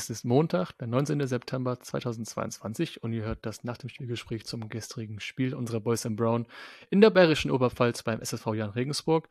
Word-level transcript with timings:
es 0.00 0.08
ist 0.08 0.24
Montag, 0.24 0.72
der 0.78 0.86
19. 0.86 1.26
September 1.26 1.78
2022 1.78 3.02
und 3.02 3.12
ihr 3.12 3.24
hört 3.24 3.44
das 3.44 3.64
nach 3.64 3.76
dem 3.76 3.90
Spielgespräch 3.90 4.46
zum 4.46 4.70
gestrigen 4.70 5.20
Spiel 5.20 5.54
unserer 5.54 5.80
Boys 5.80 6.06
in 6.06 6.16
Brown 6.16 6.46
in 6.88 7.02
der 7.02 7.10
bayerischen 7.10 7.50
Oberpfalz 7.50 8.02
beim 8.02 8.22
SSV 8.22 8.46
Jan 8.54 8.70
Regensburg. 8.70 9.28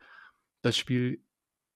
Das 0.62 0.76
Spiel 0.76 1.24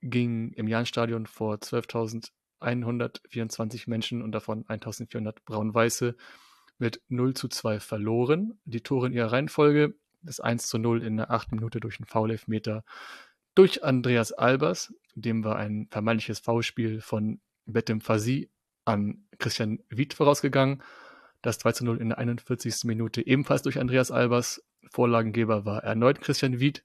ging 0.01 0.53
im 0.53 0.69
Jahnstadion 0.69 1.27
vor 1.27 1.57
12.124 1.57 3.91
Menschen 3.91 4.23
und 4.23 4.31
davon 4.31 4.65
1.400 4.67 5.39
Braun-Weiße 5.45 6.15
mit 6.79 7.03
0 7.09 7.35
zu 7.35 7.49
2 7.49 7.81
verloren. 7.81 8.61
Die 8.65 8.83
Tore 8.83 9.09
in 9.09 9.13
ihrer 9.13 9.33
Reihenfolge, 9.33 9.97
das 10.23 10.39
1 10.39 10.69
zu 10.69 10.79
0 10.79 11.03
in 11.03 11.17
der 11.17 11.33
8. 11.33 11.51
Minute 11.51 11.81
durch 11.81 11.99
einen 11.99 12.07
Foul-Elfmeter 12.07 12.85
durch 13.57 13.83
Andreas 13.83 14.31
Albers, 14.31 14.95
dem 15.17 15.43
war 15.43 15.57
ein 15.57 15.89
vermeintliches 15.91 16.39
Foulspiel 16.39 17.01
von 17.01 17.41
Betem 17.67 18.01
Fasi 18.01 18.51
an 18.85 19.27
Christian 19.39 19.81
Wied 19.89 20.15
vorausgegangen. 20.15 20.83
Das 21.43 21.59
2 21.59 21.73
zu 21.73 21.85
0 21.85 22.01
in 22.01 22.09
der 22.09 22.19
41. 22.19 22.85
Minute 22.85 23.27
ebenfalls 23.27 23.63
durch 23.63 23.79
Andreas 23.79 24.11
Albers. 24.11 24.65
Vorlagengeber 24.91 25.65
war 25.65 25.83
erneut 25.85 26.21
Christian 26.21 26.61
Wied. 26.61 26.85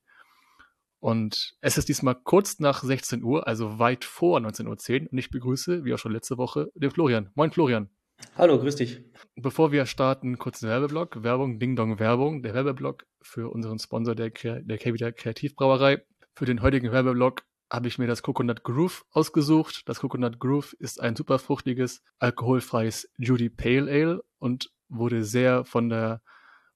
Und 1.00 1.56
es 1.62 1.78
ist 1.78 1.88
diesmal 1.88 2.16
kurz 2.16 2.60
nach 2.60 2.84
16 2.84 3.24
Uhr, 3.24 3.48
also 3.48 3.80
weit 3.80 4.04
vor 4.04 4.40
19.10 4.40 4.66
Uhr. 4.66 5.12
Und 5.12 5.18
ich 5.18 5.30
begrüße, 5.30 5.86
wie 5.86 5.94
auch 5.94 5.98
schon 5.98 6.12
letzte 6.12 6.38
Woche, 6.38 6.72
den 6.76 6.92
Florian. 6.92 7.30
Moin, 7.36 7.52
Florian. 7.52 7.90
Hallo, 8.36 8.60
grüß 8.60 8.76
dich. 8.76 9.02
Bevor 9.36 9.72
wir 9.72 9.86
starten, 9.86 10.38
kurz 10.38 10.60
den 10.60 10.70
Werbeblock. 10.70 11.24
Werbung, 11.24 11.58
Ding 11.60 11.78
Dong 11.78 12.00
Werbung. 12.00 12.44
Der 12.44 12.54
Werbeblock 12.54 13.06
für 13.22 13.50
unseren 13.50 13.80
Sponsor 13.80 14.14
der, 14.14 14.30
der 14.30 14.78
Kevida 14.78 15.12
Kreativbrauerei. 15.14 16.04
Für 16.36 16.46
den 16.46 16.62
heutigen 16.62 16.92
Werbeblock 16.92 17.44
habe 17.70 17.88
ich 17.88 18.00
mir 18.00 18.08
das 18.08 18.24
Coconut 18.24 18.64
Groove 18.64 19.06
ausgesucht. 19.12 19.88
Das 19.88 20.00
Coconut 20.00 20.40
Groove 20.40 20.74
ist 20.80 21.00
ein 21.00 21.16
super 21.16 21.40
fruchtiges, 21.40 22.04
alkoholfreies 22.18 23.10
Judy 23.18 23.50
Pale 23.50 23.92
Ale 23.92 24.24
und 24.40 24.72
wurde 24.88 25.24
sehr 25.24 25.66
von 25.66 25.90
der 25.90 26.22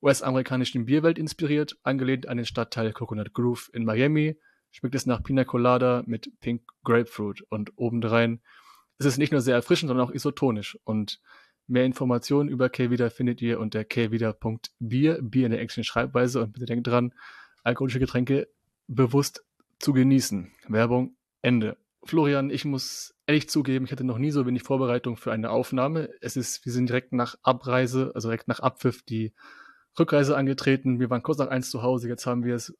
US-amerikanischen 0.01 0.85
Bierwelt 0.85 1.17
inspiriert, 1.17 1.77
angelehnt 1.83 2.27
an 2.27 2.37
den 2.37 2.45
Stadtteil 2.45 2.91
Coconut 2.93 3.33
Grove 3.33 3.69
in 3.73 3.85
Miami. 3.85 4.37
Schmeckt 4.71 4.95
es 4.95 5.05
nach 5.05 5.23
Pina 5.23 5.45
Colada 5.45 6.03
mit 6.05 6.39
Pink 6.41 6.63
Grapefruit 6.83 7.43
und 7.49 7.71
obendrein 7.77 8.41
ist 8.99 9.05
es 9.05 9.17
nicht 9.17 9.31
nur 9.31 9.41
sehr 9.41 9.55
erfrischend, 9.55 9.87
sondern 9.89 10.07
auch 10.07 10.13
isotonisch. 10.13 10.77
Und 10.83 11.19
mehr 11.67 11.85
Informationen 11.85 12.49
über 12.49 12.69
K-Wieder 12.69 13.09
findet 13.09 13.41
ihr 13.41 13.59
unter 13.59 13.83
kvida.bier, 13.83 15.19
Bier 15.21 15.45
in 15.45 15.51
der 15.51 15.59
englischen 15.59 15.83
Schreibweise. 15.83 16.41
Und 16.41 16.53
bitte 16.53 16.65
denkt 16.65 16.87
dran, 16.87 17.13
alkoholische 17.63 17.99
Getränke 17.99 18.47
bewusst 18.87 19.43
zu 19.83 19.93
genießen. 19.93 20.51
Werbung 20.69 21.15
Ende. 21.41 21.77
Florian, 22.05 22.49
ich 22.49 22.63
muss 22.63 23.15
ehrlich 23.27 23.49
zugeben, 23.49 23.85
ich 23.85 23.91
hatte 23.91 24.05
noch 24.05 24.17
nie 24.17 24.31
so 24.31 24.45
wenig 24.45 24.63
Vorbereitung 24.63 25.17
für 25.17 25.31
eine 25.31 25.49
Aufnahme. 25.49 26.09
Es 26.21 26.37
ist, 26.37 26.65
wir 26.65 26.71
sind 26.71 26.89
direkt 26.89 27.11
nach 27.11 27.35
Abreise, 27.43 28.11
also 28.15 28.29
direkt 28.29 28.47
nach 28.47 28.61
Abpfiff, 28.61 29.03
die 29.03 29.33
Rückreise 29.99 30.37
angetreten. 30.37 30.99
Wir 30.99 31.09
waren 31.09 31.21
kurz 31.21 31.37
nach 31.37 31.49
eins 31.49 31.69
zu 31.69 31.81
Hause, 31.81 32.07
jetzt 32.07 32.25
haben 32.25 32.43
wir 32.45 32.55
es 32.55 32.77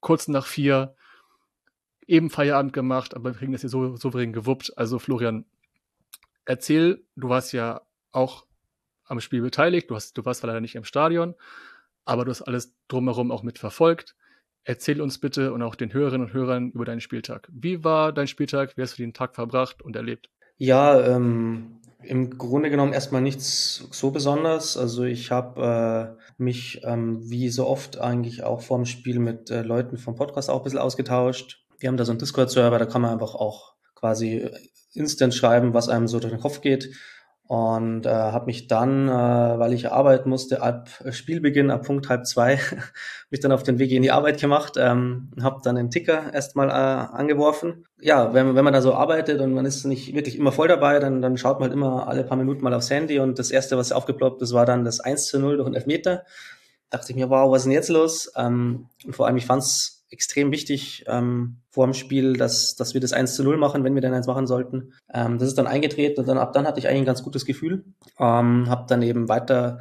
kurz 0.00 0.28
nach 0.28 0.46
vier 0.46 0.94
eben 2.06 2.30
Feierabend 2.30 2.72
gemacht, 2.72 3.14
aber 3.14 3.30
wir 3.30 3.38
kriegen 3.38 3.52
das 3.52 3.62
hier 3.62 3.70
so 3.70 3.96
souverän 3.96 4.32
gewuppt. 4.32 4.76
Also 4.76 4.98
Florian, 4.98 5.46
erzähl, 6.44 7.04
du 7.16 7.28
warst 7.28 7.52
ja 7.52 7.80
auch 8.12 8.46
am 9.06 9.20
Spiel 9.20 9.42
beteiligt, 9.42 9.90
du, 9.90 9.96
hast, 9.96 10.16
du 10.16 10.24
warst 10.24 10.42
leider 10.44 10.60
nicht 10.60 10.76
im 10.76 10.84
Stadion, 10.84 11.34
aber 12.04 12.24
du 12.24 12.30
hast 12.30 12.42
alles 12.42 12.76
drumherum 12.86 13.32
auch 13.32 13.42
mitverfolgt. 13.42 14.14
Erzähl 14.64 15.02
uns 15.02 15.18
bitte 15.18 15.52
und 15.52 15.62
auch 15.62 15.74
den 15.74 15.92
Hörerinnen 15.92 16.28
und 16.28 16.32
Hörern 16.32 16.70
über 16.70 16.84
deinen 16.84 17.00
Spieltag. 17.00 17.48
Wie 17.52 17.84
war 17.84 18.12
dein 18.12 18.26
Spieltag? 18.26 18.76
Wie 18.76 18.82
hast 18.82 18.98
du 18.98 19.02
den 19.02 19.12
Tag 19.12 19.34
verbracht 19.34 19.82
und 19.82 19.94
erlebt? 19.94 20.30
Ja, 20.56 21.00
ähm, 21.00 21.80
im 22.02 22.38
Grunde 22.38 22.70
genommen 22.70 22.92
erstmal 22.92 23.20
nichts 23.20 23.86
so 23.90 24.10
besonders. 24.10 24.76
Also 24.76 25.04
ich 25.04 25.30
habe 25.30 26.16
äh, 26.18 26.42
mich 26.42 26.80
ähm, 26.84 27.28
wie 27.28 27.50
so 27.50 27.66
oft 27.66 27.98
eigentlich 27.98 28.42
auch 28.42 28.62
vorm 28.62 28.86
Spiel 28.86 29.18
mit 29.18 29.50
äh, 29.50 29.62
Leuten 29.62 29.98
vom 29.98 30.14
Podcast 30.14 30.48
auch 30.48 30.60
ein 30.60 30.64
bisschen 30.64 30.78
ausgetauscht. 30.78 31.64
Wir 31.78 31.88
haben 31.88 31.96
da 31.96 32.04
so 32.04 32.12
einen 32.12 32.18
Discord-Server, 32.18 32.78
da 32.78 32.86
kann 32.86 33.02
man 33.02 33.12
einfach 33.12 33.34
auch 33.34 33.74
quasi 33.94 34.48
instant 34.94 35.34
schreiben, 35.34 35.74
was 35.74 35.88
einem 35.88 36.08
so 36.08 36.20
durch 36.20 36.32
den 36.32 36.40
Kopf 36.40 36.60
geht 36.60 36.90
und 37.46 38.06
äh, 38.06 38.10
habe 38.10 38.46
mich 38.46 38.68
dann, 38.68 39.06
äh, 39.08 39.12
weil 39.12 39.74
ich 39.74 39.92
arbeiten 39.92 40.30
musste, 40.30 40.62
ab 40.62 40.88
Spielbeginn, 41.10 41.70
ab 41.70 41.84
Punkt 41.84 42.08
halb 42.08 42.26
zwei, 42.26 42.58
mich 43.30 43.40
dann 43.40 43.52
auf 43.52 43.62
den 43.62 43.78
Weg 43.78 43.92
in 43.92 44.02
die 44.02 44.10
Arbeit 44.10 44.40
gemacht, 44.40 44.74
ähm, 44.78 45.30
habe 45.42 45.60
dann 45.62 45.76
den 45.76 45.90
Ticker 45.90 46.32
erstmal 46.32 46.70
äh, 46.70 46.72
angeworfen. 46.72 47.86
Ja, 48.00 48.32
wenn, 48.32 48.54
wenn 48.54 48.64
man 48.64 48.72
da 48.72 48.80
so 48.80 48.94
arbeitet 48.94 49.40
und 49.40 49.52
man 49.52 49.66
ist 49.66 49.84
nicht 49.84 50.14
wirklich 50.14 50.38
immer 50.38 50.52
voll 50.52 50.68
dabei, 50.68 50.98
dann, 51.00 51.20
dann 51.20 51.36
schaut 51.36 51.60
man 51.60 51.68
halt 51.68 51.76
immer 51.76 52.08
alle 52.08 52.24
paar 52.24 52.38
Minuten 52.38 52.64
mal 52.64 52.72
aufs 52.72 52.90
Handy 52.90 53.18
und 53.18 53.38
das 53.38 53.50
erste, 53.50 53.76
was 53.76 53.92
aufgeploppt 53.92 54.40
ist, 54.40 54.54
war 54.54 54.64
dann 54.64 54.84
das 54.84 55.00
1 55.00 55.26
zu 55.26 55.38
0 55.38 55.58
durch 55.58 55.66
einen 55.66 55.76
Elfmeter. 55.76 56.24
Dachte 56.88 57.10
ich 57.10 57.16
mir, 57.16 57.28
wow, 57.28 57.50
was 57.50 57.62
ist 57.62 57.64
denn 57.64 57.72
jetzt 57.72 57.90
los? 57.90 58.32
Ähm, 58.36 58.88
und 59.04 59.14
vor 59.14 59.26
allem, 59.26 59.36
ich 59.36 59.46
fand's 59.46 59.93
extrem 60.14 60.50
wichtig 60.50 61.04
ähm, 61.06 61.58
vor 61.68 61.86
dem 61.86 61.92
Spiel, 61.92 62.32
dass, 62.34 62.74
dass 62.76 62.94
wir 62.94 63.00
das 63.00 63.12
1 63.12 63.34
zu 63.34 63.44
0 63.44 63.58
machen, 63.58 63.84
wenn 63.84 63.94
wir 63.94 64.00
denn 64.00 64.14
eins 64.14 64.26
machen 64.26 64.46
sollten. 64.46 64.94
Ähm, 65.12 65.38
das 65.38 65.48
ist 65.48 65.58
dann 65.58 65.66
eingetreten 65.66 66.20
und 66.20 66.26
dann 66.26 66.38
ab 66.38 66.54
dann 66.54 66.66
hatte 66.66 66.78
ich 66.78 66.88
eigentlich 66.88 67.02
ein 67.02 67.06
ganz 67.06 67.22
gutes 67.22 67.44
Gefühl. 67.44 67.84
Ähm, 68.18 68.68
habe 68.70 68.86
dann 68.88 69.02
eben 69.02 69.28
weiter 69.28 69.80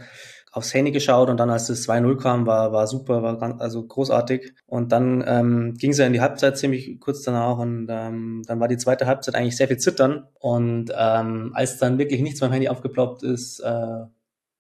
aufs 0.53 0.73
Handy 0.73 0.91
geschaut 0.91 1.29
und 1.29 1.37
dann, 1.37 1.49
als 1.49 1.65
das 1.65 1.87
2-0 1.87 2.15
kam, 2.17 2.45
war, 2.45 2.71
war 2.71 2.85
super, 2.85 3.23
war 3.23 3.39
ganz, 3.39 3.59
also 3.59 3.85
großartig. 3.85 4.53
Und 4.67 4.91
dann 4.91 5.23
ähm, 5.25 5.73
ging 5.73 5.91
es 5.91 5.97
ja 5.97 6.05
in 6.05 6.13
die 6.13 6.21
Halbzeit 6.21 6.57
ziemlich 6.57 6.99
kurz 6.99 7.23
danach 7.23 7.57
und 7.57 7.87
ähm, 7.89 8.43
dann 8.45 8.59
war 8.59 8.67
die 8.67 8.77
zweite 8.77 9.07
Halbzeit 9.07 9.33
eigentlich 9.33 9.57
sehr 9.57 9.67
viel 9.67 9.79
zittern. 9.79 10.27
Und 10.39 10.91
ähm, 10.95 11.51
als 11.55 11.79
dann 11.79 11.97
wirklich 11.97 12.21
nichts 12.21 12.39
beim 12.39 12.51
Handy 12.51 12.69
aufgeploppt 12.69 13.23
ist, 13.23 13.61
äh, 13.61 14.05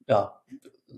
ja, 0.07 0.33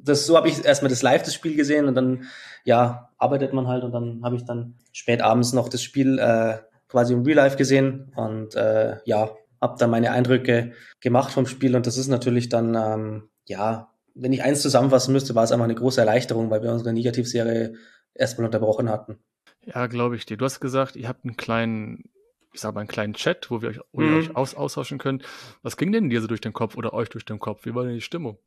das, 0.03 0.25
so 0.25 0.37
habe 0.37 0.47
ich 0.47 0.63
erstmal 0.63 0.89
das 0.89 1.01
Live, 1.01 1.23
das 1.23 1.33
Spiel 1.33 1.55
gesehen 1.55 1.87
und 1.87 1.95
dann, 1.95 2.25
ja, 2.63 3.09
arbeitet 3.17 3.53
man 3.53 3.67
halt 3.67 3.83
und 3.83 3.91
dann 3.91 4.21
habe 4.23 4.35
ich 4.35 4.45
dann 4.45 4.75
spät 4.91 5.21
abends 5.21 5.53
noch 5.53 5.69
das 5.69 5.81
Spiel 5.81 6.19
äh, 6.19 6.57
quasi 6.87 7.13
im 7.13 7.23
Real 7.23 7.37
Life 7.37 7.57
gesehen 7.57 8.11
und 8.15 8.55
äh, 8.55 8.97
ja, 9.05 9.31
habe 9.61 9.77
dann 9.79 9.89
meine 9.89 10.11
Eindrücke 10.11 10.73
gemacht 10.99 11.31
vom 11.31 11.45
Spiel 11.45 11.75
und 11.75 11.87
das 11.87 11.97
ist 11.97 12.07
natürlich 12.07 12.49
dann, 12.49 12.75
ähm, 12.75 13.29
ja, 13.45 13.91
wenn 14.13 14.33
ich 14.33 14.43
eins 14.43 14.61
zusammenfassen 14.61 15.11
müsste, 15.11 15.35
war 15.35 15.43
es 15.43 15.51
einfach 15.51 15.65
eine 15.65 15.75
große 15.75 15.99
Erleichterung, 15.99 16.49
weil 16.49 16.63
wir 16.63 16.71
unsere 16.71 16.93
Negativserie 16.93 17.73
erstmal 18.13 18.45
unterbrochen 18.45 18.89
hatten. 18.89 19.19
Ja, 19.65 19.87
glaube 19.87 20.15
ich 20.15 20.25
dir. 20.25 20.37
Du 20.37 20.45
hast 20.45 20.59
gesagt, 20.59 20.95
ihr 20.95 21.07
habt 21.07 21.25
einen 21.25 21.37
kleinen, 21.37 22.09
ich 22.53 22.61
sag 22.61 22.73
mal, 22.73 22.81
einen 22.81 22.87
kleinen 22.87 23.13
Chat, 23.13 23.49
wo 23.51 23.61
wir 23.61 23.69
euch, 23.69 23.79
wo 23.91 24.01
mhm. 24.01 24.13
ihr 24.13 24.17
euch 24.19 24.35
aus, 24.35 24.55
austauschen 24.55 24.99
könnt. 24.99 25.23
Was 25.63 25.75
ging 25.75 25.91
denn 25.91 26.09
dir 26.09 26.21
so 26.21 26.27
durch 26.27 26.41
den 26.41 26.53
Kopf 26.53 26.77
oder 26.77 26.93
euch 26.93 27.09
durch 27.09 27.25
den 27.25 27.39
Kopf? 27.39 27.65
Wie 27.65 27.75
war 27.75 27.83
denn 27.83 27.95
die 27.95 28.01
Stimmung? 28.01 28.37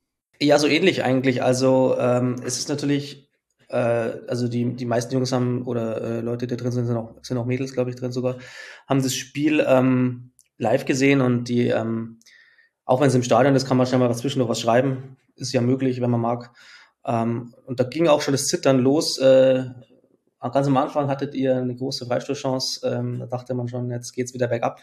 Ja, 0.40 0.58
so 0.58 0.68
ähnlich 0.68 1.02
eigentlich. 1.02 1.42
Also 1.42 1.96
ähm, 1.98 2.36
es 2.44 2.58
ist 2.58 2.68
natürlich, 2.68 3.28
äh, 3.68 3.76
also 3.76 4.46
die, 4.46 4.76
die 4.76 4.86
meisten 4.86 5.12
Jungs 5.12 5.32
haben, 5.32 5.66
oder 5.66 6.00
äh, 6.00 6.20
Leute, 6.20 6.46
die 6.46 6.56
drin 6.56 6.70
sind, 6.70 6.86
sind 6.86 6.96
auch, 6.96 7.14
sind 7.22 7.38
auch 7.38 7.46
Mädels, 7.46 7.72
glaube 7.72 7.90
ich, 7.90 7.96
drin 7.96 8.12
sogar, 8.12 8.36
haben 8.86 9.02
das 9.02 9.14
Spiel 9.14 9.64
ähm, 9.66 10.32
live 10.56 10.84
gesehen 10.84 11.20
und 11.20 11.48
die, 11.48 11.68
ähm, 11.68 12.20
auch 12.84 13.00
wenn 13.00 13.08
es 13.08 13.14
im 13.14 13.24
Stadion 13.24 13.54
ist, 13.54 13.66
kann 13.66 13.76
man 13.76 13.86
schnell 13.86 14.00
mal 14.00 14.08
dazwischen 14.08 14.38
noch 14.38 14.48
was 14.48 14.60
schreiben. 14.60 15.16
Ist 15.36 15.52
ja 15.52 15.60
möglich, 15.60 16.00
wenn 16.00 16.10
man 16.10 16.20
mag. 16.20 16.52
Ähm, 17.04 17.54
und 17.66 17.80
da 17.80 17.84
ging 17.84 18.06
auch 18.06 18.22
schon 18.22 18.32
das 18.32 18.46
Zittern 18.46 18.78
los. 18.78 19.18
Äh, 19.18 19.64
ganz 20.40 20.66
am 20.66 20.76
Anfang 20.76 21.08
hattet 21.08 21.34
ihr 21.34 21.56
eine 21.56 21.74
große 21.74 22.06
Freistoßchance. 22.06 22.88
Ähm, 22.88 23.18
da 23.18 23.26
dachte 23.26 23.54
man 23.54 23.68
schon, 23.68 23.90
jetzt 23.90 24.12
geht's 24.12 24.34
wieder 24.34 24.48
bergab. 24.48 24.80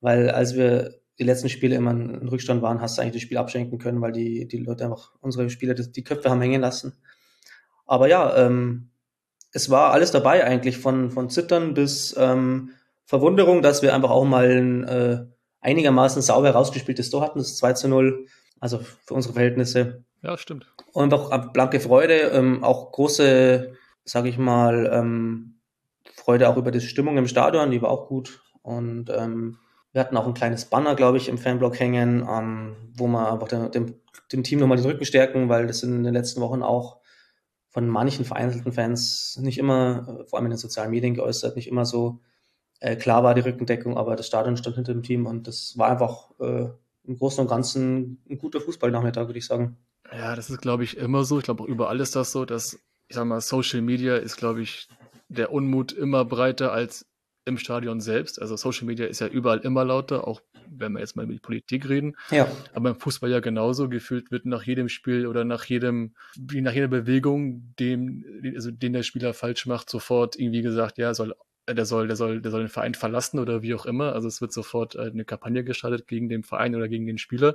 Weil 0.00 0.30
als 0.30 0.54
wir 0.54 1.00
die 1.18 1.24
letzten 1.24 1.48
Spiele 1.48 1.76
immer 1.76 1.92
in 1.92 2.28
Rückstand 2.28 2.62
waren, 2.62 2.80
hast 2.80 2.98
du 2.98 3.02
eigentlich 3.02 3.14
das 3.14 3.22
Spiel 3.22 3.38
abschenken 3.38 3.78
können, 3.78 4.00
weil 4.00 4.12
die, 4.12 4.46
die 4.46 4.58
Leute 4.58 4.84
einfach, 4.84 5.12
unsere 5.20 5.48
Spieler, 5.48 5.74
die, 5.74 6.04
Köpfe 6.04 6.30
haben 6.30 6.40
hängen 6.40 6.60
lassen. 6.60 6.94
Aber 7.86 8.08
ja, 8.08 8.36
ähm, 8.36 8.90
es 9.52 9.70
war 9.70 9.92
alles 9.92 10.10
dabei 10.10 10.44
eigentlich, 10.44 10.78
von, 10.78 11.10
von 11.10 11.30
Zittern 11.30 11.74
bis 11.74 12.14
ähm, 12.18 12.70
Verwunderung, 13.04 13.62
dass 13.62 13.82
wir 13.82 13.94
einfach 13.94 14.10
auch 14.10 14.24
mal 14.24 14.50
ein 14.50 14.84
äh, 14.84 15.24
einigermaßen 15.60 16.20
sauber 16.20 16.48
herausgespieltes 16.48 17.10
Tor 17.10 17.22
hatten, 17.22 17.38
das 17.38 17.56
2 17.56 17.72
zu 17.72 17.88
0, 17.88 18.26
also 18.60 18.78
für 18.78 19.14
unsere 19.14 19.34
Verhältnisse. 19.34 20.04
Ja, 20.22 20.36
stimmt. 20.36 20.66
Und 20.92 21.14
auch 21.14 21.52
blanke 21.52 21.80
Freude, 21.80 22.14
ähm, 22.14 22.62
auch 22.62 22.92
große, 22.92 23.72
sage 24.04 24.28
ich 24.28 24.38
mal, 24.38 24.90
ähm, 24.92 25.60
Freude 26.14 26.48
auch 26.48 26.56
über 26.56 26.70
die 26.70 26.80
Stimmung 26.80 27.16
im 27.16 27.28
Stadion, 27.28 27.70
die 27.70 27.80
war 27.80 27.90
auch 27.90 28.08
gut. 28.08 28.42
Und 28.62 29.10
ähm, 29.10 29.58
wir 29.96 30.00
hatten 30.00 30.18
auch 30.18 30.26
ein 30.26 30.34
kleines 30.34 30.66
Banner, 30.66 30.94
glaube 30.94 31.16
ich, 31.16 31.30
im 31.30 31.38
Fanblock 31.38 31.80
hängen, 31.80 32.28
ähm, 32.30 32.76
wo 32.98 33.06
wir 33.06 33.32
einfach 33.32 33.48
dem, 33.48 33.70
dem, 33.70 33.94
dem 34.30 34.42
Team 34.42 34.58
nochmal 34.58 34.76
den 34.76 34.84
Rücken 34.84 35.06
stärken, 35.06 35.48
weil 35.48 35.66
das 35.66 35.82
in 35.82 36.04
den 36.04 36.12
letzten 36.12 36.42
Wochen 36.42 36.62
auch 36.62 36.98
von 37.70 37.88
manchen 37.88 38.26
vereinzelten 38.26 38.72
Fans 38.72 39.38
nicht 39.40 39.56
immer, 39.56 40.20
äh, 40.20 40.28
vor 40.28 40.38
allem 40.38 40.44
in 40.44 40.50
den 40.50 40.58
sozialen 40.58 40.90
Medien 40.90 41.14
geäußert, 41.14 41.56
nicht 41.56 41.66
immer 41.68 41.86
so 41.86 42.20
äh, 42.80 42.96
klar 42.96 43.24
war 43.24 43.32
die 43.32 43.40
Rückendeckung, 43.40 43.96
aber 43.96 44.16
das 44.16 44.26
Stadion 44.26 44.58
stand 44.58 44.76
hinter 44.76 44.92
dem 44.92 45.02
Team 45.02 45.24
und 45.24 45.46
das 45.46 45.78
war 45.78 45.88
einfach 45.88 46.28
äh, 46.40 46.68
im 47.04 47.16
Großen 47.16 47.40
und 47.40 47.48
Ganzen 47.48 48.20
ein 48.28 48.36
guter 48.36 48.60
Fußballnachmittag, 48.60 49.28
würde 49.28 49.38
ich 49.38 49.46
sagen. 49.46 49.78
Ja, 50.12 50.36
das 50.36 50.50
ist, 50.50 50.60
glaube 50.60 50.84
ich, 50.84 50.98
immer 50.98 51.24
so. 51.24 51.38
Ich 51.38 51.44
glaube, 51.44 51.62
auch 51.62 51.68
überall 51.68 52.00
ist 52.00 52.14
das 52.14 52.32
so, 52.32 52.44
dass, 52.44 52.78
ich 53.08 53.16
sag 53.16 53.24
mal, 53.24 53.40
Social 53.40 53.80
Media 53.80 54.16
ist, 54.16 54.36
glaube 54.36 54.60
ich, 54.60 54.88
der 55.30 55.52
Unmut 55.52 55.92
immer 55.92 56.26
breiter 56.26 56.70
als 56.70 57.06
im 57.46 57.58
Stadion 57.58 58.00
selbst. 58.00 58.42
Also 58.42 58.56
Social 58.56 58.86
Media 58.86 59.06
ist 59.06 59.20
ja 59.20 59.28
überall 59.28 59.60
immer 59.60 59.84
lauter, 59.84 60.26
auch 60.26 60.42
wenn 60.68 60.92
wir 60.92 61.00
jetzt 61.00 61.14
mal 61.14 61.22
über 61.22 61.32
die 61.32 61.38
Politik 61.38 61.88
reden. 61.88 62.16
Ja. 62.30 62.50
Aber 62.74 62.90
im 62.90 62.96
Fußball 62.96 63.30
ja 63.30 63.38
genauso. 63.38 63.88
Gefühlt 63.88 64.32
wird 64.32 64.46
nach 64.46 64.64
jedem 64.64 64.88
Spiel 64.88 65.28
oder 65.28 65.44
nach 65.44 65.64
jedem, 65.64 66.14
wie 66.36 66.60
nach 66.60 66.72
jeder 66.72 66.88
Bewegung, 66.88 67.72
dem, 67.78 68.24
also 68.54 68.72
den 68.72 68.92
der 68.92 69.04
Spieler 69.04 69.32
falsch 69.32 69.64
macht, 69.66 69.88
sofort 69.88 70.36
irgendwie 70.36 70.62
gesagt, 70.62 70.98
ja, 70.98 71.14
soll, 71.14 71.36
der 71.68 71.86
soll, 71.86 72.08
der 72.08 72.16
soll, 72.16 72.42
der 72.42 72.50
soll 72.50 72.64
den 72.64 72.68
Verein 72.68 72.94
verlassen 72.94 73.38
oder 73.38 73.62
wie 73.62 73.74
auch 73.74 73.86
immer. 73.86 74.12
Also 74.12 74.26
es 74.26 74.40
wird 74.40 74.52
sofort 74.52 74.96
äh, 74.96 75.02
eine 75.02 75.24
Kampagne 75.24 75.62
gestartet 75.62 76.08
gegen 76.08 76.28
den 76.28 76.42
Verein 76.42 76.74
oder 76.74 76.88
gegen 76.88 77.06
den 77.06 77.18
Spieler 77.18 77.54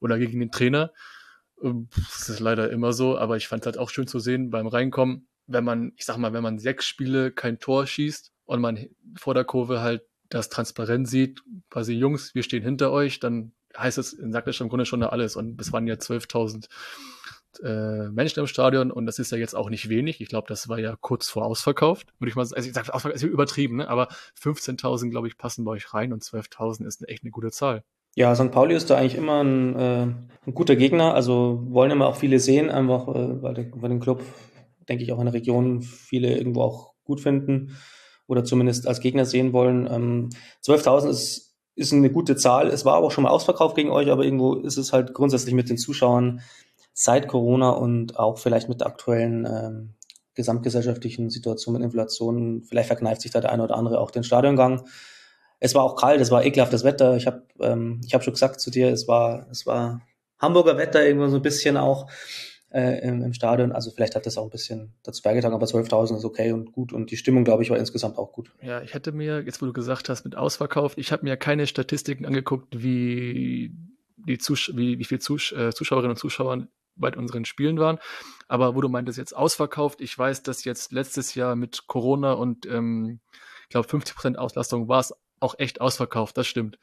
oder 0.00 0.18
gegen 0.18 0.38
den 0.38 0.50
Trainer. 0.50 0.92
Ähm, 1.62 1.88
das 1.96 2.28
ist 2.28 2.40
leider 2.40 2.70
immer 2.70 2.92
so, 2.92 3.16
aber 3.16 3.38
ich 3.38 3.48
fand 3.48 3.62
es 3.62 3.66
halt 3.66 3.78
auch 3.78 3.88
schön 3.88 4.06
zu 4.06 4.18
sehen 4.18 4.50
beim 4.50 4.66
Reinkommen, 4.66 5.28
wenn 5.46 5.64
man, 5.64 5.92
ich 5.96 6.04
sag 6.04 6.18
mal, 6.18 6.34
wenn 6.34 6.42
man 6.42 6.58
sechs 6.58 6.84
Spiele 6.86 7.32
kein 7.32 7.58
Tor 7.58 7.86
schießt 7.86 8.29
und 8.50 8.60
man 8.60 8.88
vor 9.16 9.34
der 9.34 9.44
Kurve 9.44 9.80
halt 9.80 10.02
das 10.28 10.48
transparent 10.48 11.08
sieht, 11.08 11.42
quasi 11.70 11.92
Jungs, 11.94 12.34
wir 12.34 12.42
stehen 12.42 12.64
hinter 12.64 12.90
euch, 12.90 13.20
dann 13.20 13.52
heißt 13.78 13.96
es, 13.96 14.10
sagt 14.10 14.48
das 14.48 14.56
schon 14.56 14.66
im 14.66 14.68
Grunde 14.70 14.86
schon 14.86 15.02
alles. 15.04 15.36
Und 15.36 15.60
es 15.60 15.72
waren 15.72 15.86
ja 15.86 15.94
12.000 15.94 16.66
äh, 17.62 18.08
Menschen 18.08 18.40
im 18.40 18.48
Stadion 18.48 18.90
und 18.90 19.06
das 19.06 19.20
ist 19.20 19.30
ja 19.30 19.38
jetzt 19.38 19.54
auch 19.54 19.70
nicht 19.70 19.88
wenig. 19.88 20.20
Ich 20.20 20.28
glaube, 20.28 20.48
das 20.48 20.68
war 20.68 20.80
ja 20.80 20.96
kurz 21.00 21.28
vor 21.28 21.44
ausverkauft, 21.44 22.12
würde 22.18 22.30
ich 22.30 22.34
mal 22.34 22.44
sagen. 22.44 22.56
Also 22.56 22.68
ich 22.68 22.74
sage, 22.74 22.92
ausverkauft 22.92 23.22
ist 23.22 23.28
übertrieben, 23.28 23.76
ne? 23.76 23.88
aber 23.88 24.08
15.000, 24.40 25.10
glaube 25.10 25.28
ich, 25.28 25.38
passen 25.38 25.64
bei 25.64 25.70
euch 25.70 25.94
rein 25.94 26.12
und 26.12 26.24
12.000 26.24 26.86
ist 26.86 27.08
echt 27.08 27.22
eine 27.22 27.30
gute 27.30 27.52
Zahl. 27.52 27.84
Ja, 28.16 28.34
St. 28.34 28.50
Pauli 28.50 28.74
ist 28.74 28.90
da 28.90 28.96
eigentlich 28.96 29.14
immer 29.14 29.44
ein, 29.44 29.76
äh, 29.76 30.02
ein 30.46 30.54
guter 30.54 30.74
Gegner. 30.74 31.14
Also 31.14 31.62
wollen 31.68 31.92
immer 31.92 32.08
auch 32.08 32.16
viele 32.16 32.40
sehen, 32.40 32.68
einfach 32.68 33.06
äh, 33.06 33.42
weil, 33.42 33.54
der, 33.54 33.70
weil 33.76 33.90
den 33.90 34.00
Club, 34.00 34.24
denke 34.88 35.04
ich, 35.04 35.12
auch 35.12 35.20
in 35.20 35.26
der 35.26 35.34
Region 35.34 35.82
viele 35.82 36.36
irgendwo 36.36 36.62
auch 36.62 36.94
gut 37.04 37.20
finden 37.20 37.76
oder 38.30 38.44
zumindest 38.44 38.86
als 38.86 39.00
Gegner 39.00 39.24
sehen 39.24 39.52
wollen. 39.52 39.88
Ähm, 39.90 40.30
12.000 40.64 41.10
ist, 41.10 41.56
ist 41.74 41.92
eine 41.92 42.10
gute 42.10 42.36
Zahl. 42.36 42.68
Es 42.68 42.84
war 42.84 42.94
aber 42.94 43.08
auch 43.08 43.10
schon 43.10 43.24
mal 43.24 43.30
ausverkauft 43.30 43.74
gegen 43.74 43.90
euch, 43.90 44.08
aber 44.08 44.24
irgendwo 44.24 44.54
ist 44.54 44.76
es 44.76 44.92
halt 44.92 45.14
grundsätzlich 45.14 45.54
mit 45.54 45.68
den 45.68 45.78
Zuschauern 45.78 46.40
seit 46.92 47.26
Corona 47.26 47.70
und 47.70 48.18
auch 48.18 48.38
vielleicht 48.38 48.68
mit 48.68 48.80
der 48.80 48.86
aktuellen 48.86 49.46
ähm, 49.46 49.94
gesamtgesellschaftlichen 50.34 51.28
Situation 51.28 51.74
mit 51.74 51.82
Inflation, 51.82 52.62
vielleicht 52.62 52.86
verkneift 52.86 53.22
sich 53.22 53.32
da 53.32 53.40
der 53.40 53.52
eine 53.52 53.64
oder 53.64 53.76
andere 53.76 53.98
auch 53.98 54.12
den 54.12 54.22
Stadiongang. 54.22 54.84
Es 55.58 55.74
war 55.74 55.82
auch 55.82 55.96
kalt, 55.96 56.20
es 56.20 56.30
war 56.30 56.44
ekelhaftes 56.44 56.84
Wetter. 56.84 57.16
Ich 57.16 57.26
habe 57.26 57.42
ähm, 57.60 58.00
ich 58.06 58.14
hab 58.14 58.22
schon 58.22 58.32
gesagt 58.32 58.60
zu 58.60 58.70
dir, 58.70 58.90
es 58.90 59.08
war, 59.08 59.48
es 59.50 59.66
war 59.66 60.02
Hamburger 60.38 60.78
Wetter 60.78 61.04
irgendwo 61.04 61.26
so 61.26 61.36
ein 61.36 61.42
bisschen 61.42 61.76
auch 61.76 62.08
äh, 62.70 63.00
im, 63.06 63.22
im 63.22 63.32
Stadion. 63.32 63.72
Also 63.72 63.90
vielleicht 63.90 64.14
hat 64.14 64.26
das 64.26 64.38
auch 64.38 64.44
ein 64.44 64.50
bisschen 64.50 64.94
dazu 65.02 65.22
beigetragen, 65.22 65.54
aber 65.54 65.66
12.000 65.66 66.16
ist 66.16 66.24
okay 66.24 66.52
und 66.52 66.72
gut 66.72 66.92
und 66.92 67.10
die 67.10 67.16
Stimmung, 67.16 67.44
glaube 67.44 67.62
ich, 67.62 67.70
war 67.70 67.78
insgesamt 67.78 68.18
auch 68.18 68.32
gut. 68.32 68.52
Ja, 68.62 68.80
ich 68.82 68.94
hätte 68.94 69.12
mir, 69.12 69.42
jetzt 69.42 69.60
wo 69.60 69.66
du 69.66 69.72
gesagt 69.72 70.08
hast, 70.08 70.24
mit 70.24 70.36
ausverkauft, 70.36 70.98
ich 70.98 71.12
habe 71.12 71.24
mir 71.24 71.36
keine 71.36 71.66
Statistiken 71.66 72.26
angeguckt, 72.26 72.82
wie 72.82 73.74
die 74.16 74.38
Zus 74.38 74.70
wie, 74.74 74.98
wie 74.98 75.04
viele 75.04 75.20
Zus 75.20 75.52
äh, 75.52 75.72
Zuschauerinnen 75.72 76.12
und 76.12 76.18
Zuschauer 76.18 76.66
bei 76.96 77.16
unseren 77.16 77.44
Spielen 77.44 77.78
waren. 77.78 77.98
Aber 78.48 78.74
wo 78.74 78.80
du 78.80 78.88
meintest, 78.88 79.18
jetzt 79.18 79.34
ausverkauft, 79.34 80.00
ich 80.00 80.16
weiß, 80.16 80.42
dass 80.42 80.64
jetzt 80.64 80.92
letztes 80.92 81.34
Jahr 81.34 81.56
mit 81.56 81.86
Corona 81.86 82.32
und 82.34 82.66
ähm, 82.66 83.20
ich 83.64 83.70
glaube 83.70 83.88
50 83.88 84.14
Prozent 84.14 84.38
Auslastung 84.38 84.88
war 84.88 85.00
es 85.00 85.14
auch 85.40 85.58
echt 85.58 85.80
ausverkauft, 85.80 86.36
das 86.36 86.46
stimmt. 86.46 86.78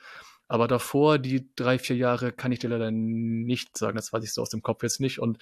Aber 0.47 0.67
davor, 0.67 1.19
die 1.19 1.53
drei, 1.55 1.77
vier 1.77 1.97
Jahre, 1.97 2.31
kann 2.31 2.51
ich 2.51 2.59
dir 2.59 2.69
leider 2.69 2.89
nicht 2.89 3.77
sagen. 3.77 3.97
Das 3.97 4.13
weiß 4.13 4.23
ich 4.23 4.33
so 4.33 4.41
aus 4.41 4.49
dem 4.49 4.61
Kopf 4.61 4.81
jetzt 4.81 5.01
nicht. 5.01 5.19
Und 5.19 5.39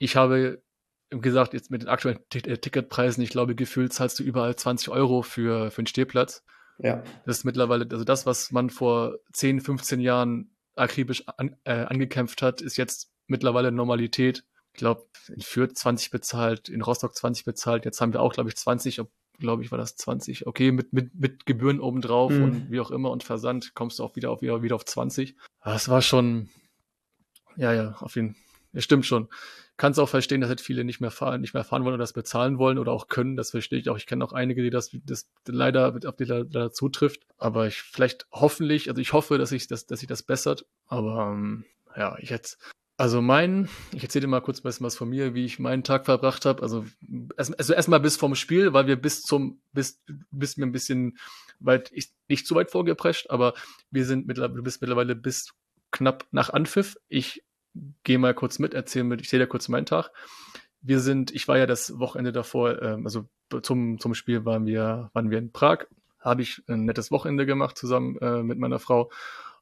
ich 0.00 0.16
habe 0.16 0.62
gesagt, 1.10 1.52
jetzt 1.52 1.70
mit 1.70 1.82
den 1.82 1.88
aktuellen 1.88 2.18
äh, 2.34 2.56
Ticketpreisen, 2.56 3.22
ich 3.22 3.30
glaube, 3.30 3.54
gefühlt 3.54 3.92
zahlst 3.92 4.18
du 4.18 4.24
überall 4.24 4.56
20 4.56 4.88
Euro 4.88 5.22
für, 5.22 5.70
für 5.70 5.78
einen 5.78 5.86
Stehplatz. 5.86 6.42
Ja. 6.78 7.02
Das 7.26 7.38
ist 7.38 7.44
mittlerweile, 7.44 7.86
also 7.90 8.04
das, 8.04 8.26
was 8.26 8.50
man 8.50 8.70
vor 8.70 9.18
10, 9.32 9.60
15 9.60 10.00
Jahren 10.00 10.50
akribisch 10.74 11.24
an, 11.28 11.56
äh, 11.64 11.84
angekämpft 11.84 12.40
hat, 12.42 12.62
ist 12.62 12.78
jetzt 12.78 13.12
mittlerweile 13.26 13.70
Normalität. 13.70 14.44
Ich 14.72 14.78
glaube, 14.78 15.06
in 15.28 15.42
Fürth 15.42 15.76
20 15.76 16.10
bezahlt, 16.10 16.68
in 16.70 16.80
Rostock 16.80 17.14
20 17.14 17.44
bezahlt, 17.44 17.84
jetzt 17.84 18.00
haben 18.00 18.14
wir 18.14 18.22
auch, 18.22 18.32
glaube 18.32 18.48
ich, 18.48 18.56
20, 18.56 19.02
glaube 19.38 19.62
ich, 19.62 19.70
war 19.70 19.78
das 19.78 19.96
20. 19.96 20.46
Okay, 20.46 20.72
mit, 20.72 20.94
mit, 20.94 21.14
mit 21.14 21.44
Gebühren 21.44 21.80
obendrauf 21.80 22.32
mhm. 22.32 22.44
und 22.44 22.70
wie 22.70 22.80
auch 22.80 22.90
immer 22.90 23.10
und 23.10 23.22
Versand 23.24 23.74
kommst 23.74 23.98
du 23.98 24.04
auch 24.04 24.16
wieder 24.16 24.30
auf, 24.30 24.40
wieder, 24.40 24.62
wieder 24.62 24.76
auf 24.76 24.86
20. 24.86 25.36
Das 25.62 25.90
war 25.90 26.00
schon, 26.00 26.48
ja, 27.56 27.74
ja, 27.74 27.96
auf 28.00 28.14
jeden 28.14 28.34
Fall. 28.34 28.42
Ja, 28.72 28.80
stimmt 28.80 29.04
schon 29.04 29.28
kann 29.80 29.92
es 29.92 29.98
auch 29.98 30.10
verstehen, 30.10 30.42
dass 30.42 30.48
halt 30.48 30.60
viele 30.60 30.84
nicht 30.84 31.00
mehr 31.00 31.10
fahren, 31.10 31.40
nicht 31.40 31.54
mehr 31.54 31.64
fahren 31.64 31.84
wollen 31.84 31.94
oder 31.94 32.02
das 32.02 32.12
bezahlen 32.12 32.58
wollen 32.58 32.76
oder 32.76 32.92
auch 32.92 33.08
können. 33.08 33.34
Das 33.34 33.52
verstehe 33.52 33.78
ich 33.78 33.88
auch. 33.88 33.96
Ich 33.96 34.06
kenne 34.06 34.22
auch 34.22 34.34
einige, 34.34 34.62
die 34.62 34.68
das, 34.68 34.94
das 35.06 35.30
leider 35.46 35.98
auf 36.04 36.16
die 36.16 36.24
leider 36.24 36.70
zutrifft. 36.70 37.22
Aber 37.38 37.66
ich 37.66 37.80
vielleicht 37.80 38.26
hoffentlich, 38.30 38.90
also 38.90 39.00
ich 39.00 39.14
hoffe, 39.14 39.38
dass 39.38 39.52
ich 39.52 39.68
das, 39.68 39.86
dass 39.86 40.00
sich 40.00 40.06
das 40.06 40.22
bessert. 40.22 40.66
Aber 40.86 41.32
ähm, 41.32 41.64
ja, 41.96 42.14
ich 42.18 42.28
jetzt 42.28 42.58
also 42.98 43.22
mein, 43.22 43.70
ich 43.94 44.02
erzähle 44.02 44.26
dir 44.26 44.28
mal 44.28 44.42
kurz 44.42 44.62
was 44.62 44.96
von 44.96 45.08
mir, 45.08 45.32
wie 45.32 45.46
ich 45.46 45.58
meinen 45.58 45.82
Tag 45.82 46.04
verbracht 46.04 46.44
habe. 46.44 46.62
Also, 46.62 46.84
also 47.38 47.72
erstmal 47.72 48.00
bis 48.00 48.18
vom 48.18 48.34
Spiel, 48.34 48.74
weil 48.74 48.86
wir 48.86 49.00
bis 49.00 49.22
zum, 49.22 49.62
bis, 49.72 50.02
bis 50.30 50.58
mir 50.58 50.66
ein 50.66 50.72
bisschen 50.72 51.16
weit, 51.60 51.90
ich, 51.94 52.12
nicht 52.28 52.46
zu 52.46 52.54
weit 52.54 52.70
vorgeprescht, 52.70 53.30
aber 53.30 53.54
wir 53.90 54.04
sind 54.04 54.26
mittlerweile, 54.26 54.56
du 54.56 54.62
bist 54.62 54.82
mittlerweile 54.82 55.16
bis 55.16 55.54
knapp 55.90 56.26
nach 56.30 56.50
Anpfiff. 56.50 56.98
Ich 57.08 57.42
gehe 58.04 58.18
mal 58.18 58.34
kurz 58.34 58.58
mit, 58.58 58.74
erzähle 58.74 59.04
mit, 59.04 59.20
ich 59.20 59.28
sehe 59.28 59.38
da 59.38 59.46
kurz 59.46 59.68
meinen 59.68 59.86
Tag. 59.86 60.10
Wir 60.82 61.00
sind, 61.00 61.30
ich 61.32 61.46
war 61.48 61.58
ja 61.58 61.66
das 61.66 61.98
Wochenende 61.98 62.32
davor, 62.32 62.80
ähm, 62.82 63.04
also 63.04 63.28
zum, 63.62 63.98
zum 63.98 64.14
Spiel 64.14 64.44
waren 64.44 64.66
wir, 64.66 65.10
waren 65.12 65.30
wir 65.30 65.38
in 65.38 65.52
Prag, 65.52 65.86
habe 66.20 66.42
ich 66.42 66.62
ein 66.68 66.84
nettes 66.84 67.10
Wochenende 67.10 67.46
gemacht 67.46 67.76
zusammen 67.76 68.16
äh, 68.18 68.42
mit 68.42 68.58
meiner 68.58 68.78
Frau. 68.78 69.10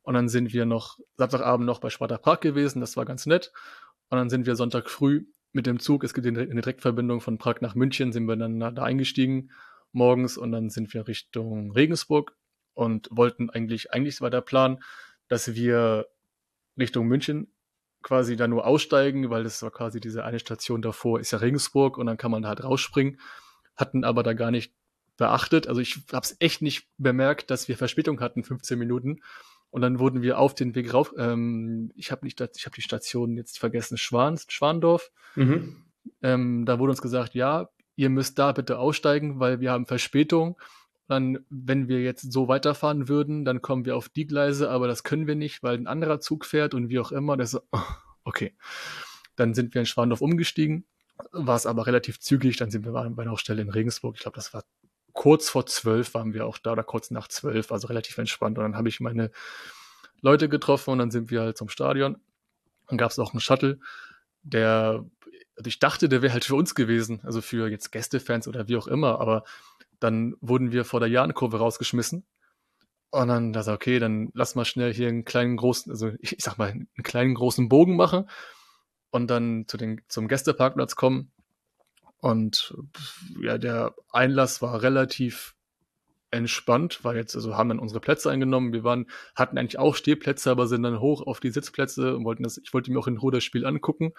Und 0.03 0.15
dann 0.15 0.29
sind 0.29 0.53
wir 0.53 0.65
noch 0.65 0.99
Samstagabend 1.17 1.67
noch 1.67 1.81
bei 1.81 1.91
Sparta 1.91 2.19
Prag 2.19 2.41
gewesen, 2.41 2.81
das 2.81 2.97
war 2.97 3.05
ganz 3.05 3.27
nett. 3.27 3.53
Und 4.09 4.19
dann 4.19 4.31
sind 4.31 4.47
wir 4.47 4.57
Sonntag 4.57 4.89
früh 4.89 5.27
mit 5.53 5.67
dem 5.67 5.81
Zug, 5.81 6.05
es 6.05 6.15
gibt 6.15 6.27
eine 6.27 6.47
Direktverbindung 6.47 7.21
von 7.21 7.39
Prag 7.39 7.61
nach 7.61 7.75
München, 7.75 8.13
sind 8.13 8.27
wir 8.27 8.37
dann 8.37 8.61
da 8.61 8.83
eingestiegen 8.83 9.51
morgens 9.93 10.37
und 10.37 10.53
dann 10.53 10.71
sind 10.71 10.93
wir 10.93 11.09
Richtung 11.09 11.73
Regensburg 11.73 12.37
und 12.75 13.09
wollten 13.11 13.51
eigentlich, 13.51 13.93
eigentlich 13.93 14.21
war 14.21 14.31
der 14.31 14.41
Plan, 14.41 14.83
dass 15.29 15.55
wir 15.55 16.07
Richtung 16.79 17.07
München 17.07 17.53
quasi 18.03 18.37
da 18.37 18.49
nur 18.49 18.67
aussteigen, 18.67 19.31
weil 19.31 19.45
das 19.45 19.63
war 19.63 19.71
quasi 19.71 20.01
diese 20.01 20.25
eine 20.25 20.39
Station 20.39 20.83
davor, 20.83 21.21
ist 21.21 21.33
ja 21.33 21.39
Regensburg 21.39 21.99
und 21.99 22.07
dann 22.07 22.17
kann 22.17 22.31
man 22.31 22.43
da 22.43 22.49
halt 22.49 22.63
rausspringen. 22.63 23.21
Hatten 23.77 24.05
aber 24.05 24.23
da 24.23 24.33
gar 24.33 24.51
nicht 24.51 24.73
beachtet. 25.17 25.67
Also 25.67 25.81
ich 25.81 26.01
habe 26.13 26.25
es 26.25 26.37
echt 26.39 26.63
nicht 26.63 26.89
bemerkt, 26.97 27.51
dass 27.51 27.69
wir 27.69 27.77
Verspätung 27.77 28.21
hatten, 28.21 28.45
15 28.45 28.79
Minuten. 28.79 29.21
Und 29.71 29.83
dann 29.83 29.99
wurden 29.99 30.23
wir 30.23 30.39
auf 30.39 30.55
den 30.55 30.75
Weg 30.75 30.95
rauf. 30.95 31.13
Ähm, 31.19 31.93
ich 31.95 32.11
habe 32.11 32.25
nicht, 32.25 32.41
ich 32.41 32.65
habe 32.65 32.75
die 32.75 32.83
Station 32.83 33.37
jetzt 33.37 33.59
vergessen, 33.59 33.99
Schwan, 33.99 34.39
Schwandorf. 34.49 35.11
Mhm. 35.35 35.85
Ähm, 36.23 36.65
da 36.65 36.79
wurde 36.79 36.91
uns 36.91 37.03
gesagt, 37.03 37.35
ja, 37.35 37.69
ihr 37.97 38.09
müsst 38.09 38.39
da 38.39 38.53
bitte 38.53 38.79
aussteigen, 38.79 39.41
weil 39.41 39.61
wir 39.61 39.73
haben 39.73 39.85
Verspätung 39.85 40.59
dann, 41.09 41.39
wenn 41.49 41.89
wir 41.89 42.03
jetzt 42.03 42.33
so 42.33 42.49
weiterfahren 42.49 43.09
würden, 43.09 43.45
dann 43.45 43.63
kommen 43.63 43.87
wir 43.87 43.97
auf 43.97 44.09
die 44.09 44.27
Gleise, 44.27 44.71
aber 44.71 44.87
das 44.87 45.03
können 45.03 45.27
wir 45.27 45.35
nicht, 45.35 45.63
weil 45.63 45.77
ein 45.77 45.87
anderer 45.87 46.21
Zug 46.21 46.45
fährt 46.45 46.75
und 46.75 46.91
wie 46.91 46.99
auch 46.99 47.13
immer. 47.13 47.37
Das 47.37 47.55
ist, 47.55 47.63
oh, 47.73 47.81
okay. 48.25 48.55
Dann 49.35 49.55
sind 49.55 49.75
wir 49.75 49.81
in 49.81 49.87
Schwandorf 49.87 50.21
umgestiegen, 50.21 50.85
war 51.33 51.57
es 51.57 51.65
aber 51.65 51.87
relativ 51.87 52.21
zügig. 52.21 52.59
Dann 52.59 52.71
sind 52.71 52.85
wir 52.85 52.93
bei 52.93 53.23
einer 53.23 53.39
Stelle 53.39 53.63
in 53.63 53.71
Regensburg. 53.71 54.17
Ich 54.17 54.23
glaube, 54.23 54.37
das 54.37 54.53
war 54.53 54.65
kurz 55.15 55.49
vor 55.49 55.67
zwölf 55.67 56.15
waren 56.15 56.35
wir 56.35 56.47
auch 56.47 56.59
da 56.59 56.73
oder 56.73 56.85
kurz 56.85 57.11
nach 57.11 57.27
zwölf, 57.27 57.73
also 57.73 57.89
relativ 57.89 58.19
entspannt. 58.19 58.59
Und 58.59 58.65
dann 58.65 58.77
habe 58.77 58.89
ich 58.89 59.01
meine 59.01 59.31
Leute 60.21 60.49
getroffen 60.49 60.91
und 60.91 60.99
dann 60.99 61.11
sind 61.11 61.31
wir 61.31 61.41
halt 61.41 61.57
zum 61.57 61.69
Stadion. 61.69 62.19
Dann 62.87 62.99
gab 62.99 63.11
es 63.11 63.19
auch 63.19 63.33
einen 63.33 63.41
Shuttle, 63.41 63.81
der, 64.43 65.05
also 65.57 65.67
ich 65.67 65.79
dachte, 65.79 66.09
der 66.09 66.23
wäre 66.23 66.33
halt 66.33 66.45
für 66.45 66.55
uns 66.55 66.75
gewesen, 66.75 67.21
also 67.25 67.41
für 67.41 67.69
jetzt 67.69 67.93
Gästefans 67.93 68.47
oder 68.47 68.69
wie 68.69 68.77
auch 68.77 68.87
immer, 68.87 69.21
aber 69.21 69.45
dann 70.01 70.35
wurden 70.41 70.73
wir 70.73 70.85
vor 70.85 71.01
der 71.01 71.09
Jahrenkurve 71.09 71.59
rausgeschmissen. 71.59 72.25
Und 73.11 73.29
dann 73.29 73.53
dachte 73.53 73.71
ich, 73.71 73.75
okay, 73.75 73.99
dann 73.99 74.31
lass 74.35 74.55
mal 74.55 74.65
schnell 74.65 74.93
hier 74.93 75.09
einen 75.09 75.25
kleinen 75.25 75.57
großen, 75.57 75.91
also 75.91 76.13
ich, 76.21 76.37
ich 76.39 76.45
sag 76.45 76.59
mal, 76.59 76.71
einen 76.71 76.89
kleinen 77.03 77.35
großen 77.35 77.69
Bogen 77.69 77.97
machen 77.97 78.29
und 79.11 79.29
dann 79.29 79.65
zu 79.67 79.77
den, 79.77 80.03
zum 80.09 80.29
Gästeparkplatz 80.29 80.95
kommen. 80.95 81.33
Und 82.21 82.75
ja, 83.41 83.57
der 83.59 83.95
Einlass 84.11 84.61
war 84.61 84.83
relativ 84.83 85.55
entspannt, 86.31 87.05
weil 87.05 87.17
jetzt, 87.17 87.35
also 87.35 87.57
haben 87.57 87.71
dann 87.71 87.79
unsere 87.79 88.01
Plätze 88.01 88.31
eingenommen. 88.31 88.73
Wir 88.73 88.85
waren, 88.85 89.07
hatten 89.35 89.57
eigentlich 89.57 89.79
auch 89.79 89.95
Stehplätze, 89.95 90.51
aber 90.51 90.67
sind 90.67 90.83
dann 90.83 91.01
hoch 91.01 91.27
auf 91.27 91.41
die 91.41 91.51
Sitzplätze 91.51 92.17
und 92.17 92.25
wollten 92.25 92.43
das, 92.43 92.59
ich 92.59 92.75
wollte 92.75 92.91
mir 92.91 92.99
auch 92.99 93.07
in 93.07 93.17
Ruhe 93.17 93.33
das 93.33 93.45
Spiel 93.45 93.65
angucken. 93.65 94.13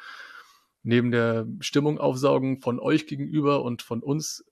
Neben 0.81 1.11
der 1.11 1.45
Stimmung 1.59 1.99
aufsaugen 1.99 2.61
von 2.61 2.79
euch 2.79 3.05
gegenüber 3.05 3.63
und 3.63 3.81
von 3.81 4.01
uns 4.01 4.45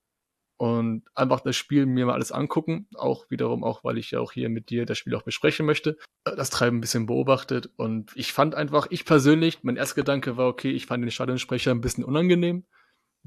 und 0.58 1.04
einfach 1.16 1.40
das 1.42 1.56
Spiel 1.56 1.86
mir 1.86 2.06
mal 2.06 2.14
alles 2.14 2.32
angucken. 2.32 2.88
Auch 2.96 3.30
wiederum 3.30 3.64
auch, 3.64 3.84
weil 3.84 3.98
ich 3.98 4.12
ja 4.12 4.20
auch 4.20 4.32
hier 4.32 4.50
mit 4.50 4.70
dir 4.70 4.86
das 4.86 4.98
Spiel 4.98 5.16
auch 5.16 5.24
besprechen 5.24 5.66
möchte. 5.66 5.98
Das 6.24 6.50
Treiben 6.50 6.78
ein 6.78 6.82
bisschen 6.82 7.06
beobachtet 7.06 7.70
und 7.78 8.12
ich 8.16 8.34
fand 8.34 8.56
einfach, 8.56 8.88
ich 8.90 9.06
persönlich, 9.06 9.60
mein 9.64 9.78
erster 9.78 9.96
Gedanke 9.96 10.36
war, 10.36 10.48
okay, 10.48 10.72
ich 10.72 10.88
fand 10.88 11.04
den 11.04 11.12
Stadionsprecher 11.12 11.72
ein 11.72 11.82
bisschen 11.82 12.04
unangenehm 12.04 12.66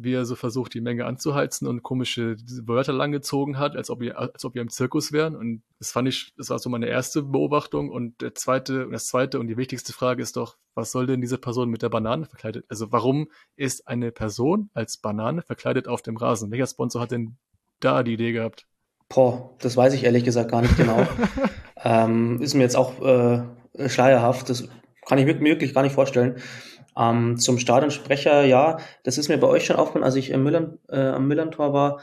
wie 0.02 0.14
er 0.14 0.25
so 0.25 0.35
versucht, 0.35 0.75
die 0.75 0.80
Menge 0.80 1.04
anzuheizen 1.04 1.66
und 1.66 1.83
komische 1.83 2.37
Wörter 2.64 2.92
langgezogen 2.92 3.59
hat, 3.59 3.76
als 3.76 3.90
ob 3.90 4.00
wir, 4.00 4.19
als 4.19 4.45
ob 4.45 4.54
wir 4.54 4.62
im 4.62 4.71
Zirkus 4.71 5.12
wären. 5.12 5.37
Und 5.37 5.62
das 5.78 5.92
fand 5.92 6.09
ich, 6.09 6.33
das 6.37 6.50
war 6.50 6.59
so 6.59 6.71
meine 6.71 6.87
erste 6.87 7.23
Beobachtung. 7.23 7.90
Und 7.90 8.21
der 8.21 8.35
zweite, 8.35 8.88
das 8.90 9.07
zweite 9.07 9.38
und 9.40 9.49
die 9.49 9.57
wichtigste 9.57 9.92
Frage 9.92 10.23
ist 10.23 10.37
doch, 10.37 10.57
was 10.75 10.92
soll 10.92 11.07
denn 11.07 11.21
diese 11.21 11.38
Person 11.38 11.71
mit 11.71 11.83
der 11.83 11.88
Banane 11.88 12.26
verkleidet? 12.26 12.64
Also 12.69 12.92
warum 12.92 13.28
ist 13.57 13.88
eine 13.88 14.12
Person 14.12 14.71
als 14.75 14.97
Banane 14.97 15.42
verkleidet 15.42 15.88
auf 15.88 16.02
dem 16.02 16.16
Rasen? 16.16 16.50
Welcher 16.50 16.66
Sponsor 16.66 17.02
hat 17.02 17.11
denn 17.11 17.37
da 17.80 18.02
die 18.02 18.14
Idee 18.14 18.33
gehabt? 18.33 18.66
Boah, 19.09 19.50
das 19.59 19.76
weiß 19.76 19.95
ich 19.95 20.04
ehrlich 20.04 20.25
gesagt 20.25 20.50
gar 20.50 20.62
nicht 20.62 20.76
genau. 20.76 21.07
ähm, 21.85 22.40
ist 22.40 22.54
mir 22.54 22.62
jetzt 22.62 22.76
auch 22.76 23.00
äh, 23.02 23.42
schleierhaft. 23.88 24.49
Das 24.49 24.69
kann 25.04 25.19
ich 25.19 25.26
mir 25.26 25.40
wirklich 25.40 25.75
gar 25.75 25.83
nicht 25.83 25.95
vorstellen. 25.95 26.37
Ähm, 26.97 27.38
zum 27.38 27.59
Stadionsprecher, 27.59 28.44
ja, 28.44 28.78
das 29.04 29.18
ist 29.18 29.28
mir 29.28 29.38
bei 29.38 29.47
euch 29.47 29.64
schon 29.64 29.76
aufgefallen, 29.76 30.04
als 30.04 30.16
ich 30.16 30.30
im 30.30 30.42
Müllern, 30.42 30.78
äh, 30.88 31.00
am 31.00 31.28
Müllerntor 31.28 31.73
war, 31.73 32.00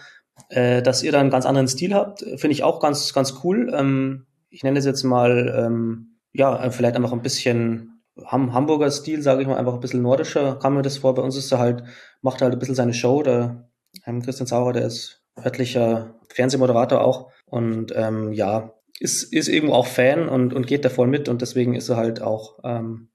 äh, 0.50 0.82
dass 0.82 1.04
ihr 1.04 1.12
da 1.12 1.20
einen 1.20 1.30
ganz 1.30 1.46
anderen 1.46 1.68
Stil 1.68 1.94
habt. 1.94 2.22
Finde 2.22 2.52
ich 2.52 2.64
auch 2.64 2.80
ganz, 2.80 3.14
ganz 3.14 3.42
cool. 3.44 3.74
Ähm, 3.76 4.26
ich 4.50 4.64
nenne 4.64 4.80
es 4.80 4.86
jetzt 4.86 5.04
mal, 5.04 5.54
ähm, 5.58 6.18
ja, 6.34 6.70
vielleicht 6.72 6.96
einfach 6.96 7.14
ein 7.14 7.22
bisschen 7.22 8.02
Ham 8.26 8.54
Hamburger 8.54 8.90
Stil, 8.90 9.22
sage 9.22 9.42
ich 9.42 9.48
mal, 9.48 9.58
einfach 9.58 9.74
ein 9.74 9.80
bisschen 9.80 10.02
nordischer, 10.02 10.56
kam 10.56 10.76
mir 10.76 10.82
das 10.82 10.98
vor. 10.98 11.14
Bei 11.14 11.22
uns 11.22 11.36
ist 11.36 11.52
er 11.52 11.60
halt, 11.60 11.84
macht 12.22 12.42
halt 12.42 12.54
ein 12.54 12.60
bisschen 12.60 12.76
seine 12.76 12.94
Show. 12.94 13.22
Der 13.24 13.70
ähm, 14.06 14.22
Christian 14.22 14.48
Sauer, 14.48 14.74
der 14.74 14.86
ist 14.86 15.24
örtlicher 15.38 16.16
Fernsehmoderator 16.30 17.02
auch. 17.02 17.32
Und 17.46 17.94
ähm, 17.96 18.34
ja, 18.34 18.74
ist, 19.00 19.32
ist 19.34 19.48
irgendwo 19.48 19.76
auch 19.76 19.86
Fan 19.86 20.28
und, 20.28 20.54
und 20.54 20.68
geht 20.68 20.86
da 20.86 20.90
voll 20.90 21.08
mit 21.08 21.30
und 21.30 21.42
deswegen 21.42 21.76
ist 21.76 21.90
er 21.90 21.98
halt 21.98 22.22
auch 22.22 22.60
ähm, 22.64 23.10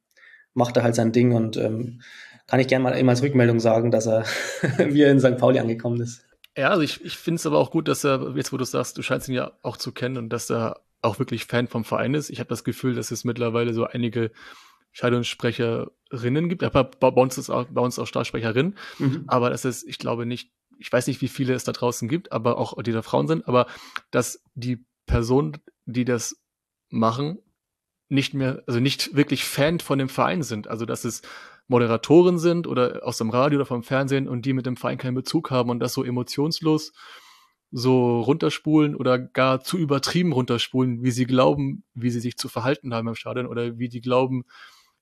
macht 0.55 0.77
er 0.77 0.83
halt 0.83 0.95
sein 0.95 1.13
Ding 1.13 1.33
und 1.33 1.57
ähm, 1.57 2.03
kann 2.47 2.61
ich 2.61 2.69
gerne 2.69 2.83
mal 2.83 2.91
immer 2.91 3.13
als 3.13 3.23
Rückmeldung 3.23 3.61
sagen, 3.61 3.91
dass 3.91 4.07
er 4.07 4.25
wie 4.79 5.03
er 5.03 5.11
in 5.11 5.21
St. 5.21 5.39
Pauli 5.39 5.59
angekommen 5.59 6.01
ist. 6.01 6.25
Ja, 6.57 6.69
also 6.69 6.83
ich, 6.83 7.03
ich 7.05 7.17
finde 7.17 7.37
es 7.37 7.47
aber 7.47 7.59
auch 7.59 7.71
gut, 7.71 7.89
dass 7.89 8.05
er, 8.05 8.35
jetzt 8.37 8.53
wo 8.53 8.59
du 8.59 8.65
sagst, 8.65 8.99
du 8.99 9.03
scheinst 9.03 9.29
ihn 9.29 9.35
ja 9.35 9.53
auch 9.63 9.77
zu 9.77 9.93
kennen 9.93 10.19
und 10.19 10.29
dass 10.31 10.51
er 10.51 10.83
auch 11.01 11.19
wirklich 11.19 11.47
Fan 11.47 11.67
vom 11.67 11.85
Verein 11.85 12.15
ist. 12.15 12.31
Ich 12.31 12.39
habe 12.39 12.49
das 12.49 12.65
Gefühl, 12.65 12.95
dass 12.95 13.11
es 13.11 13.25
mittlerweile 13.25 13.73
so 13.73 13.85
einige 13.85 14.31
Scheidungssprecherinnen 14.93 16.49
gibt, 16.49 16.63
aber 16.63 16.85
bei 16.85 17.09
uns 17.09 17.39
ist 17.39 17.49
auch, 17.51 17.65
bei 17.65 17.81
uns 17.81 17.99
auch 17.99 18.07
Startsprecherinnen, 18.07 18.77
mhm. 18.99 19.25
aber 19.27 19.49
das 19.49 19.65
ist, 19.65 19.85
ich 19.85 19.99
glaube 19.99 20.27
nicht, 20.27 20.53
ich 20.79 20.93
weiß 20.93 21.07
nicht, 21.07 21.23
wie 21.23 21.29
viele 21.29 21.55
es 21.55 21.65
da 21.65 21.73
draußen 21.73 22.09
gibt, 22.09 22.33
aber 22.33 22.59
auch 22.59 22.81
die 22.83 22.93
da 22.93 23.01
Frauen 23.03 23.27
sind, 23.27 23.49
aber 23.49 23.67
dass 24.11 24.43
die 24.55 24.85
Personen, 25.07 25.57
die 25.87 26.05
das 26.05 26.37
machen, 26.91 27.39
nicht 28.13 28.35
mehr, 28.35 28.63
also 28.67 28.79
nicht 28.79 29.17
wirklich 29.17 29.45
Fan 29.45 29.81
von 29.81 29.99
dem 29.99 30.09
Verein 30.09 30.43
sind. 30.43 30.69
Also 30.69 30.87
dass 30.87 31.05
es 31.05 31.23
Moderatoren 31.67 32.39
sind 32.39 32.67
oder 32.67 33.01
aus 33.05 33.19
dem 33.19 33.31
Radio 33.31 33.59
oder 33.59 33.67
vom 33.67 33.83
Fernsehen 33.83 34.29
und 34.29 34.45
die 34.45 34.53
mit 34.53 34.67
dem 34.67 34.77
Verein 34.77 34.99
keinen 34.99 35.15
Bezug 35.15 35.51
haben 35.51 35.71
und 35.71 35.81
das 35.81 35.95
so 35.95 36.05
emotionslos 36.05 36.93
so 37.75 38.21
runterspulen 38.21 38.95
oder 38.95 39.19
gar 39.19 39.63
zu 39.63 39.79
übertrieben 39.79 40.33
runterspulen, 40.33 41.03
wie 41.03 41.11
sie 41.11 41.25
glauben, 41.25 41.85
wie 41.95 42.11
sie 42.11 42.21
sich 42.21 42.37
zu 42.37 42.49
verhalten 42.49 42.93
haben 42.93 43.09
im 43.09 43.15
Stadion 43.15 43.47
oder 43.47 43.79
wie 43.79 43.89
die 43.89 44.03
glauben, 44.03 44.45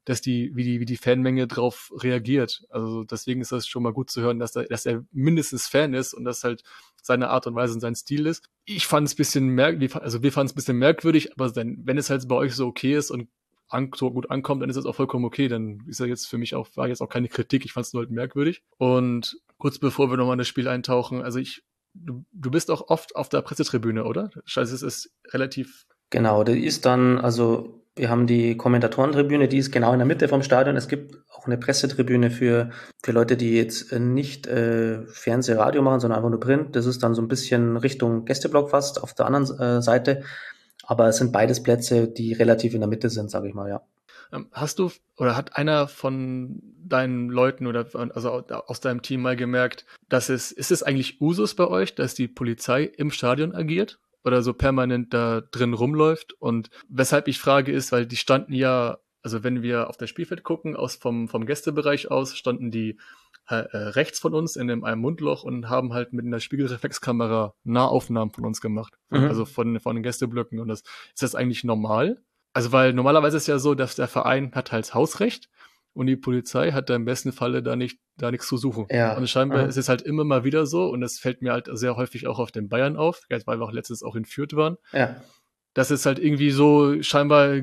dass 0.05 0.21
die, 0.21 0.55
wie 0.55 0.65
die, 0.65 0.81
wie 0.81 0.87
die 0.87 0.97
Fanmenge 0.97 1.47
drauf 1.47 1.93
reagiert. 1.95 2.65
Also 2.71 3.05
deswegen 3.05 3.41
ist 3.41 3.53
das 3.53 3.67
schon 3.67 3.83
mal 3.83 3.93
gut 3.93 4.11
zu 4.11 4.23
hören, 4.23 4.39
dass 4.39 4.57
er, 4.57 4.65
dass 4.65 4.87
er 4.87 5.05
mindestens 5.13 5.67
Fan 5.69 5.95
ist 5.95 6.15
und 6.15 6.25
das 6.25 6.43
halt 6.43 6.63
seine 7.03 7.31
Art 7.31 7.47
und 7.47 7.55
Weise 7.55 7.75
und 7.75 7.81
sein 7.81 7.95
Stil 7.95 8.27
ist. 8.27 8.49
Ich 8.65 8.87
fand 8.87 9.09
es 9.09 9.15
bisschen 9.15 9.49
merkwürdig, 9.49 9.97
also 9.97 10.23
wir 10.23 10.33
fanden 10.33 10.49
es 10.49 10.55
bisschen 10.55 10.79
merkwürdig, 10.79 11.33
aber 11.33 11.51
dann, 11.51 11.79
wenn 11.85 11.99
es 11.99 12.11
halt 12.11 12.27
bei 12.29 12.37
euch 12.37 12.55
so 12.55 12.67
okay 12.67 12.97
ist 12.97 13.11
und 13.11 13.29
an, 13.71 13.91
so 13.95 14.11
gut 14.11 14.31
ankommt, 14.31 14.63
dann 14.63 14.69
ist 14.69 14.77
das 14.77 14.87
auch 14.87 14.97
vollkommen 14.97 15.25
okay. 15.25 15.49
Dann 15.49 15.85
ist 15.87 16.01
er 16.01 16.07
jetzt 16.07 16.27
für 16.27 16.39
mich 16.39 16.55
auch, 16.55 16.69
war 16.75 16.89
jetzt 16.89 17.01
auch 17.01 17.09
keine 17.09 17.29
Kritik. 17.29 17.65
Ich 17.65 17.73
fand 17.73 17.87
es 17.87 17.93
nur 17.93 18.03
halt 18.03 18.11
merkwürdig. 18.11 18.63
Und 18.79 19.41
kurz 19.59 19.79
bevor 19.79 20.11
wir 20.11 20.17
nochmal 20.17 20.35
in 20.35 20.39
das 20.39 20.49
Spiel 20.49 20.69
eintauchen, 20.69 21.23
also 21.23 21.39
ich, 21.39 21.63
du, 21.95 22.25
du 22.33 22.51
bist 22.51 22.71
auch 22.71 22.89
oft 22.89 23.17
auf 23.17 23.29
der 23.29 23.43
Pressetribüne, 23.43 24.05
oder? 24.05 24.31
Scheiße, 24.45 24.75
es 24.75 24.83
ist 24.83 25.15
relativ. 25.29 25.87
Genau, 26.11 26.43
der 26.43 26.57
ist 26.57 26.85
dann, 26.85 27.19
also 27.19 27.80
wir 27.97 28.09
haben 28.09 28.27
die 28.27 28.57
Kommentatorentribüne, 28.57 29.49
die 29.49 29.59
ist 29.59 29.73
genau 29.73 29.93
in 29.93 29.99
der 29.99 30.07
Mitte 30.07 30.29
vom 30.29 30.43
Stadion. 30.43 30.77
Es 30.77 30.89
gibt 30.89 31.17
auch 31.31 31.47
eine 31.47 31.59
Pressetribüne 31.59 32.31
für, 32.31 32.71
für 33.03 33.13
Leute, 33.13 33.37
die 33.37 33.57
jetzt 33.57 33.93
äh, 33.93 33.99
nicht 33.99 34.47
äh, 34.47 35.05
Fernseh, 35.07 35.55
Radio 35.55 35.83
machen, 35.83 36.01
sondern 36.01 36.19
einfach 36.19 36.31
nur 36.31 36.41
Print. 36.41 36.77
Das 36.77 36.87
ist 36.87 37.03
dann 37.03 37.15
so 37.15 37.23
ein 37.23 37.29
bisschen 37.29 37.77
Richtung 37.77 38.25
Gästeblock 38.25 38.71
fast 38.71 39.03
auf 39.03 39.15
der 39.15 39.27
anderen 39.27 39.59
äh, 39.59 39.83
Seite. 39.83 40.23
Aber 40.85 41.09
es 41.09 41.19
sind 41.19 41.33
beides 41.33 41.63
Plätze, 41.63 42.09
die 42.09 42.33
relativ 42.33 42.75
in 42.75 42.81
der 42.81 42.89
Mitte 42.89 43.11
sind, 43.11 43.31
sage 43.31 43.49
ich 43.49 43.55
mal, 43.55 43.69
ja. 43.69 43.83
Ähm, 44.33 44.47
hast 44.53 44.79
du 44.79 44.91
oder 45.17 45.37
hat 45.37 45.57
einer 45.57 45.89
von 45.89 46.63
deinen 46.85 47.29
Leuten 47.29 47.67
oder 47.67 47.87
also 48.15 48.31
aus 48.31 48.81
deinem 48.81 49.03
Team 49.03 49.23
mal 49.23 49.37
gemerkt, 49.37 49.85
dass 50.09 50.29
es 50.29 50.53
ist 50.53 50.71
es 50.71 50.83
eigentlich 50.83 51.21
Usus 51.21 51.55
bei 51.55 51.67
euch, 51.67 51.95
dass 51.95 52.15
die 52.15 52.29
Polizei 52.29 52.85
im 52.85 53.11
Stadion 53.11 53.55
agiert? 53.55 53.99
Oder 54.25 54.43
so 54.43 54.53
permanent 54.53 55.15
da 55.15 55.41
drin 55.41 55.75
rumläuft. 55.75 56.35
Und 56.35 56.71
weshalb 56.89 57.29
ich 57.29 57.39
frage 57.39 57.73
ist, 57.73 57.93
weil 57.93 58.07
die 58.07 58.17
standen 58.17 58.53
ja, 58.53 58.99
also 59.23 59.43
wenn 59.45 59.63
wir 59.63 59.89
auf 59.89 59.97
das 59.97 60.11
Spielfeld 60.11 60.43
gucken, 60.43 60.77
aus 60.77 60.97
vom, 60.97 61.29
vom 61.29 61.47
Gästebereich 61.47 62.11
aus, 62.11 62.37
standen 62.37 62.71
die 62.71 62.99
äh, 63.47 63.55
rechts 63.55 64.19
von 64.19 64.35
uns 64.35 64.57
in 64.57 64.69
dem, 64.69 64.85
einem 64.85 65.01
Mundloch 65.01 65.43
und 65.43 65.69
haben 65.69 65.93
halt 65.93 66.13
mit 66.13 66.25
einer 66.25 66.41
Spiegelreflexkamera 66.41 67.55
Nahaufnahmen 67.65 68.33
von 68.33 68.45
uns 68.45 68.61
gemacht. 68.61 68.95
Mhm. 69.11 69.25
Also 69.25 69.45
von, 69.45 69.81
von 69.81 69.97
den 69.97 70.03
Gästeblöcken. 70.03 70.61
Und 70.61 70.69
das 70.69 70.81
ist 70.81 71.23
das 71.23 71.35
eigentlich 71.35 71.65
normal? 71.65 72.23
Also 72.53 72.73
weil 72.73 72.93
normalerweise 72.93 73.37
ist 73.37 73.47
ja 73.47 73.59
so, 73.59 73.75
dass 73.75 73.97
der 73.97 74.09
Verein 74.09 74.53
hat 74.55 74.73
halt 74.73 74.93
Hausrecht 74.95 75.49
und 75.93 76.07
die 76.07 76.17
Polizei 76.17 76.73
hat 76.73 76.89
da 76.91 76.95
im 76.95 77.05
besten 77.05 77.33
Falle 77.33 77.63
da 77.63 77.77
nicht 77.77 77.99
da 78.17 78.31
nichts 78.31 78.49
zu 78.49 78.57
suchen. 78.57 78.87
Ja. 78.91 79.17
Und 79.17 79.29
scheinbar 79.29 79.63
ja. 79.63 79.67
ist 79.67 79.77
es 79.77 79.89
halt 79.89 80.03
immer 80.03 80.25
mal 80.25 80.45
wieder 80.45 80.67
so 80.67 80.89
und 80.89 81.01
das 81.01 81.19
fällt 81.19 81.43
mir 81.43 81.53
halt 81.53 81.69
sehr 81.73 81.97
häufig 81.97 82.27
auch 82.27 82.39
auf 82.39 82.53
den 82.53 82.69
Bayern 82.69 82.97
auf, 82.97 83.23
weil 83.29 83.59
wir 83.59 83.65
auch 83.65 83.73
letztens 83.73 84.03
auch 84.03 84.15
in 84.15 84.25
Fürth 84.25 84.55
waren. 84.55 84.77
Ja. 84.93 85.17
Das 85.75 85.91
ist 85.91 86.07
halt 86.07 86.19
irgendwie 86.19 86.51
so, 86.51 87.03
scheinbar 87.03 87.61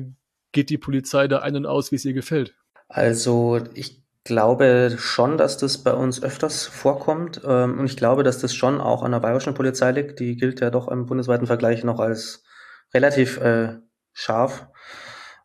geht 0.52 0.70
die 0.70 0.78
Polizei 0.78 1.28
da 1.28 1.40
ein 1.40 1.56
und 1.56 1.66
aus, 1.66 1.92
wie 1.92 1.96
es 1.96 2.04
ihr 2.04 2.14
gefällt. 2.14 2.54
Also 2.88 3.60
ich 3.74 4.02
glaube 4.24 4.94
schon, 4.98 5.38
dass 5.38 5.58
das 5.58 5.78
bei 5.78 5.92
uns 5.92 6.22
öfters 6.22 6.66
vorkommt 6.66 7.40
ähm, 7.44 7.78
und 7.78 7.86
ich 7.86 7.96
glaube, 7.96 8.22
dass 8.22 8.38
das 8.38 8.54
schon 8.54 8.80
auch 8.80 9.02
an 9.02 9.12
der 9.12 9.20
bayerischen 9.20 9.54
Polizei 9.54 9.92
liegt. 9.92 10.20
Die 10.20 10.36
gilt 10.36 10.60
ja 10.60 10.70
doch 10.70 10.88
im 10.88 11.06
bundesweiten 11.06 11.46
Vergleich 11.46 11.84
noch 11.84 12.00
als 12.00 12.44
relativ 12.92 13.38
äh, 13.38 13.76
scharf. 14.12 14.66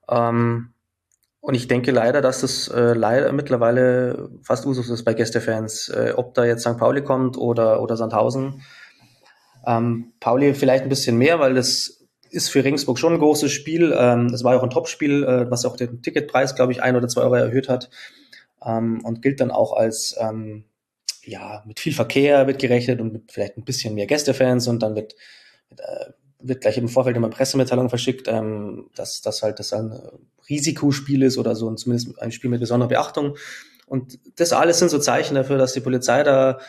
Ähm, 0.09 0.72
und 1.43 1.55
ich 1.55 1.67
denke 1.67 1.91
leider, 1.91 2.21
dass 2.21 2.39
das 2.39 2.69
äh, 2.69 2.93
leider 2.93 3.29
mittlerweile 3.33 4.29
fast 4.43 4.65
Usus 4.65 4.89
ist 4.89 5.03
bei 5.03 5.13
Gästefans. 5.13 5.89
Äh, 5.89 6.13
ob 6.15 6.33
da 6.35 6.45
jetzt 6.45 6.61
St. 6.61 6.77
Pauli 6.77 7.03
kommt 7.03 7.37
oder, 7.37 7.81
oder 7.81 7.97
Sandhausen. 7.97 8.61
Ähm, 9.67 10.13
Pauli 10.21 10.53
vielleicht 10.53 10.83
ein 10.83 10.89
bisschen 10.89 11.17
mehr, 11.17 11.41
weil 11.41 11.53
das 11.53 12.05
ist 12.29 12.47
für 12.47 12.63
Regensburg 12.63 12.97
schon 12.97 13.11
ein 13.11 13.19
großes 13.19 13.51
Spiel. 13.51 13.93
Ähm, 13.93 14.31
das 14.31 14.45
war 14.45 14.53
ja 14.53 14.59
auch 14.59 14.63
ein 14.63 14.69
Topspiel, 14.69 15.25
äh, 15.25 15.51
was 15.51 15.65
auch 15.65 15.75
den 15.75 16.01
Ticketpreis, 16.01 16.55
glaube 16.55 16.71
ich, 16.71 16.81
ein 16.81 16.95
oder 16.95 17.09
zwei 17.09 17.23
Euro 17.23 17.35
erhöht 17.35 17.67
hat. 17.67 17.89
Ähm, 18.65 19.01
und 19.03 19.21
gilt 19.21 19.41
dann 19.41 19.51
auch 19.51 19.73
als, 19.73 20.15
ähm, 20.21 20.63
ja, 21.25 21.61
mit 21.67 21.81
viel 21.81 21.93
Verkehr 21.93 22.47
wird 22.47 22.59
gerechnet 22.59 23.01
und 23.01 23.11
mit 23.11 23.33
vielleicht 23.33 23.57
ein 23.57 23.65
bisschen 23.65 23.95
mehr 23.95 24.07
Gästefans 24.07 24.69
und 24.69 24.81
dann 24.81 24.95
wird, 24.95 25.13
äh, 25.75 26.05
wird 26.43 26.61
gleich 26.61 26.77
im 26.77 26.89
Vorfeld 26.89 27.15
immer 27.15 27.29
Pressemitteilung 27.29 27.89
verschickt, 27.89 28.27
ähm, 28.27 28.89
dass, 28.95 29.21
dass 29.21 29.41
halt 29.41 29.59
das 29.59 29.73
ein 29.73 29.99
Risikospiel 30.49 31.23
ist 31.23 31.37
oder 31.37 31.55
so, 31.55 31.67
und 31.67 31.79
zumindest 31.79 32.19
ein 32.21 32.31
Spiel 32.31 32.49
mit 32.49 32.59
besonderer 32.59 32.89
Beachtung. 32.89 33.37
Und 33.87 34.19
das 34.35 34.53
alles 34.53 34.79
sind 34.79 34.89
so 34.89 34.99
Zeichen 34.99 35.35
dafür, 35.35 35.57
dass 35.57 35.73
die 35.73 35.79
Polizei 35.79 36.23
da, 36.23 36.59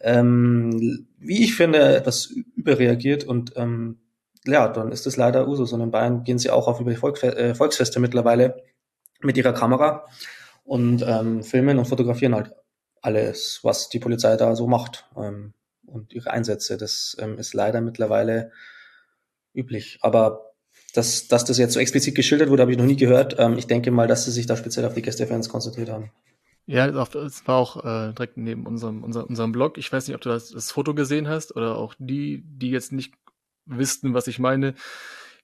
ähm, 0.00 1.06
wie 1.18 1.44
ich 1.44 1.54
finde, 1.54 1.96
etwas 1.96 2.26
überreagiert 2.56 3.24
und 3.24 3.52
ähm, 3.56 3.98
ja, 4.46 4.68
dann 4.68 4.90
ist 4.90 5.06
das 5.06 5.16
leider 5.16 5.46
Usus. 5.48 5.72
Und 5.72 5.80
in 5.80 5.90
Bayern 5.90 6.24
gehen 6.24 6.38
sie 6.38 6.50
auch 6.50 6.66
auf 6.66 6.80
über 6.80 6.90
die 6.90 6.96
Volksfeste, 6.96 7.38
äh, 7.38 7.54
Volksfeste 7.54 8.00
mittlerweile 8.00 8.62
mit 9.20 9.36
ihrer 9.36 9.52
Kamera 9.52 10.06
und 10.64 11.04
ähm, 11.06 11.42
filmen 11.42 11.78
und 11.78 11.86
fotografieren 11.86 12.34
halt 12.34 12.52
alles, 13.02 13.60
was 13.62 13.88
die 13.88 13.98
Polizei 13.98 14.36
da 14.36 14.56
so 14.56 14.66
macht 14.66 15.06
ähm, 15.16 15.52
und 15.86 16.12
ihre 16.12 16.30
Einsätze. 16.30 16.76
Das 16.76 17.16
ähm, 17.20 17.38
ist 17.38 17.54
leider 17.54 17.80
mittlerweile 17.80 18.52
üblich. 19.54 19.98
Aber 20.00 20.50
dass, 20.94 21.28
dass 21.28 21.44
das 21.44 21.58
jetzt 21.58 21.74
so 21.74 21.80
explizit 21.80 22.14
geschildert 22.14 22.50
wurde, 22.50 22.62
habe 22.62 22.72
ich 22.72 22.78
noch 22.78 22.84
nie 22.84 22.96
gehört. 22.96 23.36
Ähm, 23.38 23.56
ich 23.56 23.66
denke 23.66 23.90
mal, 23.90 24.08
dass 24.08 24.24
sie 24.24 24.32
sich 24.32 24.46
da 24.46 24.56
speziell 24.56 24.84
auf 24.84 24.94
die 24.94 25.02
Gästefans 25.02 25.48
konzentriert 25.48 25.90
haben. 25.90 26.10
Ja, 26.66 26.88
das 26.88 27.46
war 27.46 27.56
auch 27.56 27.84
äh, 27.84 28.12
direkt 28.12 28.36
neben 28.36 28.66
unserem, 28.66 29.02
unser, 29.02 29.28
unserem 29.28 29.52
Blog. 29.52 29.78
Ich 29.78 29.92
weiß 29.92 30.06
nicht, 30.06 30.14
ob 30.14 30.20
du 30.20 30.28
das, 30.28 30.50
das 30.50 30.70
Foto 30.70 30.94
gesehen 30.94 31.28
hast 31.28 31.56
oder 31.56 31.76
auch 31.76 31.94
die, 31.98 32.44
die 32.46 32.70
jetzt 32.70 32.92
nicht 32.92 33.14
wüssten, 33.66 34.14
was 34.14 34.26
ich 34.26 34.38
meine. 34.38 34.74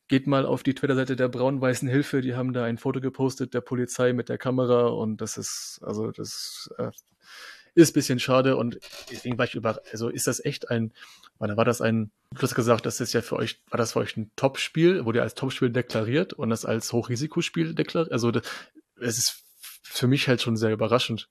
Geht 0.09 0.29
mal 0.29 0.47
auf 0.47 0.63
die 0.63 0.75
Twitter-Seite 0.75 1.17
der 1.17 1.29
Braun-Weißen 1.29 1.89
Hilfe. 1.89 2.21
Die 2.21 2.37
haben 2.37 2.53
da 2.53 2.65
ein 2.65 2.79
Foto 2.79 3.01
gepostet 3.01 3.55
der 3.55 3.61
Polizei 3.61 4.13
mit 4.13 4.29
der 4.29 4.39
Kamera 4.39 4.87
und 4.87 5.21
das 5.21 5.37
ist, 5.37 5.81
also 5.83 6.13
das 6.13 6.71
äh, 6.79 6.91
ist 7.77 7.93
bisschen 7.93 8.19
schade 8.19 8.57
und 8.57 8.81
deswegen 9.11 9.39
war 9.39 9.45
ich 9.45 9.55
über, 9.55 9.81
also 9.93 10.09
ist 10.09 10.27
das 10.27 10.45
echt 10.45 10.71
ein, 10.71 10.93
war 11.39 11.65
das 11.65 11.81
ein, 11.81 12.11
du 12.35 12.43
hast 12.43 12.55
gesagt, 12.55 12.87
das 12.87 13.01
ist 13.01 13.13
ja 13.13 13.21
für 13.21 13.37
euch, 13.37 13.61
war 13.71 13.79
das 13.79 13.93
für 13.93 14.01
euch 14.01 14.17
ein 14.17 14.31
Top-Spiel, 14.35 15.05
wurde 15.05 15.19
ja 15.19 15.23
als 15.23 15.35
Top-Spiel 15.35 15.71
deklariert 15.71 16.33
und 16.33 16.51
das 16.51 16.65
als 16.65 16.93
Hochrisikospiel 16.93 17.75
deklariert, 17.75 18.13
also 18.13 18.33
es 19.01 19.19
ist 19.19 19.45
für 19.83 20.07
mich 20.07 20.27
halt 20.27 20.41
schon 20.41 20.57
sehr 20.57 20.73
überraschend. 20.73 21.29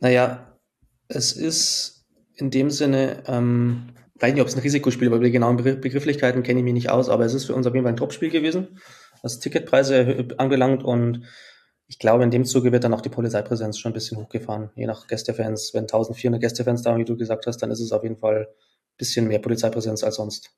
Naja, 0.00 0.58
es 1.06 1.32
ist 1.32 2.04
in 2.34 2.50
dem 2.50 2.70
Sinne, 2.70 3.22
ähm, 3.26 3.94
weiß 4.16 4.32
nicht, 4.32 4.42
ob 4.42 4.48
es 4.48 4.56
ein 4.56 4.62
Risikospiel 4.62 5.06
über 5.06 5.20
die 5.20 5.30
genauen 5.30 5.56
Begrifflichkeiten 5.56 6.42
kenne 6.42 6.58
ich 6.58 6.64
mich 6.64 6.74
nicht 6.74 6.90
aus, 6.90 7.08
aber 7.08 7.24
es 7.24 7.34
ist 7.34 7.44
für 7.44 7.54
uns 7.54 7.66
auf 7.66 7.74
jeden 7.74 7.84
Fall 7.84 7.92
ein 7.92 7.96
Topspiel 7.96 8.30
gewesen, 8.30 8.80
was 9.22 9.38
Ticketpreise 9.38 10.26
angelangt 10.38 10.82
und 10.82 11.22
ich 11.88 11.98
glaube, 11.98 12.22
in 12.22 12.30
dem 12.30 12.44
Zuge 12.44 12.70
wird 12.70 12.84
dann 12.84 12.92
auch 12.92 13.00
die 13.00 13.08
Polizeipräsenz 13.08 13.78
schon 13.78 13.90
ein 13.90 13.94
bisschen 13.94 14.18
hochgefahren, 14.18 14.70
je 14.76 14.86
nach 14.86 15.06
Gästefans. 15.06 15.72
Wenn 15.72 15.84
1400 15.84 16.40
Gästefans 16.40 16.82
da, 16.82 16.96
wie 16.98 17.04
du 17.04 17.16
gesagt 17.16 17.46
hast, 17.46 17.58
dann 17.58 17.70
ist 17.70 17.80
es 17.80 17.92
auf 17.92 18.02
jeden 18.02 18.18
Fall 18.18 18.46
ein 18.46 18.96
bisschen 18.98 19.26
mehr 19.26 19.38
Polizeipräsenz 19.38 20.04
als 20.04 20.16
sonst. 20.16 20.50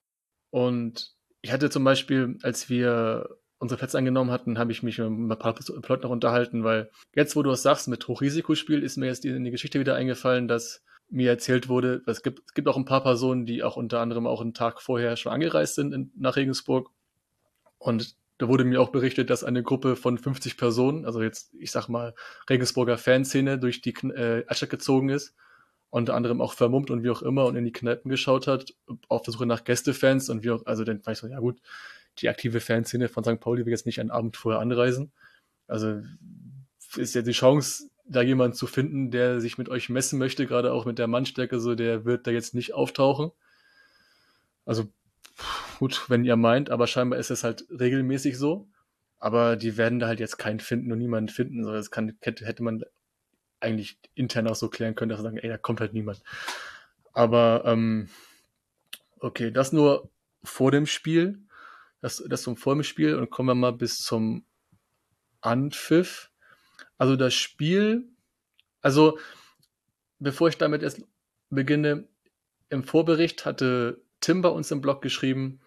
Und 0.50 1.14
ich 1.40 1.52
hatte 1.52 1.70
zum 1.70 1.84
Beispiel, 1.84 2.36
als 2.42 2.68
wir 2.68 3.28
unsere 3.58 3.78
Plätze 3.78 3.96
angenommen 3.96 4.32
hatten, 4.32 4.58
habe 4.58 4.72
ich 4.72 4.82
mich 4.82 4.98
mit 4.98 5.08
ein 5.08 5.38
paar 5.38 5.54
Leuten 5.86 6.02
noch 6.02 6.10
unterhalten, 6.10 6.64
weil 6.64 6.90
jetzt, 7.14 7.36
wo 7.36 7.42
du 7.42 7.50
es 7.50 7.62
sagst, 7.62 7.86
mit 7.86 8.08
Hochrisikospiel, 8.08 8.82
ist 8.82 8.96
mir 8.96 9.06
jetzt 9.06 9.24
in 9.24 9.44
die 9.44 9.50
Geschichte 9.52 9.78
wieder 9.78 9.94
eingefallen, 9.94 10.48
dass 10.48 10.82
mir 11.10 11.30
erzählt 11.30 11.68
wurde, 11.68 12.02
es 12.06 12.22
gibt, 12.22 12.40
es 12.46 12.54
gibt 12.54 12.68
auch 12.68 12.76
ein 12.76 12.84
paar 12.84 13.02
Personen, 13.02 13.46
die 13.46 13.62
auch 13.62 13.76
unter 13.76 14.00
anderem 14.00 14.26
auch 14.26 14.40
einen 14.40 14.54
Tag 14.54 14.80
vorher 14.80 15.16
schon 15.16 15.32
angereist 15.32 15.74
sind 15.74 15.92
in, 15.92 16.10
nach 16.16 16.36
Regensburg. 16.36 16.90
Und 17.78 18.16
da 18.40 18.48
wurde 18.48 18.64
mir 18.64 18.80
auch 18.80 18.88
berichtet, 18.88 19.28
dass 19.28 19.44
eine 19.44 19.62
Gruppe 19.62 19.96
von 19.96 20.16
50 20.16 20.56
Personen, 20.56 21.04
also 21.04 21.20
jetzt, 21.20 21.52
ich 21.58 21.70
sag 21.70 21.88
mal, 21.88 22.14
Regensburger 22.48 22.96
Fanszene 22.96 23.58
durch 23.58 23.82
die 23.82 23.90
äh, 23.90 24.46
Altstadt 24.46 24.70
gezogen 24.70 25.10
ist, 25.10 25.34
unter 25.90 26.14
anderem 26.14 26.40
auch 26.40 26.54
vermummt 26.54 26.90
und 26.90 27.02
wie 27.02 27.10
auch 27.10 27.20
immer 27.20 27.44
und 27.44 27.56
in 27.56 27.66
die 27.66 27.72
Kneipen 27.72 28.10
geschaut 28.10 28.46
hat, 28.46 28.72
auf 29.08 29.20
der 29.20 29.32
Suche 29.32 29.44
nach 29.44 29.64
Gästefans 29.64 30.30
und 30.30 30.42
wie 30.42 30.52
auch, 30.52 30.64
also 30.64 30.84
dann 30.84 31.04
war 31.04 31.12
ich 31.12 31.18
so, 31.18 31.26
ja 31.26 31.38
gut, 31.38 31.60
die 32.18 32.30
aktive 32.30 32.60
Fanszene 32.60 33.10
von 33.10 33.24
St. 33.24 33.40
Pauli 33.40 33.66
will 33.66 33.72
jetzt 33.72 33.84
nicht 33.84 34.00
einen 34.00 34.10
Abend 34.10 34.38
vorher 34.38 34.62
anreisen. 34.62 35.12
Also 35.66 36.00
ist 36.96 37.14
ja 37.14 37.20
die 37.20 37.32
Chance, 37.32 37.90
da 38.06 38.22
jemanden 38.22 38.56
zu 38.56 38.66
finden, 38.66 39.10
der 39.10 39.42
sich 39.42 39.58
mit 39.58 39.68
euch 39.68 39.90
messen 39.90 40.18
möchte, 40.18 40.46
gerade 40.46 40.72
auch 40.72 40.86
mit 40.86 40.98
der 40.98 41.08
Mannstärke, 41.08 41.60
so 41.60 41.74
der 41.74 42.06
wird 42.06 42.26
da 42.26 42.30
jetzt 42.30 42.54
nicht 42.54 42.72
auftauchen. 42.72 43.32
Also 44.64 44.88
gut, 45.78 46.08
wenn 46.08 46.24
ihr 46.24 46.36
meint, 46.36 46.70
aber 46.70 46.86
scheinbar 46.86 47.18
ist 47.18 47.30
es 47.30 47.44
halt 47.44 47.64
regelmäßig 47.70 48.38
so. 48.38 48.68
Aber 49.18 49.56
die 49.56 49.76
werden 49.76 49.98
da 49.98 50.06
halt 50.06 50.20
jetzt 50.20 50.38
keinen 50.38 50.60
finden 50.60 50.92
und 50.92 50.98
niemanden 50.98 51.28
finden. 51.28 51.62
Das 51.62 51.90
kann, 51.90 52.16
hätte 52.22 52.62
man 52.62 52.84
eigentlich 53.60 53.98
intern 54.14 54.48
auch 54.48 54.54
so 54.54 54.68
klären 54.68 54.94
können, 54.94 55.10
dass 55.10 55.18
sie 55.18 55.24
sagen, 55.24 55.36
ey, 55.36 55.48
da 55.48 55.58
kommt 55.58 55.80
halt 55.80 55.92
niemand. 55.92 56.22
Aber 57.12 57.62
ähm, 57.66 58.08
okay, 59.18 59.50
das 59.50 59.72
nur 59.72 60.10
vor 60.42 60.70
dem 60.70 60.86
Spiel. 60.86 61.38
Das, 62.00 62.24
das 62.26 62.42
zum 62.42 62.56
vor 62.56 62.74
dem 62.74 62.82
Spiel 62.82 63.14
und 63.14 63.30
kommen 63.30 63.48
wir 63.48 63.54
mal 63.54 63.72
bis 63.72 63.98
zum 63.98 64.46
Anpfiff. 65.42 66.30
Also 66.96 67.16
das 67.16 67.34
Spiel, 67.34 68.08
also 68.80 69.18
bevor 70.18 70.48
ich 70.48 70.56
damit 70.56 70.82
erst 70.82 71.02
beginne, 71.50 72.08
im 72.70 72.84
Vorbericht 72.84 73.44
hatte 73.44 74.02
Tim 74.20 74.42
bei 74.42 74.48
uns 74.48 74.70
im 74.70 74.80
Blog 74.80 75.02
geschrieben, 75.02 75.60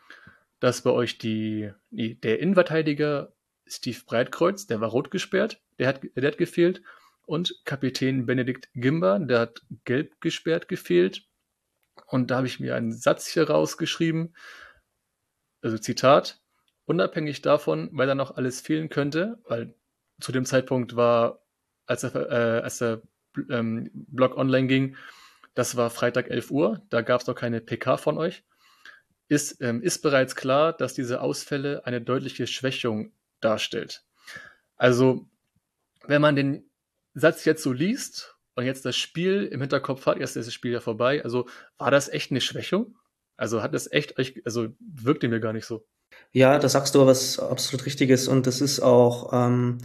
dass 0.60 0.82
bei 0.82 0.92
euch 0.92 1.18
die, 1.18 1.72
die 1.90 2.20
der 2.20 2.40
Innenverteidiger 2.40 3.34
Steve 3.68 4.00
Breitkreuz, 4.06 4.68
der 4.68 4.82
war 4.82 4.90
rot 4.90 5.12
gesperrt, 5.12 5.62
der 5.80 5.88
hat, 5.88 6.02
der 6.16 6.28
hat 6.28 6.38
gefehlt. 6.38 6.82
Und 7.26 7.62
Kapitän 7.66 8.26
Benedikt 8.26 8.70
Gimba, 8.74 9.18
der 9.20 9.40
hat 9.40 9.62
gelb 9.86 10.20
gesperrt 10.22 10.68
gefehlt. 10.68 11.26
Und 12.08 12.32
da 12.32 12.38
habe 12.38 12.48
ich 12.48 12.60
mir 12.60 12.76
einen 12.76 12.92
Satz 12.92 13.28
hier 13.28 13.50
rausgeschrieben. 13.50 14.36
Also 15.62 15.78
Zitat. 15.78 16.42
Unabhängig 16.86 17.42
davon, 17.42 17.90
weil 17.94 18.08
da 18.08 18.16
noch 18.16 18.36
alles 18.36 18.60
fehlen 18.60 18.90
könnte, 18.90 19.40
weil 19.48 19.74
zu 20.20 20.34
dem 20.34 20.44
Zeitpunkt 20.44 20.98
war, 20.98 21.46
als 21.86 22.02
der, 22.02 22.16
äh, 22.16 22.62
als 22.62 22.80
der 22.80 23.02
ähm, 23.50 23.90
Blog 23.94 24.38
online 24.38 24.68
ging, 24.68 24.98
das 25.54 25.76
war 25.76 25.90
Freitag 25.90 26.30
11 26.30 26.52
Uhr, 26.52 26.82
da 26.90 27.02
gab 27.02 27.22
es 27.22 27.28
noch 27.28 27.36
keine 27.36 27.62
PK 27.62 27.98
von 27.98 28.18
euch. 28.18 28.44
Ist, 29.28 29.62
ähm, 29.62 29.82
ist 29.82 30.00
bereits 30.00 30.36
klar, 30.36 30.74
dass 30.74 30.94
diese 30.94 31.22
Ausfälle 31.22 31.86
eine 31.86 32.02
deutliche 32.02 32.46
Schwächung 32.46 33.14
darstellt. 33.40 34.04
Also, 34.76 35.28
wenn 36.06 36.22
man 36.22 36.36
den 36.36 36.70
Satz 37.14 37.46
jetzt 37.46 37.64
so 37.64 37.72
liest 37.72 38.36
und 38.56 38.66
jetzt 38.66 38.86
das 38.86 38.96
Spiel 38.96 39.46
im 39.46 39.62
Hinterkopf 39.62 40.06
hat, 40.06 40.18
erst 40.18 40.36
ist 40.36 40.48
das 40.48 40.54
Spiel 40.54 40.74
ja 40.74 40.82
vorbei, 40.82 41.24
also 41.24 41.48
war 41.78 41.92
das 41.92 42.10
echt 42.10 42.32
eine 42.32 42.42
Schwächung? 42.42 42.96
Also 43.38 43.64
hat 43.64 43.74
das 43.74 43.92
echt 43.92 44.20
euch, 44.20 44.42
also 44.46 44.70
wirkte 44.80 45.28
mir 45.28 45.40
gar 45.40 45.54
nicht 45.54 45.66
so. 45.66 45.86
Ja, 46.32 46.60
da 46.60 46.70
sagst 46.70 46.94
du 46.96 47.06
was 47.06 47.40
absolut 47.40 47.86
Richtiges 47.86 48.28
und 48.28 48.46
das 48.46 48.62
ist 48.62 48.80
auch 48.80 49.32
ähm, 49.34 49.80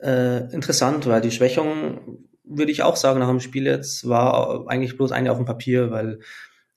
äh, 0.00 0.52
interessant, 0.52 1.06
weil 1.06 1.20
die 1.20 1.30
Schwächung 1.30 2.29
würde 2.50 2.72
ich 2.72 2.82
auch 2.82 2.96
sagen, 2.96 3.20
nach 3.20 3.28
dem 3.28 3.40
Spiel 3.40 3.66
jetzt 3.66 4.08
war 4.08 4.68
eigentlich 4.68 4.96
bloß 4.96 5.12
eine 5.12 5.30
auf 5.30 5.38
dem 5.38 5.46
Papier, 5.46 5.90
weil 5.90 6.20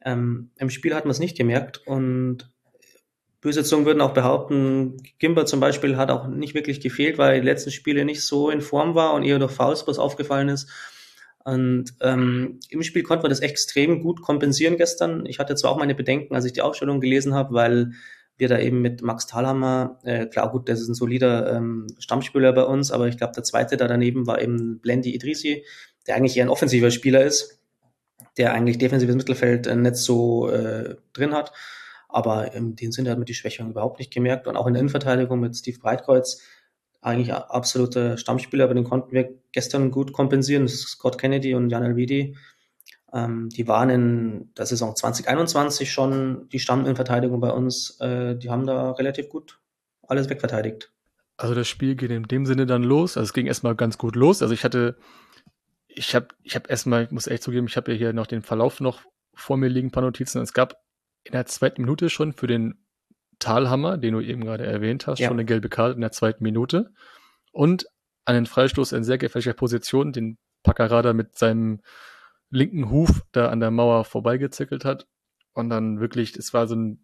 ähm, 0.06 0.52
im 0.58 0.70
Spiel 0.70 0.96
hat 0.96 1.06
man 1.06 1.12
es 1.12 1.20
nicht 1.20 1.38
gemerkt 1.38 1.82
und 1.86 2.50
böse 3.42 3.64
Zungen 3.64 3.86
würden 3.86 4.02
auch 4.02 4.14
behaupten, 4.14 4.98
Gimber 5.20 5.46
zum 5.46 5.60
Beispiel 5.60 5.98
hat 5.98 6.12
auch 6.12 6.28
nicht 6.28 6.56
wirklich 6.56 6.80
gefehlt, 6.80 7.18
weil 7.18 7.42
die 7.42 7.46
letzten 7.46 7.72
Spiele 7.72 8.06
nicht 8.06 8.22
so 8.24 8.50
in 8.50 8.62
Form 8.62 8.96
war 8.96 9.14
und 9.14 9.24
eher 9.24 9.40
durch 9.40 9.52
Fouls 9.52 9.86
was 9.86 10.00
aufgefallen 10.00 10.50
ist. 10.50 10.70
Und 11.44 11.94
ähm, 12.00 12.62
im 12.70 12.84
Spiel 12.84 13.04
konnte 13.04 13.24
man 13.24 13.30
das 13.30 13.42
extrem 13.42 14.02
gut 14.02 14.22
kompensieren 14.22 14.78
gestern. 14.78 15.26
Ich 15.26 15.40
hatte 15.40 15.56
zwar 15.56 15.72
auch 15.72 15.78
meine 15.78 15.94
Bedenken, 15.94 16.36
als 16.36 16.46
ich 16.46 16.54
die 16.54 16.62
Aufstellung 16.62 17.02
gelesen 17.02 17.34
habe, 17.34 17.54
weil 17.54 17.92
wir 18.38 18.48
da 18.48 18.60
eben 18.60 18.82
mit 18.82 19.02
Max 19.02 19.28
Thalhammer, 19.28 20.00
äh, 20.04 20.26
klar 20.26 20.52
gut, 20.52 20.68
das 20.68 20.82
ist 20.82 20.88
ein 20.88 20.96
solider 20.96 21.56
ähm, 21.56 21.88
Stammspieler 22.00 22.54
bei 22.54 22.64
uns, 22.64 22.92
aber 22.92 23.08
ich 23.08 23.18
glaube, 23.18 23.34
der 23.34 23.44
zweite 23.44 23.78
da 23.78 23.88
daneben 23.88 24.26
war 24.28 24.42
eben 24.42 24.80
Blendi 24.80 25.14
Idrisi, 25.14 25.66
der 26.08 26.16
eigentlich 26.16 26.36
eher 26.36 26.46
ein 26.46 26.50
offensiver 26.50 26.92
Spieler 26.92 27.24
ist, 27.24 27.60
der 28.38 28.54
eigentlich 28.54 28.78
defensives 28.78 29.16
Mittelfeld 29.16 29.68
äh, 29.68 29.76
nicht 29.76 29.96
so 29.96 30.50
äh, 30.50 30.96
drin 31.14 31.34
hat. 31.34 31.52
Aber 32.10 32.54
in 32.54 32.76
dem 32.76 32.92
Sinne 32.92 33.10
hat 33.10 33.18
man 33.18 33.26
die 33.26 33.34
Schwächung 33.34 33.72
überhaupt 33.72 33.98
nicht 33.98 34.14
gemerkt. 34.14 34.48
Und 34.48 34.56
auch 34.56 34.68
in 34.68 34.74
der 34.74 34.82
Innenverteidigung 34.82 35.40
mit 35.40 35.56
Steve 35.56 35.80
Breitkreuz, 35.80 36.42
eigentlich 37.02 37.34
absoluter 37.34 38.18
Stammspieler, 38.18 38.66
aber 38.66 38.76
den 38.76 38.86
konnten 38.86 39.12
wir 39.12 39.30
gestern 39.52 39.92
gut 39.92 40.14
kompensieren. 40.14 40.68
Scott 40.68 41.18
Kennedy 41.18 41.54
und 41.54 41.70
Jan 41.70 41.84
Elvidi 41.84 42.38
ähm, 43.14 43.50
die 43.50 43.68
waren 43.68 43.90
in 43.90 44.54
der 44.58 44.66
Saison 44.66 44.96
2021 44.96 45.92
schon 45.92 46.50
die 46.50 46.60
Stamminnenverteidigung 46.60 47.40
bei 47.40 47.52
uns. 47.52 48.00
Äh, 48.00 48.36
die 48.36 48.50
haben 48.50 48.66
da 48.66 48.92
relativ 48.92 49.30
gut 49.30 49.60
alles 50.08 50.30
wegverteidigt. 50.30 50.92
Also 51.38 51.54
das 51.56 51.68
Spiel 51.68 51.96
geht 51.96 52.12
in 52.12 52.24
dem 52.24 52.46
Sinne 52.46 52.66
dann 52.66 52.84
los. 52.84 53.16
Also 53.16 53.26
es 53.26 53.34
ging 53.34 53.46
erstmal 53.46 53.76
ganz 53.76 53.98
gut 53.98 54.16
los. 54.16 54.42
Also 54.42 54.54
ich 54.54 54.64
hatte, 54.64 54.98
ich 55.88 56.16
habe, 56.16 56.28
ich 56.42 56.56
habe 56.56 56.70
erstmal, 56.70 57.04
ich 57.04 57.12
muss 57.12 57.28
echt 57.28 57.44
zugeben, 57.44 57.68
ich 57.68 57.78
habe 57.78 57.92
ja 57.92 57.98
hier 57.98 58.14
noch 58.14 58.28
den 58.28 58.42
Verlauf 58.42 58.80
noch 58.80 59.02
vor 59.36 59.58
mir 59.58 59.68
liegen, 59.68 59.88
ein 59.88 59.92
paar 59.92 60.04
Notizen. 60.04 60.42
Es 60.42 60.54
gab 60.54 60.76
in 61.24 61.34
der 61.34 61.46
zweiten 61.46 61.82
Minute 61.82 62.10
schon 62.10 62.34
für 62.34 62.48
den 62.48 62.84
Talhammer, 63.40 63.98
den 63.98 64.14
du 64.14 64.22
eben 64.22 64.44
gerade 64.44 64.66
erwähnt 64.66 65.06
hast, 65.06 65.20
ja. 65.20 65.28
schon 65.28 65.38
eine 65.38 65.46
gelbe 65.46 65.70
Karte 65.70 65.96
in 65.96 66.02
der 66.02 66.12
zweiten 66.12 66.44
Minute. 66.44 66.92
Und 67.52 67.86
einen 68.26 68.46
Freistoß 68.46 68.94
in 68.94 69.04
sehr 69.04 69.18
gefährlicher 69.18 69.54
Position, 69.54 70.14
den 70.14 70.38
Packerada 70.64 71.14
mit 71.14 71.38
seinem 71.38 71.82
linken 72.54 72.90
Huf 72.90 73.24
da 73.32 73.50
an 73.50 73.60
der 73.60 73.72
Mauer 73.72 74.06
vorbeigezickelt 74.06 74.86
hat. 74.86 75.08
Und 75.54 75.70
dann 75.70 76.00
wirklich, 76.00 76.36
es 76.36 76.54
war 76.54 76.68
so 76.68 76.76
ein 76.76 77.04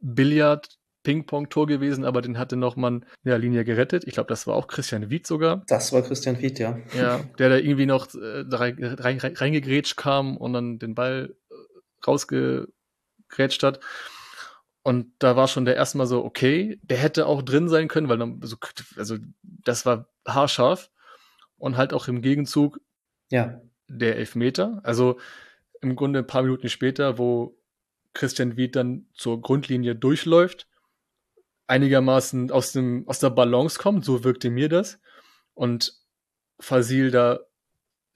Billard, 0.00 0.78
Ping-Pong-Tor 1.02 1.68
gewesen, 1.68 2.04
aber 2.04 2.20
den 2.20 2.36
hatte 2.36 2.56
noch 2.56 2.74
man 2.74 3.02
in 3.22 3.28
der 3.28 3.38
Linie 3.38 3.64
gerettet. 3.64 4.04
Ich 4.06 4.14
glaube, 4.14 4.28
das 4.28 4.48
war 4.48 4.56
auch 4.56 4.66
Christian 4.66 5.08
Wied 5.08 5.24
sogar. 5.24 5.62
Das 5.68 5.92
war 5.92 6.02
Christian 6.02 6.40
Wied, 6.40 6.58
ja. 6.58 6.78
Ja, 6.94 7.20
der 7.38 7.48
da 7.48 7.56
irgendwie 7.56 7.86
noch 7.86 8.12
äh, 8.14 8.44
rein, 8.48 8.82
rein, 8.82 9.18
reingegrätscht 9.20 9.96
kam 9.96 10.36
und 10.36 10.52
dann 10.52 10.80
den 10.80 10.96
Ball 10.96 11.36
äh, 11.48 11.54
rausgegrätscht 12.04 13.62
hat. 13.62 13.78
Und 14.82 15.12
da 15.20 15.36
war 15.36 15.46
schon 15.46 15.64
der 15.64 15.76
erste 15.76 15.98
Mal 15.98 16.06
so, 16.06 16.24
okay, 16.24 16.80
der 16.82 16.98
hätte 16.98 17.26
auch 17.26 17.42
drin 17.42 17.68
sein 17.68 17.86
können, 17.86 18.08
weil 18.08 18.18
dann 18.18 18.40
so, 18.42 18.56
also 18.96 19.16
das 19.42 19.86
war 19.86 20.08
haarscharf. 20.26 20.90
Und 21.56 21.76
halt 21.76 21.92
auch 21.92 22.08
im 22.08 22.20
Gegenzug 22.20 22.80
ja 23.30 23.60
der 23.88 24.16
Elfmeter. 24.16 24.80
Also 24.82 25.18
im 25.80 25.96
Grunde 25.96 26.20
ein 26.20 26.26
paar 26.26 26.42
Minuten 26.42 26.68
später, 26.68 27.18
wo 27.18 27.58
Christian 28.14 28.56
Wied 28.56 28.76
dann 28.76 29.06
zur 29.14 29.40
Grundlinie 29.40 29.94
durchläuft, 29.94 30.66
einigermaßen 31.66 32.50
aus, 32.50 32.72
dem, 32.72 33.06
aus 33.08 33.18
der 33.18 33.30
Balance 33.30 33.78
kommt, 33.78 34.04
so 34.04 34.24
wirkte 34.24 34.50
mir 34.50 34.68
das. 34.68 34.98
Und 35.54 35.94
Fasil 36.58 37.10
da 37.10 37.40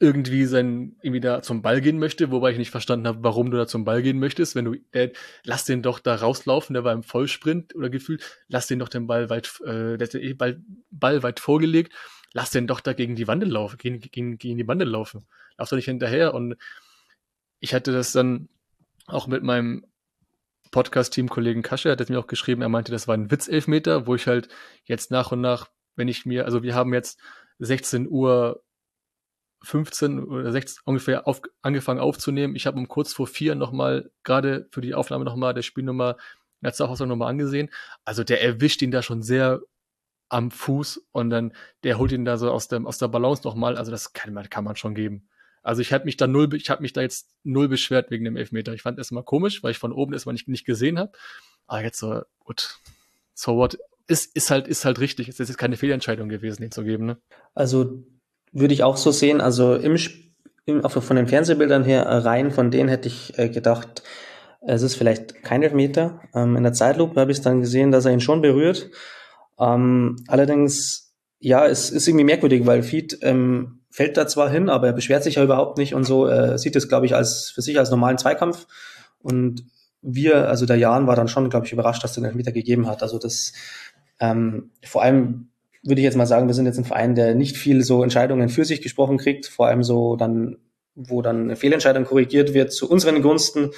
irgendwie 0.02 0.46
sein, 0.46 0.96
irgendwie 1.02 1.20
da 1.20 1.42
zum 1.42 1.61
Ball 1.61 1.83
gehen 1.83 1.98
möchte, 1.98 2.30
wobei 2.30 2.52
ich 2.52 2.59
nicht 2.59 2.70
verstanden 2.70 3.06
habe, 3.06 3.22
warum 3.22 3.50
du 3.50 3.59
da 3.59 3.66
zum 3.66 3.85
Ball 3.85 4.00
gehen 4.00 4.18
möchtest, 4.18 4.54
wenn 4.54 4.64
du, 4.64 4.76
äh, 4.92 5.11
lass 5.44 5.66
den 5.66 5.83
doch 5.83 5.98
da 5.98 6.14
rauslaufen, 6.14 6.72
der 6.72 6.85
war 6.85 6.94
im 6.94 7.02
Vollsprint 7.02 7.74
oder 7.74 7.90
gefühlt, 7.90 8.24
lass 8.48 8.66
den 8.66 8.78
doch 8.78 8.88
den 8.88 9.06
Ball 9.06 9.28
weit, 9.28 9.61
äh, 9.61 9.98
der 9.98 10.06
hat 10.06 10.14
den 10.14 10.38
Ball, 10.38 10.62
Ball 10.90 11.22
weit 11.22 11.38
vorgelegt 11.38 11.92
lass 12.33 12.50
den 12.50 12.66
doch 12.66 12.80
da 12.80 12.92
gegen 12.92 13.16
die 13.16 13.28
Wande 13.28 13.46
laufen, 13.46 13.76
gegen, 13.78 14.00
gegen, 14.00 14.38
gegen 14.38 14.59
die 14.59 14.68
Wande 14.68 14.85
laufen. 14.85 15.26
Lauf 15.61 15.68
doch 15.68 15.77
nicht 15.77 15.85
hinterher. 15.85 16.35
Und 16.35 16.57
ich 17.61 17.75
hatte 17.75 17.92
das 17.92 18.12
dann 18.12 18.49
auch 19.07 19.27
mit 19.27 19.42
meinem 19.42 19.85
Podcast-Team-Kollegen 20.70 21.62
Kasche, 21.62 21.90
hat 21.90 22.01
es 22.01 22.09
mir 22.09 22.18
auch 22.18 22.27
geschrieben, 22.27 22.62
er 22.62 22.68
meinte, 22.68 22.92
das 22.92 23.09
war 23.09 23.16
ein 23.16 23.31
Witzelfmeter, 23.31 24.07
wo 24.07 24.14
ich 24.14 24.27
halt 24.27 24.49
jetzt 24.85 25.11
nach 25.11 25.33
und 25.33 25.40
nach, 25.40 25.68
wenn 25.96 26.09
ich 26.09 26.27
mir, 26.27 26.44
also 26.44 26.62
wir 26.62 26.75
haben 26.75 26.94
jetzt 26.94 27.20
16 27.59 28.09
Uhr 28.09 28.62
15 29.62 30.25
oder 30.25 30.53
16 30.53 30.81
ungefähr 30.85 31.27
auf, 31.27 31.42
angefangen 31.61 32.01
aufzunehmen. 32.01 32.57
Ich 32.57 32.66
habe 32.66 32.79
um 32.79 32.88
kurz 32.88 33.12
vor 33.12 33.27
vier 33.27 33.55
nochmal, 33.55 34.11
gerade 34.23 34.68
für 34.70 34.81
die 34.81 34.94
Aufnahme 34.94 35.25
nochmal 35.25 35.53
der 35.53 35.62
Spielnummer 35.62 36.16
Netzaufassung 36.62 37.09
nochmal 37.09 37.31
angesehen. 37.31 37.70
Also 38.05 38.25
der 38.25 38.42
erwischt 38.42 38.81
ihn 38.81 38.90
da 38.90 39.03
schon 39.03 39.23
sehr 39.23 39.61
am 40.31 40.51
Fuß 40.51 41.09
und 41.12 41.31
dann 41.31 41.53
der 41.83 41.99
holt 41.99 42.12
ihn 42.12 42.25
da 42.25 42.38
so 42.38 42.51
aus, 42.51 42.68
dem, 42.68 42.87
aus 42.87 42.99
der 42.99 43.09
Balance 43.09 43.42
nochmal. 43.44 43.77
Also 43.77 43.90
das 43.90 44.12
kann 44.12 44.33
man, 44.33 44.49
kann 44.49 44.64
man 44.64 44.77
schon 44.77 44.94
geben. 44.94 45.29
Also 45.62 45.83
ich 45.83 45.92
habe 45.92 46.05
mich 46.05 46.16
da 46.16 46.27
null, 46.27 46.55
ich 46.55 46.70
habe 46.70 46.83
mich 46.83 46.92
da 46.92 47.03
jetzt 47.03 47.29
null 47.44 47.68
beschwert 47.68 48.11
wegen 48.11 48.25
dem 48.25 48.37
Elfmeter. 48.37 48.73
Ich 48.73 48.83
fand 48.83 48.99
es 48.99 49.11
mal 49.11 49.23
komisch, 49.23 49.62
weil 49.62 49.73
ich 49.73 49.79
von 49.79 49.92
oben 49.92 50.12
erstmal 50.12 50.33
nicht, 50.33 50.49
nicht 50.49 50.64
gesehen 50.64 50.99
habe. 50.99 51.12
Aber 51.66 51.83
jetzt 51.83 51.99
so, 51.99 52.23
gut, 52.44 52.79
so 53.35 53.57
what, 53.57 53.79
ist, 54.07 54.35
ist 54.35 54.51
halt, 54.51 54.66
ist 54.66 54.85
halt 54.85 55.01
richtig. 55.01 55.29
Es 55.29 55.38
ist 55.38 55.49
jetzt 55.49 55.59
keine 55.59 55.77
Fehlentscheidung 55.77 56.29
gewesen, 56.29 56.62
den 56.62 56.70
zu 56.70 56.83
geben, 56.83 57.07
ne? 57.07 57.18
Also 57.55 58.05
würde 58.53 58.75
ich 58.75 58.83
auch 58.83 58.96
so 58.96 59.11
sehen. 59.11 59.40
Also 59.40 59.75
im, 59.75 59.96
im 60.64 60.85
auch 60.85 60.90
von 60.90 61.16
den 61.16 61.29
Fernsehbildern 61.29 61.85
her 61.85 62.03
äh, 62.03 62.16
rein, 62.16 62.51
von 62.51 62.70
denen 62.70 62.88
hätte 62.88 63.09
ich 63.09 63.38
äh, 63.38 63.49
gedacht, 63.49 64.03
es 64.62 64.83
ist 64.83 64.96
vielleicht 64.96 65.42
kein 65.42 65.62
Elfmeter. 65.62 66.20
Ähm, 66.35 66.57
in 66.57 66.62
der 66.62 66.73
Zeitlupe 66.73 67.20
habe 67.20 67.33
ich 67.33 67.40
dann 67.40 67.61
gesehen, 67.61 67.92
dass 67.92 68.05
er 68.05 68.12
ihn 68.12 68.20
schon 68.20 68.42
berührt. 68.42 68.90
Ähm, 69.59 70.16
allerdings, 70.27 71.14
ja, 71.38 71.66
es 71.66 71.90
ist 71.90 72.09
irgendwie 72.09 72.25
merkwürdig, 72.25 72.66
weil 72.66 72.83
Feed 72.83 73.18
ähm, 73.23 73.79
fällt 73.90 74.16
da 74.16 74.26
zwar 74.26 74.48
hin, 74.50 74.68
aber 74.68 74.88
er 74.88 74.92
beschwert 74.92 75.24
sich 75.24 75.37
ja 75.37 75.44
überhaupt 75.44 75.79
nicht 75.79 75.94
und 75.94 76.05
so. 76.05 76.26
Er 76.26 76.59
sieht 76.59 76.76
es, 76.76 76.88
glaube 76.88 77.07
ich, 77.07 77.14
als 77.14 77.50
für 77.50 77.62
sich 77.62 77.79
als 77.79 77.90
normalen 77.90 78.18
Zweikampf. 78.18 78.66
Und 79.20 79.64
wir, 80.03 80.48
also 80.48 80.64
der 80.64 80.76
Jan 80.76 81.07
war 81.07 81.16
dann 81.16 81.29
schon, 81.29 81.50
glaube 81.50 81.66
ich, 81.66 81.72
überrascht, 81.72 82.03
dass 82.03 82.16
er 82.16 82.22
den 82.22 82.26
Elfmeter 82.26 82.53
gegeben 82.53 82.87
hat. 82.87 83.03
Also 83.03 83.18
das 83.18 83.53
ähm, 84.20 84.70
vor 84.85 85.03
allem 85.03 85.48
würde 85.83 86.00
ich 86.00 86.05
jetzt 86.05 86.16
mal 86.16 86.26
sagen, 86.26 86.46
wir 86.46 86.55
sind 86.55 86.66
jetzt 86.66 86.79
ein 86.79 86.85
Verein, 86.85 87.14
der 87.14 87.35
nicht 87.35 87.57
viel 87.57 87.83
so 87.83 88.03
Entscheidungen 88.03 88.50
für 88.50 88.64
sich 88.64 88.83
gesprochen 88.83 89.16
kriegt, 89.16 89.46
vor 89.46 89.66
allem 89.66 89.83
so 89.83 90.16
dann, 90.16 90.59
wo 90.94 91.22
dann 91.22 91.44
eine 91.44 91.57
Fehlentscheidung 91.57 92.05
korrigiert 92.05 92.53
wird 92.53 92.72
zu 92.72 92.88
unseren 92.88 93.22
Gunsten. 93.22 93.70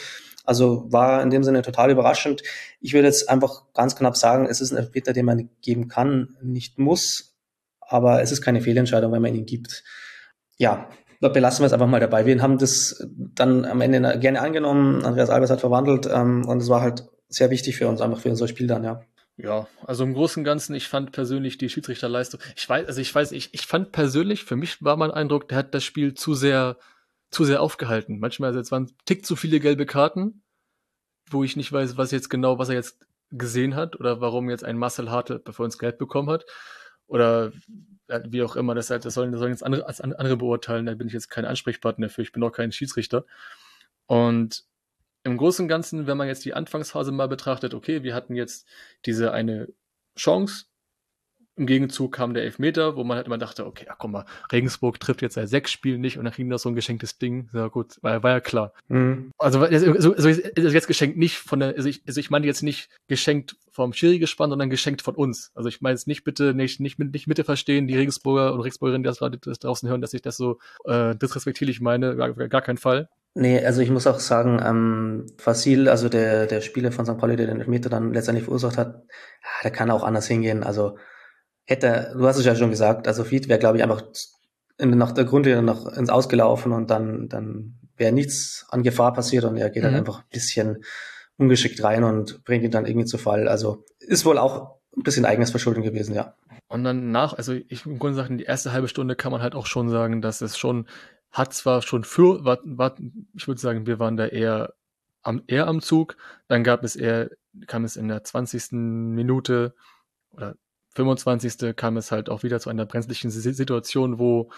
Also 0.44 0.86
war 0.90 1.22
in 1.22 1.30
dem 1.30 1.44
Sinne 1.44 1.62
total 1.62 1.92
überraschend. 1.92 2.42
Ich 2.80 2.92
würde 2.92 3.06
jetzt 3.06 3.30
einfach 3.30 3.72
ganz 3.72 3.94
knapp 3.94 4.16
sagen, 4.16 4.46
es 4.46 4.60
ist 4.60 4.72
ein 4.72 4.78
Elfmeter, 4.78 5.12
den 5.12 5.24
man 5.24 5.48
geben 5.62 5.86
kann, 5.86 6.36
nicht 6.42 6.80
muss, 6.80 7.36
aber 7.80 8.20
es 8.22 8.32
ist 8.32 8.42
keine 8.42 8.60
Fehlentscheidung, 8.60 9.12
wenn 9.12 9.22
man 9.22 9.36
ihn 9.36 9.46
gibt. 9.46 9.84
Ja, 10.62 10.88
belassen 11.18 11.64
wir 11.64 11.66
es 11.66 11.72
einfach 11.72 11.88
mal 11.88 11.98
dabei. 11.98 12.24
Wir 12.24 12.40
haben 12.40 12.56
das 12.56 13.04
dann 13.16 13.64
am 13.64 13.80
Ende 13.80 14.16
gerne 14.20 14.40
angenommen. 14.40 15.04
Andreas 15.04 15.28
Albers 15.28 15.50
hat 15.50 15.58
verwandelt 15.58 16.08
ähm, 16.08 16.46
und 16.46 16.58
es 16.58 16.68
war 16.68 16.80
halt 16.80 17.04
sehr 17.28 17.50
wichtig 17.50 17.76
für 17.76 17.88
uns, 17.88 18.00
einfach 18.00 18.20
für 18.20 18.30
unser 18.30 18.46
Spiel 18.46 18.68
dann, 18.68 18.84
ja. 18.84 19.02
Ja, 19.36 19.66
also 19.84 20.04
im 20.04 20.14
Großen 20.14 20.42
und 20.42 20.44
Ganzen, 20.44 20.76
ich 20.76 20.86
fand 20.86 21.10
persönlich 21.10 21.58
die 21.58 21.68
Schiedsrichterleistung, 21.68 22.38
ich 22.54 22.68
weiß, 22.68 22.86
also 22.86 23.00
ich 23.00 23.12
weiß, 23.12 23.32
ich, 23.32 23.52
ich 23.54 23.66
fand 23.66 23.90
persönlich, 23.90 24.44
für 24.44 24.54
mich 24.54 24.84
war 24.84 24.96
mein 24.96 25.10
Eindruck, 25.10 25.48
der 25.48 25.58
hat 25.58 25.74
das 25.74 25.82
Spiel 25.82 26.14
zu 26.14 26.34
sehr, 26.34 26.76
zu 27.30 27.44
sehr 27.44 27.60
aufgehalten. 27.60 28.20
Manchmal, 28.20 28.48
also 28.48 28.60
jetzt 28.60 28.70
waren 28.70 28.92
Tick 29.04 29.26
zu 29.26 29.34
viele 29.34 29.58
gelbe 29.58 29.86
Karten, 29.86 30.44
wo 31.28 31.42
ich 31.42 31.56
nicht 31.56 31.72
weiß, 31.72 31.96
was 31.96 32.12
jetzt 32.12 32.28
genau, 32.28 32.60
was 32.60 32.68
er 32.68 32.76
jetzt 32.76 33.04
gesehen 33.30 33.74
hat 33.74 33.98
oder 33.98 34.20
warum 34.20 34.48
jetzt 34.48 34.64
ein 34.64 34.78
Marcel 34.78 35.10
Hartl 35.10 35.40
bevor 35.40 35.64
uns 35.64 35.78
Geld 35.78 35.98
bekommen 35.98 36.30
hat. 36.30 36.44
Oder 37.06 37.52
wie 38.24 38.42
auch 38.42 38.56
immer, 38.56 38.74
das, 38.74 38.90
halt, 38.90 39.04
das 39.04 39.14
sollen, 39.14 39.32
das 39.32 39.38
sollen 39.38 39.52
jetzt 39.52 39.64
andere, 39.64 39.86
als 39.86 40.00
andere 40.00 40.36
beurteilen, 40.36 40.86
da 40.86 40.94
bin 40.94 41.06
ich 41.06 41.14
jetzt 41.14 41.30
kein 41.30 41.44
Ansprechpartner 41.44 42.08
für, 42.08 42.22
ich 42.22 42.32
bin 42.32 42.42
auch 42.42 42.52
kein 42.52 42.72
Schiedsrichter. 42.72 43.24
Und 44.06 44.64
im 45.24 45.36
Großen 45.36 45.64
und 45.64 45.68
Ganzen, 45.68 46.06
wenn 46.06 46.16
man 46.16 46.28
jetzt 46.28 46.44
die 46.44 46.54
Anfangsphase 46.54 47.12
mal 47.12 47.28
betrachtet, 47.28 47.74
okay, 47.74 48.02
wir 48.02 48.14
hatten 48.14 48.34
jetzt 48.34 48.66
diese 49.06 49.32
eine 49.32 49.68
Chance. 50.16 50.66
Im 51.56 51.66
Gegenzug 51.66 52.12
kam 52.12 52.32
der 52.32 52.44
Elfmeter, 52.44 52.96
wo 52.96 53.04
man 53.04 53.16
halt 53.16 53.26
immer 53.26 53.38
dachte, 53.38 53.66
okay, 53.66 53.86
ach 53.90 53.96
komm 53.98 54.12
mal, 54.12 54.24
Regensburg 54.50 54.98
trifft 54.98 55.20
jetzt 55.20 55.34
seit 55.34 55.48
sechs 55.48 55.70
Spielen 55.70 56.00
nicht 56.00 56.16
und 56.16 56.24
dann 56.24 56.32
kriegen 56.32 56.48
das 56.48 56.62
so 56.62 56.70
ein 56.70 56.74
geschenktes 56.74 57.18
Ding. 57.18 57.50
Ja 57.52 57.68
gut, 57.68 57.98
war, 58.02 58.22
war 58.22 58.30
ja 58.30 58.40
klar. 58.40 58.72
Mhm. 58.88 59.32
Also, 59.38 59.60
also, 59.60 60.14
also, 60.14 60.28
jetzt 60.28 60.86
geschenkt 60.86 61.18
nicht 61.18 61.36
von 61.36 61.60
der, 61.60 61.74
also 61.76 61.88
ich, 61.88 62.02
also 62.06 62.20
ich 62.20 62.30
meine 62.30 62.46
jetzt 62.46 62.62
nicht 62.62 62.88
geschenkt 63.06 63.56
vom 63.70 63.92
Schiri 63.92 64.18
gespannt, 64.18 64.50
sondern 64.50 64.70
geschenkt 64.70 65.02
von 65.02 65.14
uns. 65.14 65.50
Also 65.54 65.68
ich 65.68 65.80
meine 65.80 65.94
jetzt 65.94 66.06
nicht 66.06 66.24
bitte, 66.24 66.54
nicht, 66.54 66.80
nicht, 66.80 66.98
nicht 66.98 67.26
Mitte 67.26 67.44
verstehen, 67.44 67.86
die 67.86 67.96
Regensburger 67.96 68.54
und 68.54 68.60
Regensburgerinnen, 68.60 69.02
die 69.02 69.08
das 69.08 69.18
gerade 69.18 69.38
draußen 69.38 69.88
hören, 69.88 70.00
dass 70.00 70.14
ich 70.14 70.22
das 70.22 70.36
so 70.36 70.58
äh, 70.84 71.14
disrespektierlich 71.16 71.80
meine, 71.80 72.16
gar, 72.16 72.32
gar 72.32 72.62
keinen 72.62 72.78
Fall. 72.78 73.08
Nee, 73.34 73.64
also 73.64 73.80
ich 73.80 73.90
muss 73.90 74.06
auch 74.06 74.20
sagen, 74.20 74.60
ähm, 74.62 75.26
Fasil, 75.38 75.88
also 75.88 76.10
der, 76.10 76.46
der 76.46 76.60
Spieler 76.60 76.92
von 76.92 77.06
St. 77.06 77.16
Pauli, 77.16 77.36
der 77.36 77.46
den 77.46 77.60
Elfmeter 77.60 77.88
dann 77.88 78.12
letztendlich 78.12 78.44
verursacht 78.44 78.76
hat, 78.76 79.04
der 79.64 79.70
kann 79.70 79.90
auch 79.90 80.02
anders 80.02 80.26
hingehen. 80.26 80.62
Also 80.62 80.98
hätte, 81.72 82.12
du 82.16 82.26
hast 82.26 82.38
es 82.38 82.44
ja 82.44 82.54
schon 82.54 82.70
gesagt, 82.70 83.08
also 83.08 83.24
Fied 83.24 83.48
wäre, 83.48 83.58
glaube 83.58 83.76
ich, 83.76 83.82
einfach 83.82 84.02
in, 84.78 84.90
nach 84.90 85.12
der 85.12 85.24
Grundlinie 85.24 85.62
noch 85.62 85.86
ins 85.86 86.10
Ausgelaufen 86.10 86.72
und 86.72 86.90
dann, 86.90 87.28
dann 87.28 87.78
wäre 87.96 88.12
nichts 88.12 88.66
an 88.70 88.82
Gefahr 88.82 89.12
passiert 89.12 89.44
und 89.44 89.56
er 89.56 89.70
geht 89.70 89.82
mhm. 89.82 89.88
dann 89.88 89.94
einfach 89.96 90.20
ein 90.20 90.30
bisschen 90.30 90.84
ungeschickt 91.36 91.82
rein 91.82 92.04
und 92.04 92.44
bringt 92.44 92.64
ihn 92.64 92.70
dann 92.70 92.86
irgendwie 92.86 93.06
zu 93.06 93.18
Fall. 93.18 93.48
Also 93.48 93.84
ist 93.98 94.24
wohl 94.24 94.38
auch 94.38 94.76
ein 94.96 95.02
bisschen 95.02 95.24
eigenes 95.24 95.50
Verschuldung 95.50 95.82
gewesen, 95.82 96.14
ja. 96.14 96.34
Und 96.68 96.84
dann 96.84 97.10
nach, 97.10 97.34
also 97.34 97.52
ich 97.52 97.84
im 97.86 97.98
Grunde 97.98 98.16
sagen, 98.16 98.38
die 98.38 98.44
erste 98.44 98.72
halbe 98.72 98.88
Stunde 98.88 99.16
kann 99.16 99.32
man 99.32 99.42
halt 99.42 99.54
auch 99.54 99.66
schon 99.66 99.90
sagen, 99.90 100.22
dass 100.22 100.40
es 100.40 100.56
schon 100.56 100.86
hat 101.30 101.54
zwar 101.54 101.82
schon 101.82 102.04
für, 102.04 102.44
war, 102.44 102.58
war, 102.64 102.94
ich 103.34 103.48
würde 103.48 103.60
sagen, 103.60 103.86
wir 103.86 103.98
waren 103.98 104.16
da 104.16 104.26
eher 104.26 104.74
am, 105.22 105.42
eher 105.46 105.66
am 105.66 105.80
Zug. 105.80 106.16
Dann 106.48 106.62
gab 106.62 106.84
es 106.84 106.94
eher, 106.94 107.30
kam 107.66 107.84
es 107.84 107.96
in 107.96 108.08
der 108.08 108.22
20. 108.22 108.72
Minute 108.72 109.74
oder 110.30 110.56
25. 110.94 111.76
kam 111.76 111.96
es 111.96 112.12
halt 112.12 112.28
auch 112.28 112.42
wieder 112.42 112.60
zu 112.60 112.70
einer 112.70 112.86
brenzlichen 112.86 113.30
Situation, 113.30 114.18
wo 114.18 114.50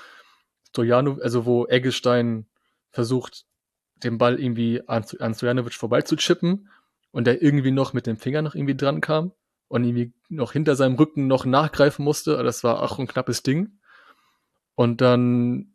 Stojano, 0.68 1.18
also 1.22 1.46
wo 1.46 1.66
Eggestein 1.66 2.46
versucht, 2.90 3.44
den 4.02 4.18
Ball 4.18 4.40
irgendwie 4.40 4.82
an, 4.86 5.04
an 5.20 5.34
Stojanovic 5.34 5.74
vorbeizuchippen 5.74 6.68
und 7.12 7.26
der 7.26 7.42
irgendwie 7.42 7.70
noch 7.70 7.92
mit 7.92 8.06
dem 8.06 8.16
Finger 8.16 8.42
noch 8.42 8.54
irgendwie 8.54 8.76
dran 8.76 9.00
kam 9.00 9.32
und 9.68 9.84
irgendwie 9.84 10.12
noch 10.28 10.52
hinter 10.52 10.76
seinem 10.76 10.96
Rücken 10.96 11.26
noch 11.26 11.44
nachgreifen 11.44 12.04
musste. 12.04 12.42
Das 12.42 12.64
war 12.64 12.82
auch 12.82 12.98
ein 12.98 13.06
knappes 13.06 13.42
Ding. 13.42 13.78
Und 14.74 15.00
dann 15.00 15.74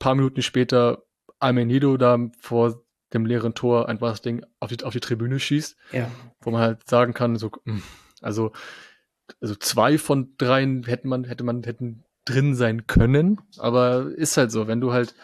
paar 0.00 0.16
Minuten 0.16 0.42
später 0.42 1.04
Almenido 1.38 1.96
da 1.96 2.18
vor 2.40 2.82
dem 3.12 3.26
leeren 3.26 3.54
Tor 3.54 3.88
einfach 3.88 4.10
das 4.10 4.22
Ding 4.22 4.44
auf 4.58 4.70
die, 4.70 4.82
auf 4.84 4.92
die 4.92 5.00
Tribüne 5.00 5.38
schießt. 5.38 5.76
Ja. 5.92 6.10
Wo 6.40 6.50
man 6.50 6.60
halt 6.60 6.88
sagen 6.88 7.14
kann, 7.14 7.36
so, 7.36 7.50
hm, 7.64 7.82
also, 8.20 8.52
also 9.40 9.54
zwei 9.54 9.98
von 9.98 10.34
dreien 10.38 10.84
hätte 10.84 11.08
man, 11.08 11.24
hätte 11.24 11.44
man, 11.44 11.62
hätten 11.62 12.04
drin 12.24 12.54
sein 12.54 12.86
können, 12.86 13.40
aber 13.58 14.10
ist 14.16 14.36
halt 14.36 14.52
so, 14.52 14.68
wenn 14.68 14.80
du 14.80 14.92
halt 14.92 15.14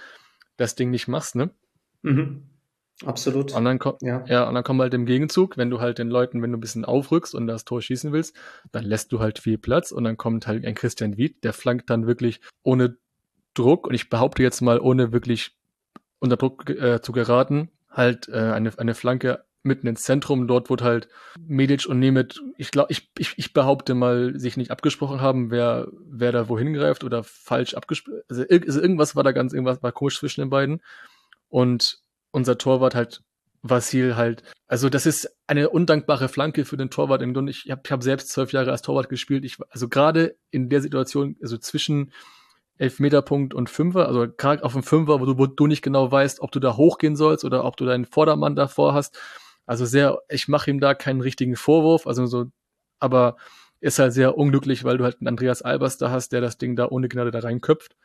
das 0.57 0.75
Ding 0.75 0.91
nicht 0.91 1.09
machst, 1.09 1.37
ne? 1.37 1.51
Mhm. 2.03 2.43
Absolut. 3.05 3.53
Und 3.53 3.65
dann, 3.65 3.79
kommt, 3.79 4.01
ja. 4.01 4.25
ja, 4.27 4.49
und 4.49 4.55
dann 4.55 4.65
kommt 4.65 4.81
halt 4.81 4.95
im 4.95 5.05
Gegenzug, 5.05 5.59
wenn 5.59 5.69
du 5.69 5.81
halt 5.81 5.99
den 5.99 6.09
Leuten, 6.09 6.41
wenn 6.41 6.53
du 6.53 6.57
ein 6.57 6.63
bisschen 6.63 6.87
aufrückst 6.87 7.35
und 7.35 7.47
das 7.47 7.67
Tor 7.67 7.83
schießen 7.83 8.11
willst, 8.13 8.35
dann 8.73 8.85
lässt 8.85 9.13
du 9.13 9.21
halt 9.21 9.39
viel 9.39 9.59
Platz 9.59 9.93
und 9.93 10.05
dann 10.05 10.17
kommt 10.17 10.47
halt 10.47 10.65
ein 10.65 10.75
Christian 10.75 11.19
Wied, 11.19 11.45
der 11.45 11.53
flankt 11.53 11.91
dann 11.91 12.07
wirklich 12.07 12.41
ohne 12.63 12.97
Druck, 13.53 13.87
und 13.87 13.95
ich 13.95 14.09
behaupte 14.09 14.43
jetzt 14.43 14.63
mal, 14.63 14.81
ohne 14.81 15.13
wirklich 15.13 15.57
unter 16.21 16.37
Druck 16.37 16.71
äh, 16.71 17.03
zu 17.03 17.13
geraten, 17.13 17.71
halt 17.91 18.29
äh, 18.29 18.37
eine, 18.39 18.79
eine 18.79 18.95
Flanke 18.95 19.45
mitten 19.67 19.87
ins 19.87 20.03
Zentrum. 20.03 20.49
Dort 20.49 20.71
wurde 20.71 20.85
halt 20.85 21.09
Medic 21.39 21.87
und 21.87 21.99
Nemeth, 21.99 22.41
ich 22.57 22.71
glaube, 22.71 22.93
ich, 22.93 23.11
ich, 23.19 23.35
ich 23.37 23.53
behaupte 23.53 23.95
mal, 23.95 24.39
sich 24.39 24.57
nicht 24.57 24.71
abgesprochen 24.71 25.21
haben, 25.21 25.51
wer, 25.51 25.89
wer 26.09 26.33
da 26.33 26.49
wohin 26.49 26.73
greift 26.73 27.05
oder 27.05 27.23
falsch 27.25 27.75
abgesprochen. 27.75 28.21
Also, 28.29 28.45
also 28.49 28.81
irgendwas 28.81 29.17
war 29.17 29.25
da 29.25 29.33
ganz, 29.33 29.53
irgendwas 29.53 29.83
war 29.83 29.93
komisch 29.93 30.19
zwischen 30.19 30.41
den 30.41 30.51
beiden. 30.51 30.81
Und 31.49 31.99
unser 32.31 32.59
Torwart 32.59 32.95
halt 32.95 33.23
Vasil 33.63 34.17
halt, 34.17 34.43
also 34.69 34.89
das 34.89 35.07
ist 35.07 35.37
eine 35.47 35.71
undankbare 35.71 36.29
Flanke 36.29 36.65
für 36.65 36.77
den 36.77 36.91
Torwart. 36.91 37.23
Ich 37.23 37.71
habe 37.71 37.83
ich 37.85 37.91
hab 37.91 38.03
selbst 38.03 38.31
zwölf 38.31 38.53
Jahre 38.53 38.71
als 38.71 38.83
Torwart 38.83 39.09
gespielt. 39.09 39.45
Ich, 39.45 39.59
also 39.71 39.89
gerade 39.89 40.37
in 40.51 40.69
der 40.69 40.81
Situation, 40.81 41.37
also 41.41 41.57
zwischen 41.59 42.13
Elfmeterpunkt 42.79 43.55
und 43.55 43.71
Fünfer, 43.71 44.07
also 44.07 44.27
gerade 44.29 44.63
auf 44.63 44.75
dem 44.75 44.83
Fünfer, 44.83 45.21
wo 45.21 45.27
du, 45.27 45.39
wo 45.39 45.47
du 45.47 45.67
nicht 45.67 45.83
genau 45.83 46.11
weißt, 46.11 46.41
ob 46.41 46.53
du 46.53 46.61
da 46.61 46.77
hochgehen 46.77 47.17
sollst 47.17 47.45
oder 47.45 47.65
ob 47.65 47.77
du 47.77 47.87
deinen 47.87 48.05
Vordermann 48.05 48.55
davor 48.55 48.93
hast. 48.93 49.19
Also 49.67 49.85
sehr, 49.85 50.19
ich 50.29 50.49
mache 50.49 50.71
ihm 50.71 50.81
da 50.81 50.95
keinen 50.95 51.21
richtigen 51.21 51.57
Vorwurf, 51.57 52.07
also 52.07 52.27
so, 52.27 52.47
aber 52.99 53.37
ist 53.81 53.99
halt 53.99 54.13
sehr 54.13 54.39
unglücklich, 54.39 54.85
weil 54.85 54.97
du 54.97 55.05
halt 55.05 55.21
einen 55.21 55.29
Andreas 55.29 55.63
Albers 55.63 55.99
da 55.99 56.11
hast, 56.11 56.33
der 56.33 56.41
das 56.41 56.59
Ding 56.59 56.77
da 56.77 56.89
ohne 56.89 57.09
Gnade 57.09 57.31
da 57.31 57.41
reinköpft 57.41 57.97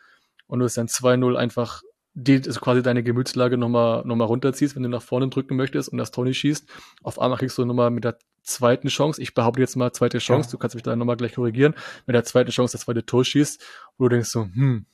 und 0.48 0.60
du 0.60 0.66
es 0.66 0.74
dann 0.74 0.88
2-0 0.88 1.36
einfach 1.36 1.82
die, 2.14 2.42
also 2.46 2.60
quasi 2.60 2.82
deine 2.82 3.04
Gemütslage 3.04 3.58
nochmal 3.58 4.04
noch 4.06 4.16
mal 4.16 4.26
runterziehst, 4.26 4.76
wenn 4.76 4.84
du 4.84 4.90
nach 4.90 5.02
vorne 5.02 5.30
drücken 5.30 5.56
möchtest 5.56 5.90
und 5.90 5.98
das 5.98 6.12
Tony 6.12 6.34
schießt. 6.34 6.68
Auf 7.04 7.20
einmal 7.20 7.40
kriegst 7.40 7.58
du 7.58 7.64
nochmal 7.64 7.90
mit 7.90 8.04
der 8.04 8.18
zweiten 8.44 8.90
Chance, 8.90 9.22
ich 9.22 9.34
behaupte 9.34 9.62
jetzt 9.62 9.76
mal 9.76 9.94
zweite 9.94 10.18
Chance, 10.18 10.50
ja. 10.50 10.52
du 10.52 10.58
kannst 10.58 10.76
mich 10.76 10.84
da 10.84 10.96
nochmal 10.96 11.16
gleich 11.16 11.36
korrigieren, 11.36 11.74
mit 12.06 12.16
der 12.16 12.24
zweiten 12.24 12.52
Chance 12.52 12.74
das 12.74 12.82
zweite 12.82 13.06
Tor 13.06 13.24
schießt, 13.24 13.64
wo 13.98 14.06
du 14.06 14.16
denkst 14.16 14.30
so, 14.30 14.44
hm, 14.44 14.86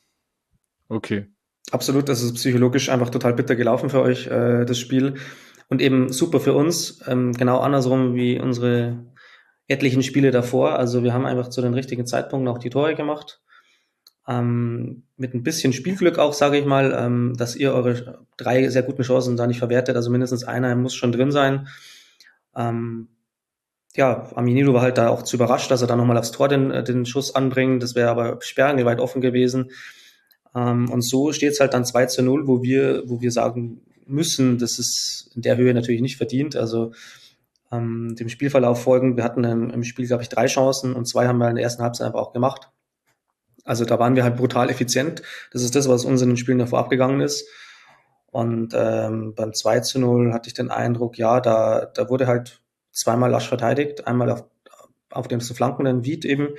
okay. 0.89 1.27
Absolut, 1.71 2.07
das 2.07 2.21
ist 2.21 2.35
psychologisch 2.35 2.89
einfach 2.89 3.09
total 3.09 3.33
bitter 3.33 3.55
gelaufen 3.55 3.89
für 3.89 4.01
euch, 4.01 4.27
äh, 4.27 4.65
das 4.65 4.79
Spiel. 4.79 5.15
Und 5.69 5.81
eben 5.81 6.11
super 6.13 6.39
für 6.39 6.53
uns, 6.53 7.01
ähm, 7.07 7.33
genau 7.33 7.59
andersrum 7.59 8.15
wie 8.15 8.39
unsere 8.39 9.05
etlichen 9.67 10.01
Spiele 10.01 10.31
davor. 10.31 10.79
Also 10.79 11.03
wir 11.03 11.13
haben 11.13 11.25
einfach 11.25 11.49
zu 11.49 11.61
den 11.61 11.73
richtigen 11.73 12.05
Zeitpunkten 12.05 12.47
auch 12.47 12.57
die 12.57 12.69
Tore 12.69 12.95
gemacht. 12.95 13.41
Ähm, 14.27 15.03
mit 15.15 15.33
ein 15.33 15.43
bisschen 15.43 15.73
Spielglück 15.73 16.19
auch, 16.19 16.33
sage 16.33 16.57
ich 16.57 16.65
mal, 16.65 16.95
ähm, 16.97 17.33
dass 17.37 17.55
ihr 17.55 17.73
eure 17.73 18.25
drei 18.37 18.67
sehr 18.69 18.83
guten 18.83 19.03
Chancen 19.03 19.37
da 19.37 19.47
nicht 19.47 19.59
verwertet. 19.59 19.95
Also 19.95 20.09
mindestens 20.09 20.43
einer 20.43 20.75
muss 20.75 20.95
schon 20.95 21.11
drin 21.11 21.31
sein. 21.31 21.67
Ähm, 22.55 23.09
ja, 23.95 24.29
Aminilo 24.35 24.73
war 24.73 24.81
halt 24.81 24.97
da 24.97 25.09
auch 25.09 25.23
zu 25.23 25.35
überrascht, 25.37 25.71
dass 25.71 25.81
er 25.81 25.87
da 25.87 25.95
nochmal 25.95 26.17
aufs 26.17 26.31
Tor 26.31 26.47
den, 26.47 26.71
äh, 26.71 26.83
den 26.83 27.05
Schuss 27.05 27.35
anbringt. 27.35 27.81
Das 27.83 27.95
wäre 27.95 28.09
aber 28.09 28.37
sperrangelweit 28.41 28.99
offen 28.99 29.21
gewesen. 29.21 29.71
Ähm, 30.55 30.89
und 30.89 31.01
so 31.01 31.31
steht 31.31 31.53
es 31.53 31.59
halt 31.59 31.73
dann 31.73 31.85
2 31.85 32.05
zu 32.07 32.21
0, 32.21 32.47
wo 32.47 32.61
wir, 32.61 33.03
wo 33.07 33.21
wir 33.21 33.31
sagen 33.31 33.81
müssen, 34.07 34.57
das 34.57 34.79
ist 34.79 35.31
in 35.35 35.41
der 35.41 35.57
Höhe 35.57 35.73
natürlich 35.73 36.01
nicht 36.01 36.17
verdient. 36.17 36.55
Also 36.55 36.91
ähm, 37.71 38.15
dem 38.15 38.29
Spielverlauf 38.29 38.81
folgen. 38.81 39.17
Wir 39.17 39.23
hatten 39.23 39.43
im, 39.43 39.69
im 39.69 39.83
Spiel, 39.83 40.07
glaube 40.07 40.23
ich, 40.23 40.29
drei 40.29 40.47
Chancen 40.47 40.93
und 40.93 41.05
zwei 41.05 41.27
haben 41.27 41.37
wir 41.37 41.49
in 41.49 41.55
der 41.55 41.63
ersten 41.63 41.83
Halbzeit 41.83 42.07
einfach 42.07 42.19
auch 42.19 42.33
gemacht. 42.33 42.69
Also 43.63 43.83
da 43.83 43.99
waren 43.99 44.15
wir 44.15 44.23
halt 44.23 44.37
brutal 44.37 44.69
effizient. 44.69 45.21
Das 45.51 45.61
ist 45.61 45.75
das, 45.75 45.89
was 45.89 46.05
uns 46.05 46.21
in 46.21 46.29
den 46.29 46.37
Spielen 46.37 46.59
davor 46.59 46.79
abgegangen 46.79 47.19
ist. 47.19 47.47
Und 48.27 48.73
ähm, 48.75 49.33
beim 49.35 49.53
2 49.53 49.81
zu 49.81 49.99
0 49.99 50.33
hatte 50.33 50.47
ich 50.47 50.53
den 50.53 50.69
Eindruck, 50.69 51.17
ja, 51.17 51.39
da, 51.39 51.85
da 51.85 52.09
wurde 52.09 52.27
halt 52.27 52.61
zweimal 52.91 53.29
lasch 53.29 53.47
verteidigt. 53.47 54.07
Einmal 54.07 54.29
auf, 54.29 54.45
auf 55.09 55.27
dem 55.27 55.39
zu 55.39 55.53
flankenden 55.53 56.05
Wied 56.05 56.23
eben 56.23 56.49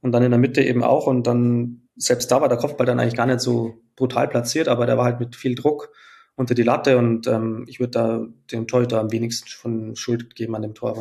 und 0.00 0.12
dann 0.12 0.22
in 0.22 0.30
der 0.30 0.40
Mitte 0.40 0.62
eben 0.62 0.84
auch. 0.84 1.06
Und 1.06 1.26
dann, 1.26 1.88
selbst 1.96 2.30
da 2.30 2.40
war 2.40 2.48
der 2.48 2.58
Kopfball 2.58 2.86
dann 2.86 3.00
eigentlich 3.00 3.16
gar 3.16 3.26
nicht 3.26 3.40
so 3.40 3.78
brutal 3.96 4.28
platziert, 4.28 4.68
aber 4.68 4.86
der 4.86 4.98
war 4.98 5.04
halt 5.04 5.20
mit 5.20 5.36
viel 5.36 5.54
Druck 5.54 5.90
unter 6.38 6.54
die 6.54 6.62
Latte 6.62 6.96
und 6.98 7.26
ähm, 7.26 7.64
ich 7.66 7.80
würde 7.80 7.90
da 7.90 8.26
dem 8.52 8.68
Torhüter 8.68 9.00
am 9.00 9.10
wenigsten 9.10 9.48
von 9.48 9.96
Schuld 9.96 10.36
geben 10.36 10.54
an 10.54 10.62
dem 10.62 10.74
Tor. 10.74 10.94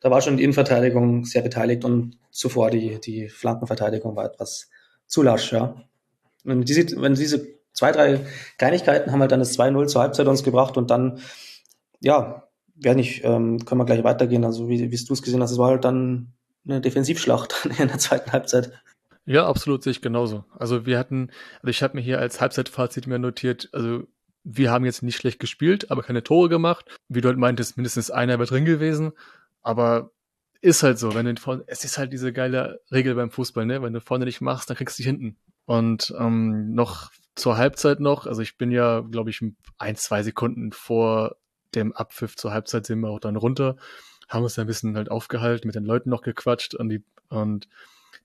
Da 0.00 0.10
war 0.10 0.22
schon 0.22 0.38
die 0.38 0.44
Innenverteidigung 0.44 1.26
sehr 1.26 1.42
beteiligt 1.42 1.84
und 1.84 2.16
zuvor 2.30 2.70
die, 2.70 2.98
die 2.98 3.28
Flankenverteidigung 3.28 4.16
war 4.16 4.24
etwas 4.24 4.70
zu 5.06 5.22
lasch, 5.22 5.52
ja. 5.52 5.76
Wenn 6.42 6.62
diese, 6.62 7.00
wenn 7.00 7.14
diese 7.14 7.46
zwei, 7.74 7.92
drei 7.92 8.20
Kleinigkeiten 8.56 9.12
haben 9.12 9.20
halt 9.20 9.30
dann 9.30 9.40
das 9.40 9.58
2-0 9.58 9.88
zur 9.88 10.00
Halbzeit 10.00 10.26
uns 10.26 10.42
gebracht 10.42 10.78
und 10.78 10.90
dann, 10.90 11.20
ja, 12.00 12.48
werde 12.74 12.98
nicht, 12.98 13.22
ähm, 13.24 13.62
können 13.66 13.78
wir 13.78 13.84
gleich 13.84 14.02
weitergehen. 14.04 14.46
Also 14.46 14.70
wie, 14.70 14.90
wie 14.90 15.04
du 15.04 15.12
es 15.12 15.22
gesehen 15.22 15.42
hast, 15.42 15.52
es 15.52 15.58
war 15.58 15.68
halt 15.68 15.84
dann 15.84 16.32
eine 16.66 16.80
Defensivschlacht 16.80 17.68
in 17.78 17.88
der 17.88 17.98
zweiten 17.98 18.32
Halbzeit. 18.32 18.72
Ja, 19.26 19.46
absolut 19.46 19.82
sehe 19.82 19.90
ich 19.90 20.00
genauso. 20.00 20.44
Also 20.58 20.86
wir 20.86 20.98
hatten, 20.98 21.30
also 21.60 21.68
ich 21.68 21.82
habe 21.82 21.96
mir 21.96 22.02
hier 22.02 22.18
als 22.18 22.40
Halbzeitfazit 22.40 23.06
mehr 23.06 23.18
notiert, 23.18 23.68
also 23.72 24.04
wir 24.44 24.70
haben 24.70 24.84
jetzt 24.84 25.02
nicht 25.02 25.16
schlecht 25.16 25.38
gespielt, 25.38 25.90
aber 25.90 26.02
keine 26.02 26.22
Tore 26.22 26.48
gemacht. 26.48 26.98
Wie 27.08 27.20
du 27.20 27.28
halt 27.28 27.38
meintest, 27.38 27.76
mindestens 27.76 28.10
einer 28.10 28.38
wäre 28.38 28.48
drin 28.48 28.64
gewesen. 28.64 29.12
Aber 29.62 30.10
ist 30.60 30.82
halt 30.82 30.98
so, 30.98 31.14
wenn 31.14 31.26
du 31.26 31.40
vorne, 31.40 31.64
es 31.66 31.84
ist 31.84 31.98
halt 31.98 32.12
diese 32.12 32.32
geile 32.32 32.80
Regel 32.90 33.14
beim 33.14 33.30
Fußball, 33.30 33.66
ne? 33.66 33.82
Wenn 33.82 33.92
du 33.92 34.00
vorne 34.00 34.24
nicht 34.24 34.40
machst, 34.40 34.70
dann 34.70 34.76
kriegst 34.76 34.98
du 34.98 35.02
dich 35.02 35.08
hinten. 35.08 35.36
Und 35.64 36.14
ähm, 36.18 36.74
noch 36.74 37.10
zur 37.34 37.56
Halbzeit 37.56 38.00
noch, 38.00 38.26
also 38.26 38.42
ich 38.42 38.58
bin 38.58 38.70
ja, 38.70 39.00
glaube 39.00 39.30
ich, 39.30 39.40
ein, 39.78 39.96
zwei 39.96 40.22
Sekunden 40.22 40.72
vor 40.72 41.36
dem 41.74 41.92
Abpfiff 41.92 42.36
zur 42.36 42.52
Halbzeit 42.52 42.86
sind 42.86 43.00
wir 43.00 43.08
auch 43.08 43.20
dann 43.20 43.36
runter, 43.36 43.76
haben 44.28 44.44
uns 44.44 44.58
ein 44.58 44.66
bisschen 44.66 44.96
halt 44.96 45.10
aufgehalten, 45.10 45.66
mit 45.66 45.74
den 45.74 45.84
Leuten 45.84 46.10
noch 46.10 46.22
gequatscht 46.22 46.74
und 46.74 46.88
die 46.88 47.02
und 47.28 47.66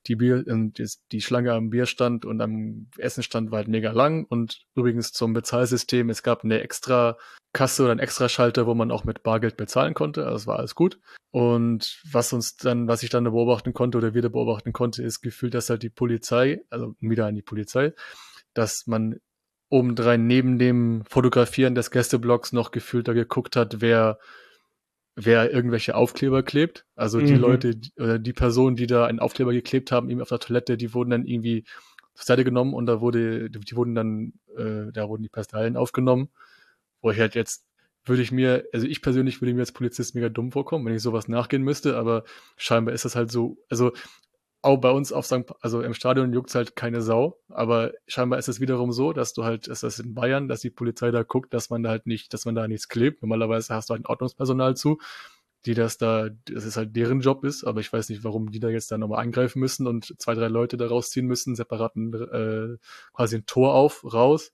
die 0.06 0.16
Bier, 0.16 0.44
die 0.46 1.20
Schlange 1.20 1.52
am 1.52 1.70
Bierstand 1.70 2.24
und 2.24 2.40
am 2.40 2.88
Essenstand 2.98 3.50
war 3.50 3.58
halt 3.58 3.68
mega 3.68 3.92
lang. 3.92 4.24
Und 4.28 4.66
übrigens 4.74 5.12
zum 5.12 5.32
Bezahlsystem, 5.32 6.10
es 6.10 6.22
gab 6.22 6.44
eine 6.44 6.60
extra 6.60 7.16
Kasse 7.52 7.84
oder 7.84 7.92
ein 7.92 7.98
extra 7.98 8.28
Schalter, 8.28 8.66
wo 8.66 8.74
man 8.74 8.90
auch 8.90 9.04
mit 9.04 9.22
Bargeld 9.22 9.56
bezahlen 9.56 9.94
konnte. 9.94 10.24
Also 10.24 10.36
es 10.36 10.46
war 10.46 10.58
alles 10.58 10.74
gut. 10.74 10.98
Und 11.30 12.00
was 12.10 12.32
uns 12.32 12.56
dann, 12.56 12.88
was 12.88 13.02
ich 13.02 13.10
dann 13.10 13.24
beobachten 13.24 13.72
konnte 13.72 13.98
oder 13.98 14.14
wieder 14.14 14.28
beobachten 14.28 14.72
konnte, 14.72 15.02
ist 15.02 15.20
gefühlt, 15.20 15.54
dass 15.54 15.70
halt 15.70 15.82
die 15.82 15.90
Polizei, 15.90 16.62
also 16.70 16.94
wieder 17.00 17.26
an 17.26 17.34
die 17.34 17.42
Polizei, 17.42 17.92
dass 18.54 18.86
man 18.86 19.20
obendrein 19.70 20.26
neben 20.26 20.58
dem 20.58 21.04
Fotografieren 21.08 21.74
des 21.74 21.90
Gästeblocks 21.90 22.52
noch 22.52 22.70
gefühlt 22.70 23.08
da 23.08 23.12
geguckt 23.12 23.56
hat, 23.56 23.80
wer 23.80 24.18
wer 25.20 25.52
irgendwelche 25.52 25.96
Aufkleber 25.96 26.42
klebt. 26.42 26.86
Also 26.94 27.20
die 27.20 27.34
mhm. 27.34 27.40
Leute 27.40 27.74
oder 27.96 28.18
die 28.18 28.32
Personen, 28.32 28.76
die 28.76 28.86
da 28.86 29.06
einen 29.06 29.18
Aufkleber 29.18 29.52
geklebt 29.52 29.90
haben, 29.90 30.10
eben 30.10 30.22
auf 30.22 30.28
der 30.28 30.38
Toilette, 30.38 30.76
die 30.76 30.94
wurden 30.94 31.10
dann 31.10 31.26
irgendwie 31.26 31.64
zur 32.14 32.24
Seite 32.24 32.44
genommen 32.44 32.72
und 32.72 32.86
da 32.86 33.00
wurde, 33.00 33.50
die 33.50 33.76
wurden 33.76 33.94
dann, 33.94 34.32
äh, 34.56 34.92
da 34.92 35.08
wurden 35.08 35.22
die 35.22 35.28
Personalien 35.28 35.76
aufgenommen. 35.76 36.28
Wo 37.00 37.10
ich 37.10 37.18
halt 37.18 37.34
jetzt 37.34 37.64
würde 38.04 38.22
ich 38.22 38.32
mir, 38.32 38.64
also 38.72 38.86
ich 38.86 39.02
persönlich 39.02 39.40
würde 39.40 39.54
mir 39.54 39.60
als 39.60 39.72
Polizist 39.72 40.14
mega 40.14 40.28
dumm 40.28 40.52
vorkommen, 40.52 40.86
wenn 40.86 40.94
ich 40.94 41.02
sowas 41.02 41.28
nachgehen 41.28 41.62
müsste, 41.62 41.96
aber 41.96 42.24
scheinbar 42.56 42.94
ist 42.94 43.04
das 43.04 43.16
halt 43.16 43.30
so, 43.30 43.58
also 43.68 43.92
auch 44.60 44.78
bei 44.78 44.90
uns 44.90 45.12
auf 45.12 45.26
St. 45.26 45.52
also 45.60 45.82
im 45.82 45.94
Stadion 45.94 46.32
juckt 46.32 46.54
halt 46.54 46.74
keine 46.74 47.00
Sau, 47.00 47.38
aber 47.48 47.92
scheinbar 48.06 48.38
ist 48.38 48.48
es 48.48 48.60
wiederum 48.60 48.92
so, 48.92 49.12
dass 49.12 49.32
du 49.32 49.44
halt, 49.44 49.68
ist 49.68 49.84
das 49.84 49.98
in 50.00 50.14
Bayern, 50.14 50.48
dass 50.48 50.60
die 50.60 50.70
Polizei 50.70 51.10
da 51.10 51.22
guckt, 51.22 51.54
dass 51.54 51.70
man 51.70 51.82
da 51.82 51.90
halt 51.90 52.06
nicht, 52.06 52.34
dass 52.34 52.44
man 52.44 52.54
da 52.54 52.66
nichts 52.66 52.88
klebt. 52.88 53.22
Normalerweise 53.22 53.74
hast 53.74 53.88
du 53.88 53.94
halt 53.94 54.02
ein 54.02 54.06
Ordnungspersonal 54.06 54.76
zu, 54.76 54.98
die 55.64 55.74
das 55.74 55.96
da, 55.98 56.28
das 56.46 56.64
ist 56.64 56.76
halt 56.76 56.96
deren 56.96 57.20
Job 57.20 57.44
ist, 57.44 57.64
aber 57.64 57.80
ich 57.80 57.92
weiß 57.92 58.08
nicht, 58.08 58.24
warum 58.24 58.50
die 58.50 58.60
da 58.60 58.68
jetzt 58.68 58.90
da 58.90 58.98
nochmal 58.98 59.22
angreifen 59.22 59.60
müssen 59.60 59.86
und 59.86 60.14
zwei, 60.18 60.34
drei 60.34 60.48
Leute 60.48 60.76
da 60.76 60.88
rausziehen 60.88 61.26
müssen, 61.26 61.54
separaten, 61.54 62.14
äh, 62.14 62.76
quasi 63.12 63.36
ein 63.36 63.46
Tor 63.46 63.74
auf, 63.74 64.04
raus, 64.12 64.52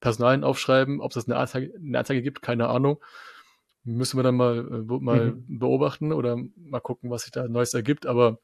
Personalien 0.00 0.44
aufschreiben, 0.44 1.00
ob 1.00 1.12
es 1.12 1.14
das 1.14 1.28
eine 1.28 1.36
Anzeige, 1.36 1.72
eine 1.76 1.98
Anzeige 1.98 2.22
gibt, 2.22 2.42
keine 2.42 2.68
Ahnung. 2.68 3.02
Müssen 3.84 4.18
wir 4.18 4.24
dann 4.24 4.36
mal, 4.36 4.58
äh, 4.58 4.98
mal 5.00 5.32
mhm. 5.32 5.58
beobachten 5.58 6.12
oder 6.12 6.36
mal 6.56 6.80
gucken, 6.80 7.10
was 7.10 7.22
sich 7.22 7.30
da 7.32 7.46
Neues 7.46 7.72
ergibt, 7.74 8.06
aber 8.06 8.40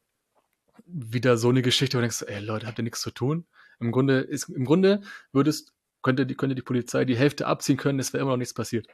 wieder 0.85 1.37
so 1.37 1.49
eine 1.49 1.61
Geschichte, 1.61 1.97
wo 1.97 1.99
du 1.99 2.03
denkst, 2.03 2.23
ey 2.27 2.39
Leute, 2.39 2.67
habt 2.67 2.79
ihr 2.79 2.83
nichts 2.83 3.01
zu 3.01 3.11
tun? 3.11 3.45
Im 3.79 3.91
Grunde 3.91 4.19
ist, 4.19 4.49
im 4.49 4.65
Grunde 4.65 5.01
würdest, 5.31 5.73
könnte 6.01 6.25
die, 6.25 6.35
könnte 6.35 6.55
die 6.55 6.61
Polizei 6.61 7.05
die 7.05 7.17
Hälfte 7.17 7.47
abziehen 7.47 7.77
können, 7.77 7.99
es 7.99 8.13
wäre 8.13 8.21
immer 8.21 8.31
noch 8.31 8.37
nichts 8.37 8.53
passiert. 8.53 8.87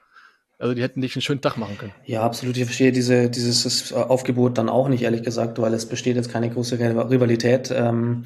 Also 0.57 0.73
die 0.73 0.81
hätten 0.81 0.99
nicht 0.99 1.15
einen 1.15 1.21
schönen 1.21 1.41
Tag 1.41 1.55
machen 1.57 1.77
können. 1.77 1.93
Ja, 2.05 2.23
absolut. 2.23 2.57
Ich 2.57 2.65
verstehe 2.65 2.91
diese, 2.91 3.29
dieses 3.29 3.93
Aufgebot 3.93 4.57
dann 4.57 4.67
auch 4.67 4.89
nicht, 4.89 5.03
ehrlich 5.03 5.23
gesagt, 5.23 5.59
weil 5.61 5.73
es 5.73 5.85
besteht 5.85 6.17
jetzt 6.17 6.31
keine 6.31 6.49
große 6.49 6.77
Rivalität. 6.77 7.71
Ähm, 7.71 8.25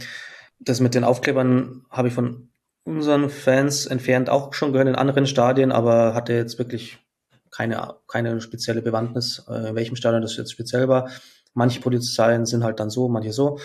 das 0.60 0.80
mit 0.80 0.96
den 0.96 1.04
Aufklebern 1.04 1.86
habe 1.92 2.08
ich 2.08 2.14
von 2.14 2.50
unseren 2.84 3.30
Fans 3.30 3.86
entfernt 3.86 4.30
auch 4.30 4.54
schon 4.54 4.72
gehört 4.72 4.90
in 4.90 4.96
anderen 4.96 5.28
Stadien, 5.28 5.72
aber 5.72 6.16
hatte 6.16 6.34
jetzt 6.34 6.58
wirklich 6.58 6.98
keine, 7.52 7.96
keine 8.08 8.42
spezielle 8.42 8.82
Bewandtnis, 8.82 9.46
äh, 9.48 9.70
in 9.70 9.76
welchem 9.76 9.96
Stadion 9.96 10.24
das 10.24 10.36
jetzt 10.36 10.52
speziell 10.52 10.88
war. 10.88 11.10
Manche 11.54 11.80
Polizeien 11.80 12.46
sind 12.46 12.64
halt 12.64 12.80
dann 12.80 12.90
so, 12.90 13.08
manche 13.10 13.34
so. 13.34 13.60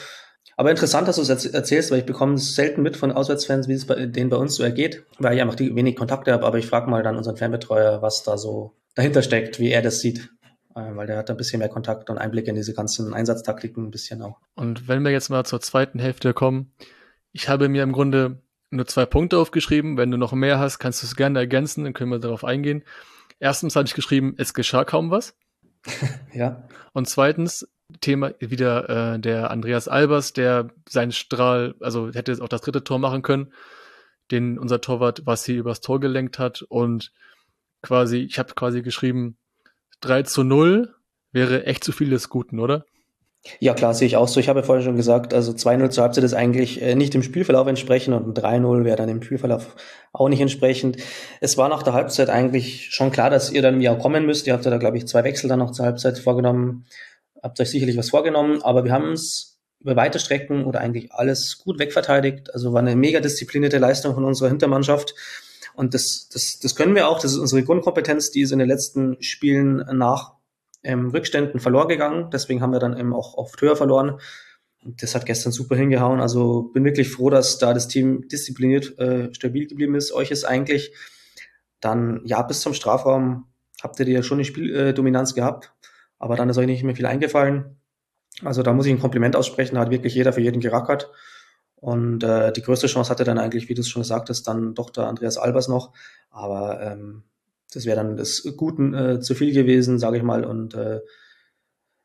Aber 0.56 0.70
interessant, 0.70 1.06
dass 1.06 1.16
du 1.16 1.22
es 1.22 1.46
erzählst, 1.46 1.90
weil 1.90 2.00
ich 2.00 2.06
bekomme 2.06 2.34
es 2.34 2.54
selten 2.54 2.82
mit 2.82 2.96
von 2.96 3.12
Auswärtsfans, 3.12 3.68
wie 3.68 3.74
es 3.74 3.86
bei 3.86 4.06
denen 4.06 4.28
bei 4.28 4.36
uns 4.36 4.56
so 4.56 4.64
ergeht, 4.64 5.04
weil 5.18 5.36
ich 5.36 5.40
einfach 5.40 5.54
die 5.54 5.74
wenig 5.74 5.94
Kontakte 5.94 6.32
habe. 6.32 6.44
Aber 6.44 6.58
ich 6.58 6.66
frage 6.66 6.90
mal 6.90 7.02
dann 7.02 7.16
unseren 7.16 7.36
Fanbetreuer, 7.36 8.02
was 8.02 8.24
da 8.24 8.36
so 8.36 8.74
dahinter 8.94 9.22
steckt, 9.22 9.60
wie 9.60 9.70
er 9.70 9.82
das 9.82 10.00
sieht. 10.00 10.30
Äh, 10.74 10.96
weil 10.96 11.06
der 11.06 11.18
hat 11.18 11.30
ein 11.30 11.36
bisschen 11.36 11.60
mehr 11.60 11.68
Kontakt 11.68 12.10
und 12.10 12.18
Einblick 12.18 12.48
in 12.48 12.56
diese 12.56 12.74
ganzen 12.74 13.14
Einsatztaktiken 13.14 13.86
ein 13.86 13.90
bisschen 13.90 14.20
auch. 14.22 14.38
Und 14.54 14.88
wenn 14.88 15.04
wir 15.04 15.12
jetzt 15.12 15.28
mal 15.28 15.44
zur 15.44 15.60
zweiten 15.60 15.98
Hälfte 15.98 16.34
kommen, 16.34 16.72
ich 17.32 17.48
habe 17.48 17.68
mir 17.68 17.82
im 17.82 17.92
Grunde 17.92 18.42
nur 18.70 18.86
zwei 18.86 19.06
Punkte 19.06 19.38
aufgeschrieben. 19.38 19.96
Wenn 19.96 20.10
du 20.10 20.16
noch 20.16 20.32
mehr 20.32 20.58
hast, 20.58 20.78
kannst 20.78 21.02
du 21.02 21.06
es 21.06 21.16
gerne 21.16 21.38
ergänzen, 21.38 21.84
dann 21.84 21.94
können 21.94 22.10
wir 22.10 22.18
darauf 22.18 22.44
eingehen. 22.44 22.84
Erstens 23.38 23.76
habe 23.76 23.86
ich 23.86 23.94
geschrieben, 23.94 24.34
es 24.38 24.54
geschah 24.54 24.84
kaum 24.84 25.10
was. 25.10 25.36
ja. 26.34 26.64
Und 26.92 27.08
zweitens, 27.08 27.68
Thema 28.00 28.32
wieder 28.38 29.14
äh, 29.14 29.18
der 29.18 29.50
Andreas 29.50 29.88
Albers, 29.88 30.32
der 30.32 30.70
seinen 30.88 31.12
Strahl, 31.12 31.74
also 31.80 32.12
hätte 32.12 32.36
auch 32.42 32.48
das 32.48 32.60
dritte 32.60 32.84
Tor 32.84 32.98
machen 32.98 33.22
können, 33.22 33.52
den 34.30 34.58
unser 34.58 34.80
Torwart 34.80 35.22
was 35.24 35.44
sie 35.44 35.56
übers 35.56 35.80
Tor 35.80 35.98
gelenkt 35.98 36.38
hat 36.38 36.62
und 36.62 37.12
quasi, 37.82 38.18
ich 38.18 38.38
habe 38.38 38.54
quasi 38.54 38.82
geschrieben, 38.82 39.38
3 40.00 40.24
zu 40.24 40.44
0 40.44 40.94
wäre 41.32 41.64
echt 41.64 41.82
zu 41.82 41.92
viel 41.92 42.10
des 42.10 42.28
Guten, 42.28 42.58
oder? 42.60 42.84
Ja, 43.60 43.72
klar, 43.72 43.94
sehe 43.94 44.06
ich 44.06 44.16
auch 44.16 44.28
so. 44.28 44.40
Ich 44.40 44.48
habe 44.48 44.60
ja 44.60 44.66
vorhin 44.66 44.84
schon 44.84 44.96
gesagt, 44.96 45.32
also 45.32 45.52
2-0 45.52 45.90
zur 45.90 46.02
Halbzeit 46.02 46.24
ist 46.24 46.34
eigentlich 46.34 46.82
äh, 46.82 46.94
nicht 46.94 47.14
dem 47.14 47.22
Spielverlauf 47.22 47.66
entsprechend 47.66 48.14
und 48.14 48.36
ein 48.36 48.62
3-0 48.62 48.84
wäre 48.84 48.96
dann 48.96 49.08
im 49.08 49.22
Spielverlauf 49.22 49.76
auch 50.12 50.28
nicht 50.28 50.40
entsprechend. 50.40 50.98
Es 51.40 51.56
war 51.56 51.68
nach 51.68 51.82
der 51.82 51.92
Halbzeit 51.92 52.30
eigentlich 52.30 52.88
schon 52.90 53.12
klar, 53.12 53.30
dass 53.30 53.50
ihr 53.50 53.62
dann 53.62 53.80
im 53.80 53.98
kommen 53.98 54.26
müsst. 54.26 54.46
Ihr 54.46 54.52
habt 54.52 54.64
ja 54.64 54.70
da, 54.70 54.76
glaube 54.76 54.98
ich, 54.98 55.06
zwei 55.06 55.24
Wechsel 55.24 55.48
dann 55.48 55.60
noch 55.60 55.70
zur 55.70 55.86
Halbzeit 55.86 56.18
vorgenommen 56.18 56.84
habt 57.42 57.60
euch 57.60 57.70
sicherlich 57.70 57.96
was 57.96 58.10
vorgenommen, 58.10 58.62
aber 58.62 58.84
wir 58.84 58.92
haben 58.92 59.12
es 59.12 59.58
über 59.80 59.96
weite 59.96 60.18
Strecken 60.18 60.64
oder 60.64 60.80
eigentlich 60.80 61.12
alles 61.12 61.58
gut 61.58 61.78
wegverteidigt. 61.78 62.52
Also 62.52 62.72
war 62.72 62.80
eine 62.80 62.96
mega 62.96 63.20
disziplinierte 63.20 63.78
Leistung 63.78 64.14
von 64.14 64.24
unserer 64.24 64.48
Hintermannschaft. 64.48 65.14
Und 65.74 65.94
das, 65.94 66.28
das, 66.32 66.58
das 66.58 66.74
können 66.74 66.96
wir 66.96 67.08
auch. 67.08 67.20
Das 67.20 67.32
ist 67.32 67.38
unsere 67.38 67.62
Grundkompetenz, 67.62 68.32
die 68.32 68.40
ist 68.40 68.50
in 68.50 68.58
den 68.58 68.66
letzten 68.66 69.22
Spielen 69.22 69.84
nach 69.96 70.32
ähm, 70.82 71.10
Rückständen 71.10 71.60
verloren 71.60 71.88
gegangen. 71.88 72.30
Deswegen 72.32 72.60
haben 72.60 72.72
wir 72.72 72.80
dann 72.80 72.98
eben 72.98 73.14
auch 73.14 73.34
oft 73.34 73.60
höher 73.60 73.76
verloren. 73.76 74.18
Und 74.84 75.02
das 75.02 75.14
hat 75.14 75.26
gestern 75.26 75.52
super 75.52 75.76
hingehauen. 75.76 76.20
Also 76.20 76.62
bin 76.62 76.84
wirklich 76.84 77.10
froh, 77.10 77.30
dass 77.30 77.58
da 77.58 77.74
das 77.74 77.88
Team 77.88 78.26
diszipliniert 78.28 78.98
äh, 78.98 79.32
stabil 79.32 79.66
geblieben 79.66 79.94
ist. 79.94 80.12
Euch 80.12 80.30
ist 80.30 80.44
eigentlich 80.44 80.92
dann, 81.80 82.22
ja, 82.24 82.42
bis 82.42 82.60
zum 82.60 82.74
Strafraum 82.74 83.46
habt 83.80 84.00
ihr 84.00 84.08
ja 84.08 84.22
schon 84.22 84.38
eine 84.38 84.44
Spieldominanz 84.44 85.34
gehabt, 85.34 85.72
aber 86.18 86.36
dann 86.36 86.48
ist 86.48 86.58
euch 86.58 86.66
nicht 86.66 86.84
mehr 86.84 86.96
viel 86.96 87.06
eingefallen. 87.06 87.76
Also 88.44 88.62
da 88.62 88.72
muss 88.72 88.86
ich 88.86 88.92
ein 88.92 89.00
Kompliment 89.00 89.36
aussprechen, 89.36 89.74
da 89.74 89.82
hat 89.82 89.90
wirklich 89.90 90.14
jeder 90.14 90.32
für 90.32 90.40
jeden 90.40 90.60
gerackert. 90.60 91.10
Und 91.76 92.24
äh, 92.24 92.52
die 92.52 92.62
größte 92.62 92.88
Chance 92.88 93.10
hatte 93.10 93.24
dann 93.24 93.38
eigentlich, 93.38 93.68
wie 93.68 93.74
du 93.74 93.82
es 93.82 93.88
schon 93.88 94.02
gesagt 94.02 94.28
hast, 94.30 94.42
dann 94.44 94.74
doch 94.74 94.90
der 94.90 95.06
Andreas 95.06 95.38
Albers 95.38 95.68
noch. 95.68 95.92
Aber 96.30 96.80
ähm, 96.82 97.22
das 97.72 97.86
wäre 97.86 97.96
dann 97.96 98.16
des 98.16 98.54
Guten 98.56 98.94
äh, 98.94 99.20
zu 99.20 99.34
viel 99.34 99.52
gewesen, 99.52 99.98
sage 99.98 100.16
ich 100.16 100.22
mal. 100.22 100.44
Und 100.44 100.74
äh, 100.74 101.00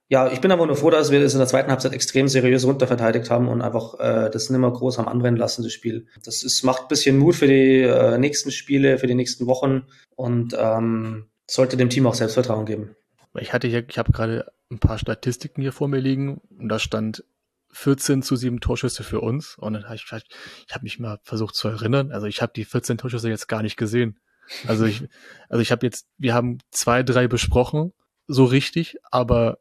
ja, 0.09 0.31
ich 0.31 0.41
bin 0.41 0.51
aber 0.51 0.67
nur 0.67 0.75
froh, 0.75 0.91
dass 0.91 1.09
wir 1.09 1.21
das 1.21 1.33
in 1.33 1.39
der 1.39 1.47
zweiten 1.47 1.71
Halbzeit 1.71 1.93
extrem 1.93 2.27
seriös 2.27 2.65
runterverteidigt 2.65 3.31
haben 3.31 3.47
und 3.47 3.61
einfach 3.61 3.99
äh, 3.99 4.29
das 4.29 4.49
nimmer 4.49 4.71
groß 4.71 4.99
haben 4.99 5.07
anbrennen 5.07 5.39
lassen, 5.39 5.63
das 5.63 5.73
Spiel. 5.73 6.07
Das 6.23 6.43
ist, 6.43 6.63
macht 6.63 6.87
bisschen 6.87 7.17
Mut 7.17 7.35
für 7.35 7.47
die 7.47 7.81
äh, 7.81 8.17
nächsten 8.19 8.51
Spiele, 8.51 8.99
für 8.99 9.07
die 9.07 9.15
nächsten 9.15 9.47
Wochen 9.47 9.87
und 10.15 10.55
ähm, 10.57 11.25
sollte 11.49 11.77
dem 11.77 11.89
Team 11.89 12.05
auch 12.05 12.13
Selbstvertrauen 12.13 12.65
geben. 12.65 12.95
Ich 13.39 13.53
hatte 13.53 13.67
hier, 13.67 13.87
ich 13.87 13.97
habe 13.97 14.11
gerade 14.11 14.51
ein 14.71 14.79
paar 14.79 14.97
Statistiken 14.97 15.61
hier 15.61 15.71
vor 15.71 15.87
mir 15.87 15.99
liegen 15.99 16.41
und 16.57 16.69
da 16.69 16.79
stand 16.79 17.23
14 17.71 18.21
zu 18.21 18.35
7 18.35 18.59
Torschüsse 18.59 19.03
für 19.03 19.19
uns 19.19 19.55
und 19.57 19.73
dann 19.73 19.85
habe 19.85 19.95
ich, 19.95 20.05
ich 20.05 20.73
habe 20.73 20.83
mich 20.83 20.99
mal 20.99 21.19
versucht 21.23 21.55
zu 21.55 21.67
erinnern. 21.67 22.11
Also 22.11 22.27
ich 22.27 22.41
habe 22.41 22.53
die 22.55 22.65
14 22.65 22.97
Torschüsse 22.97 23.29
jetzt 23.29 23.47
gar 23.47 23.63
nicht 23.63 23.77
gesehen. 23.77 24.19
Also 24.67 24.85
ich, 24.85 25.07
also 25.49 25.61
ich 25.61 25.71
habe 25.71 25.85
jetzt, 25.85 26.07
wir 26.17 26.33
haben 26.33 26.59
zwei, 26.71 27.03
drei 27.03 27.27
besprochen, 27.27 27.93
so 28.27 28.45
richtig, 28.45 28.97
aber 29.11 29.57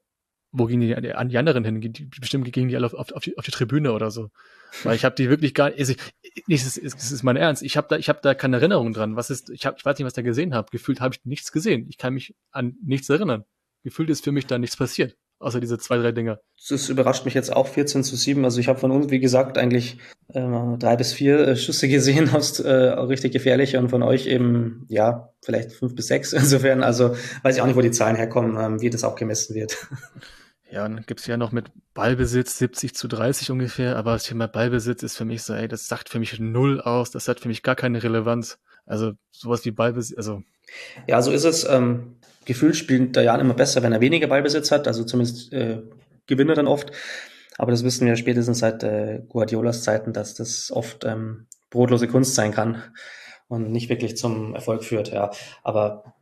wo 0.53 0.67
gingen 0.67 0.83
die 0.83 1.15
an 1.15 1.31
die 1.31 1.39
anderen 1.39 1.65
hin? 1.65 1.81
Die, 1.81 2.05
bestimmt 2.05 2.53
gingen 2.53 2.69
die 2.69 2.77
alle 2.77 2.87
auf, 2.87 2.95
auf, 2.95 3.23
die, 3.23 3.39
auf 3.39 3.45
die 3.45 3.51
Tribüne 3.51 3.93
oder 3.93 4.11
so. 4.11 4.31
Weil 4.85 4.97
ich 4.97 5.05
habe 5.05 5.15
die 5.15 5.31
wirklich 5.31 5.55
gar 5.55 5.73
also 5.73 5.95
nicht. 6.47 6.65
Das 6.67 6.77
ist, 6.77 6.95
das 6.95 7.11
ist 7.11 7.23
mein 7.23 7.37
Ernst. 7.37 7.63
Ich 7.63 7.79
habe 7.79 7.89
da, 7.89 7.97
ich 7.97 8.11
habe 8.11 8.21
da 8.23 8.35
keine 8.35 8.57
Erinnerung 8.57 8.93
dran. 8.93 9.17
Was 9.17 9.31
ist? 9.31 9.49
Ich 9.49 9.65
habe, 9.65 9.77
ich 9.79 9.85
weiß 9.85 9.99
nicht, 9.99 10.05
was 10.05 10.13
da 10.13 10.21
gesehen 10.21 10.55
habe. 10.55 10.71
Gefühlt 10.71 11.01
habe 11.01 11.15
ich 11.15 11.25
nichts 11.25 11.53
gesehen. 11.53 11.87
Ich 11.89 11.97
kann 11.97 12.13
mich 12.13 12.35
an 12.51 12.77
nichts 12.83 13.09
erinnern. 13.09 13.45
Gefühlt 13.83 14.11
ist 14.11 14.25
für 14.25 14.33
mich 14.33 14.47
da 14.47 14.59
nichts 14.59 14.77
passiert, 14.77 15.17
außer 15.39 15.61
diese 15.61 15.79
zwei, 15.79 15.99
drei 15.99 16.13
Dinger. 16.13 16.39
Das 16.69 16.89
überrascht 16.89 17.25
mich 17.25 17.35
jetzt 17.35 17.53
auch 17.53 17.67
14 17.67 18.05
zu 18.05 18.17
7. 18.17 18.45
Also 18.45 18.61
ich 18.61 18.69
habe 18.69 18.79
von 18.79 18.93
uns, 18.93 19.11
wie 19.11 19.19
gesagt, 19.19 19.59
eigentlich 19.59 19.99
äh, 20.29 20.41
drei 20.79 20.97
bis 20.97 21.13
vier 21.13 21.41
äh, 21.41 21.57
Schüsse 21.57 21.89
gesehen, 21.89 22.31
aus 22.31 22.61
äh, 22.61 22.71
richtig 22.71 23.33
gefährliche 23.33 23.79
und 23.79 23.89
von 23.89 24.03
euch 24.03 24.27
eben 24.27 24.87
ja 24.89 25.31
vielleicht 25.43 25.73
fünf 25.73 25.95
bis 25.95 26.07
sechs. 26.07 26.33
Insofern, 26.33 26.83
also 26.83 27.17
weiß 27.43 27.57
ich 27.57 27.63
auch 27.63 27.67
nicht, 27.67 27.77
wo 27.77 27.81
die 27.81 27.91
Zahlen 27.91 28.17
herkommen, 28.17 28.57
ähm, 28.59 28.81
wie 28.81 28.91
das 28.91 29.05
auch 29.05 29.17
gemessen 29.17 29.55
wird. 29.55 29.77
Ja, 30.71 30.87
und 30.87 30.97
dann 30.97 31.05
gibt's 31.07 31.27
ja 31.27 31.37
noch 31.37 31.53
mit 31.53 31.71
Ballbesitz 31.93 32.57
70 32.57 32.95
zu 32.95 33.07
30 33.07 33.51
ungefähr, 33.51 33.97
aber 33.97 34.13
das 34.13 34.23
Thema 34.23 34.49
Ballbesitz 34.49 35.03
ist 35.03 35.19
für 35.19 35.27
mich 35.27 35.43
so, 35.43 35.53
ey, 35.53 35.69
das 35.69 35.87
sagt 35.87 36.09
für 36.09 36.19
mich 36.19 36.41
null 36.41 36.81
aus, 36.81 37.11
das 37.11 37.29
hat 37.29 37.41
für 37.41 37.49
mich 37.49 37.63
gar 37.63 37.77
keine 37.77 38.03
Relevanz. 38.03 38.59
Also 38.87 39.13
sowas 39.31 39.67
wie 39.67 39.71
Ballbesitz, 39.71 40.17
also. 40.17 40.43
Ja, 41.07 41.21
so 41.21 41.31
ist 41.31 41.45
es. 41.45 41.65
Ähm, 41.65 42.17
gefühlt 42.45 42.77
spielt 42.77 43.17
der 43.17 43.25
Jan 43.25 43.41
immer 43.41 43.55
besser, 43.55 43.83
wenn 43.83 43.93
er 43.93 44.01
weniger 44.01 44.27
Ballbesitz 44.27 44.71
hat, 44.71 44.87
also 44.87 45.05
zumindest 45.05 45.53
äh, 45.53 45.83
gewinnt 46.27 46.51
er 46.51 46.57
dann 46.57 46.67
oft. 46.67 46.93
Aber 47.59 47.71
das 47.71 47.85
wissen 47.85 48.07
wir 48.07 48.17
spätestens 48.17 48.61
seit 48.61 48.83
äh, 48.83 49.23
Guardiolas 49.29 49.83
Zeiten, 49.83 50.13
dass 50.13 50.35
das 50.35 50.71
oft 50.73 51.05
ähm, 51.05 51.47
brotlose 51.71 52.09
Kunst 52.09 52.35
sein 52.35 52.53
kann 52.53 52.83
und 53.49 53.71
nicht 53.71 53.89
wirklich 53.89 54.17
zum 54.17 54.55
Erfolg 54.55 54.85
führt. 54.85 55.13
Ja, 55.13 55.31
aber 55.63 56.15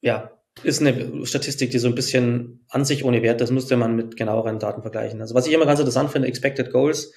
ja, 0.00 0.30
ist 0.62 0.80
eine 0.80 1.26
Statistik, 1.26 1.70
die 1.70 1.78
so 1.78 1.88
ein 1.88 1.94
bisschen 1.94 2.64
an 2.68 2.84
sich 2.84 3.04
ohne 3.04 3.22
Wert, 3.22 3.40
das 3.40 3.50
müsste 3.50 3.76
man 3.76 3.96
mit 3.96 4.16
genaueren 4.16 4.58
Daten 4.58 4.82
vergleichen. 4.82 5.20
Also 5.20 5.34
was 5.34 5.46
ich 5.46 5.52
immer 5.52 5.66
ganz 5.66 5.80
interessant 5.80 6.10
finde, 6.10 6.28
Expected 6.28 6.70
Goals, 6.70 7.12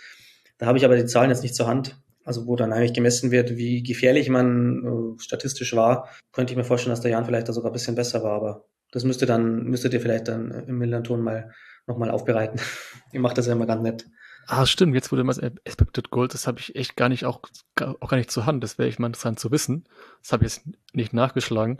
da 0.57 0.65
habe 0.65 0.77
ich 0.77 0.85
aber 0.85 0.95
die 0.95 1.05
Zahlen 1.05 1.29
jetzt 1.29 1.43
nicht 1.43 1.55
zur 1.55 1.67
Hand, 1.67 1.97
also 2.25 2.47
wo 2.47 2.55
dann 2.55 2.73
eigentlich 2.73 2.93
gemessen 2.93 3.31
wird, 3.31 3.57
wie 3.57 3.83
gefährlich 3.83 4.29
man 4.29 5.15
äh, 5.17 5.21
statistisch 5.21 5.75
war, 5.75 6.09
könnte 6.31 6.53
ich 6.53 6.57
mir 6.57 6.63
vorstellen, 6.63 6.91
dass 6.91 7.01
der 7.01 7.11
Jan 7.11 7.25
vielleicht 7.25 7.49
da 7.49 7.53
sogar 7.53 7.71
ein 7.71 7.73
bisschen 7.73 7.95
besser 7.95 8.23
war, 8.23 8.33
aber 8.33 8.65
das 8.91 9.03
müsste 9.03 9.25
dann, 9.25 9.63
müsstet 9.63 9.93
ihr 9.93 10.01
vielleicht 10.01 10.27
dann 10.27 10.51
im 10.51 10.77
Millanton 10.77 11.21
mal 11.21 11.51
nochmal 11.87 12.11
aufbereiten. 12.11 12.59
ihr 13.11 13.19
macht 13.19 13.37
das 13.37 13.47
ja 13.47 13.53
immer 13.53 13.65
ganz 13.65 13.81
nett. 13.81 14.05
Ah, 14.47 14.65
stimmt, 14.65 14.93
jetzt 14.93 15.11
wurde 15.11 15.23
mal 15.23 15.37
Expected 15.63 16.09
Goals, 16.09 16.33
das 16.33 16.47
habe 16.47 16.59
ich 16.59 16.75
echt 16.75 16.97
gar 16.97 17.07
nicht 17.07 17.25
auch, 17.25 17.39
auch 17.75 18.09
gar 18.09 18.17
nicht 18.17 18.29
zur 18.29 18.45
Hand. 18.45 18.63
Das 18.63 18.77
wäre 18.77 18.89
echt 18.89 18.99
mal 18.99 19.07
interessant 19.07 19.39
zu 19.39 19.51
wissen. 19.51 19.85
Das 20.21 20.33
habe 20.33 20.45
ich 20.45 20.55
jetzt 20.55 20.67
nicht 20.91 21.13
nachgeschlagen. 21.13 21.79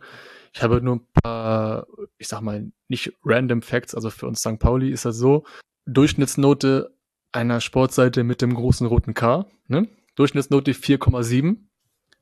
Ich 0.54 0.64
habe 0.64 0.82
nur 0.82 0.98
ein 0.98 1.08
paar, 1.22 1.88
ich 2.18 2.28
sag 2.28 2.42
mal, 2.42 2.72
nicht 2.88 3.14
random 3.24 3.62
Facts. 3.62 3.96
Also 3.96 4.10
für 4.10 4.28
uns 4.28 4.40
St. 4.40 4.60
Pauli 4.60 4.92
ist 4.92 5.04
das 5.04 5.18
so. 5.18 5.44
Durchschnittsnote 5.86 6.96
einer 7.34 7.60
Sportseite 7.60 8.24
mit 8.24 8.42
dem 8.42 8.54
großen 8.54 8.88
roten 8.88 9.14
K, 9.14 9.46
ne? 9.68 9.90
Durchschnittsnote 10.16 10.72
4,7. 10.74 11.58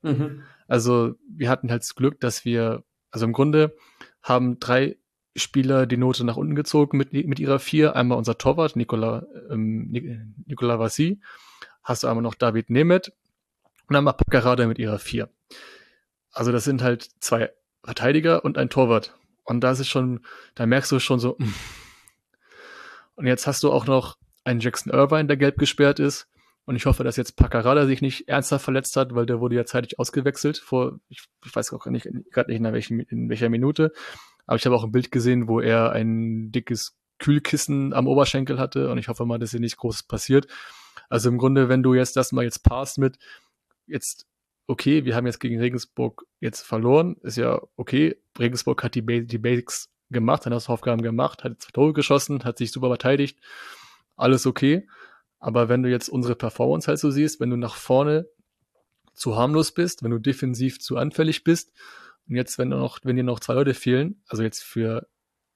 Mhm. 0.02 0.42
Also 0.66 1.14
wir 1.28 1.48
hatten 1.50 1.70
halt 1.70 1.82
das 1.82 1.94
Glück, 1.94 2.20
dass 2.20 2.44
wir, 2.44 2.84
also 3.10 3.26
im 3.26 3.32
Grunde 3.32 3.76
haben 4.22 4.58
drei 4.58 4.96
Spieler 5.34 5.86
die 5.86 5.96
Note 5.96 6.24
nach 6.24 6.36
unten 6.36 6.54
gezogen 6.54 6.98
mit, 6.98 7.12
mit 7.12 7.38
ihrer 7.38 7.58
4. 7.58 7.96
Einmal 7.96 8.18
unser 8.18 8.38
Torwart, 8.38 8.76
Nikola, 8.76 9.26
ähm, 9.50 9.90
Nikola 10.46 10.78
Vassi. 10.78 11.20
Hast 11.82 12.02
du 12.02 12.08
einmal 12.08 12.22
noch 12.22 12.34
David 12.34 12.70
Nemeth 12.70 13.12
und 13.88 13.96
einmal 13.96 14.14
Paccarada 14.14 14.66
mit 14.66 14.78
ihrer 14.78 14.98
4. 14.98 15.28
Also 16.32 16.52
das 16.52 16.64
sind 16.64 16.82
halt 16.82 17.08
zwei 17.20 17.50
Verteidiger 17.82 18.44
und 18.44 18.58
ein 18.58 18.70
Torwart. 18.70 19.14
Und 19.44 19.60
da 19.60 19.72
ist 19.72 19.80
es 19.80 19.88
schon, 19.88 20.20
da 20.54 20.66
merkst 20.66 20.92
du 20.92 20.98
schon 20.98 21.18
so, 21.18 21.36
mh. 21.38 21.48
Und 23.14 23.26
jetzt 23.26 23.46
hast 23.46 23.62
du 23.62 23.70
auch 23.70 23.86
noch 23.86 24.16
einen 24.42 24.60
Jackson 24.60 24.92
Irvine, 24.92 25.26
der 25.26 25.36
gelb 25.36 25.58
gesperrt 25.58 25.98
ist. 26.00 26.28
Und 26.64 26.76
ich 26.76 26.86
hoffe, 26.86 27.02
dass 27.02 27.16
jetzt 27.16 27.36
Paccarada 27.36 27.86
sich 27.86 28.02
nicht 28.02 28.28
ernsthaft 28.28 28.64
verletzt 28.64 28.96
hat, 28.96 29.14
weil 29.14 29.26
der 29.26 29.40
wurde 29.40 29.56
ja 29.56 29.64
zeitig 29.64 29.98
ausgewechselt 29.98 30.58
vor, 30.58 31.00
ich, 31.08 31.24
ich 31.44 31.54
weiß 31.54 31.72
auch 31.72 31.86
nicht, 31.86 32.08
gerade 32.30 32.50
nicht 32.50 32.60
in, 32.60 32.72
welchen, 32.72 33.00
in 33.00 33.28
welcher 33.28 33.48
Minute. 33.48 33.92
Aber 34.46 34.56
ich 34.56 34.64
habe 34.66 34.76
auch 34.76 34.84
ein 34.84 34.92
Bild 34.92 35.10
gesehen, 35.10 35.48
wo 35.48 35.60
er 35.60 35.92
ein 35.92 36.52
dickes 36.52 36.96
Kühlkissen 37.18 37.92
am 37.92 38.06
Oberschenkel 38.06 38.58
hatte 38.58 38.90
und 38.90 38.98
ich 38.98 39.08
hoffe 39.08 39.24
mal, 39.24 39.38
dass 39.38 39.50
hier 39.50 39.60
nichts 39.60 39.76
Großes 39.76 40.04
passiert. 40.04 40.46
Also 41.08 41.28
im 41.28 41.38
Grunde, 41.38 41.68
wenn 41.68 41.82
du 41.82 41.94
jetzt 41.94 42.16
das 42.16 42.32
mal 42.32 42.44
jetzt 42.44 42.62
passt 42.64 42.98
mit, 42.98 43.18
jetzt 43.86 44.26
okay, 44.66 45.04
wir 45.04 45.14
haben 45.14 45.26
jetzt 45.26 45.40
gegen 45.40 45.60
Regensburg 45.60 46.24
jetzt 46.40 46.62
verloren, 46.62 47.16
ist 47.22 47.36
ja 47.36 47.60
okay. 47.76 48.16
Regensburg 48.38 48.82
hat 48.82 48.94
die, 48.94 49.26
die 49.26 49.38
Basics 49.38 49.90
gemacht, 50.10 50.46
hat 50.46 50.52
das 50.52 50.68
Aufgaben 50.68 51.02
gemacht, 51.02 51.44
hat 51.44 51.60
zwei 51.60 51.70
Tore 51.72 51.92
geschossen, 51.92 52.44
hat 52.44 52.58
sich 52.58 52.72
super 52.72 52.88
verteidigt, 52.88 53.38
alles 54.16 54.46
okay. 54.46 54.86
Aber 55.42 55.68
wenn 55.68 55.82
du 55.82 55.90
jetzt 55.90 56.08
unsere 56.08 56.36
Performance 56.36 56.86
halt 56.86 57.00
so 57.00 57.10
siehst, 57.10 57.40
wenn 57.40 57.50
du 57.50 57.56
nach 57.56 57.74
vorne 57.74 58.28
zu 59.12 59.36
harmlos 59.36 59.72
bist, 59.72 60.02
wenn 60.02 60.12
du 60.12 60.18
defensiv 60.18 60.78
zu 60.78 60.96
anfällig 60.96 61.42
bist 61.42 61.72
und 62.28 62.36
jetzt, 62.36 62.58
wenn, 62.58 62.68
noch, 62.68 63.00
wenn 63.02 63.16
dir 63.16 63.24
noch 63.24 63.40
zwei 63.40 63.54
Leute 63.54 63.74
fehlen, 63.74 64.22
also 64.28 64.44
jetzt 64.44 64.62
für 64.62 65.08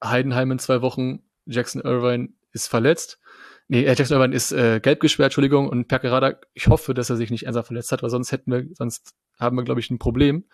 Heidenheim 0.02 0.50
in 0.50 0.58
zwei 0.58 0.82
Wochen, 0.82 1.22
Jackson 1.46 1.80
Irvine 1.80 2.30
ist 2.52 2.66
verletzt, 2.66 3.20
Nee, 3.68 3.84
äh, 3.84 3.94
Jackson 3.96 4.18
Irvine 4.18 4.34
ist 4.34 4.52
äh, 4.52 4.78
gelb 4.80 5.00
gesperrt, 5.00 5.28
Entschuldigung, 5.28 5.68
und 5.68 5.88
Perkerada, 5.88 6.38
ich 6.54 6.68
hoffe, 6.68 6.94
dass 6.94 7.10
er 7.10 7.16
sich 7.16 7.30
nicht 7.30 7.46
ernsthaft 7.46 7.66
verletzt 7.68 7.90
hat, 7.90 8.02
weil 8.02 8.10
sonst 8.10 8.30
hätten 8.30 8.52
wir, 8.52 8.66
sonst 8.74 9.14
haben 9.40 9.56
wir, 9.56 9.64
glaube 9.64 9.80
ich, 9.80 9.90
ein 9.90 9.98
Problem 9.98 10.44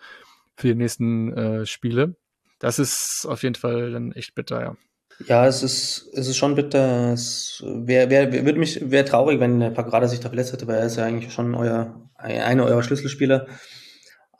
für 0.55 0.69
die 0.69 0.75
nächsten 0.75 1.31
äh, 1.33 1.65
Spiele. 1.67 2.15
Das 2.57 2.79
ist 2.79 3.27
auf 3.27 3.43
jeden 3.43 3.55
Fall 3.55 3.91
dann 3.91 4.13
echt 4.13 4.33
bitter, 4.33 4.61
ja. 4.61 4.77
Ja, 5.27 5.47
es 5.47 5.63
ist, 5.63 6.09
es 6.13 6.27
ist 6.27 6.37
schon 6.37 6.55
bitter. 6.55 7.13
Es 7.13 7.63
wäre, 7.65 8.09
wär, 8.09 8.45
würde 8.45 8.59
mich, 8.59 8.91
wäre 8.91 9.05
traurig, 9.05 9.39
wenn 9.39 9.73
Pagrada 9.73 10.07
sich 10.07 10.19
da 10.19 10.29
verletzt 10.29 10.53
hätte, 10.53 10.67
weil 10.67 10.77
er 10.77 10.85
ist 10.85 10.97
ja 10.97 11.05
eigentlich 11.05 11.31
schon 11.33 11.55
euer, 11.55 12.09
einer 12.17 12.65
eurer 12.65 12.83
Schlüsselspieler. 12.83 13.47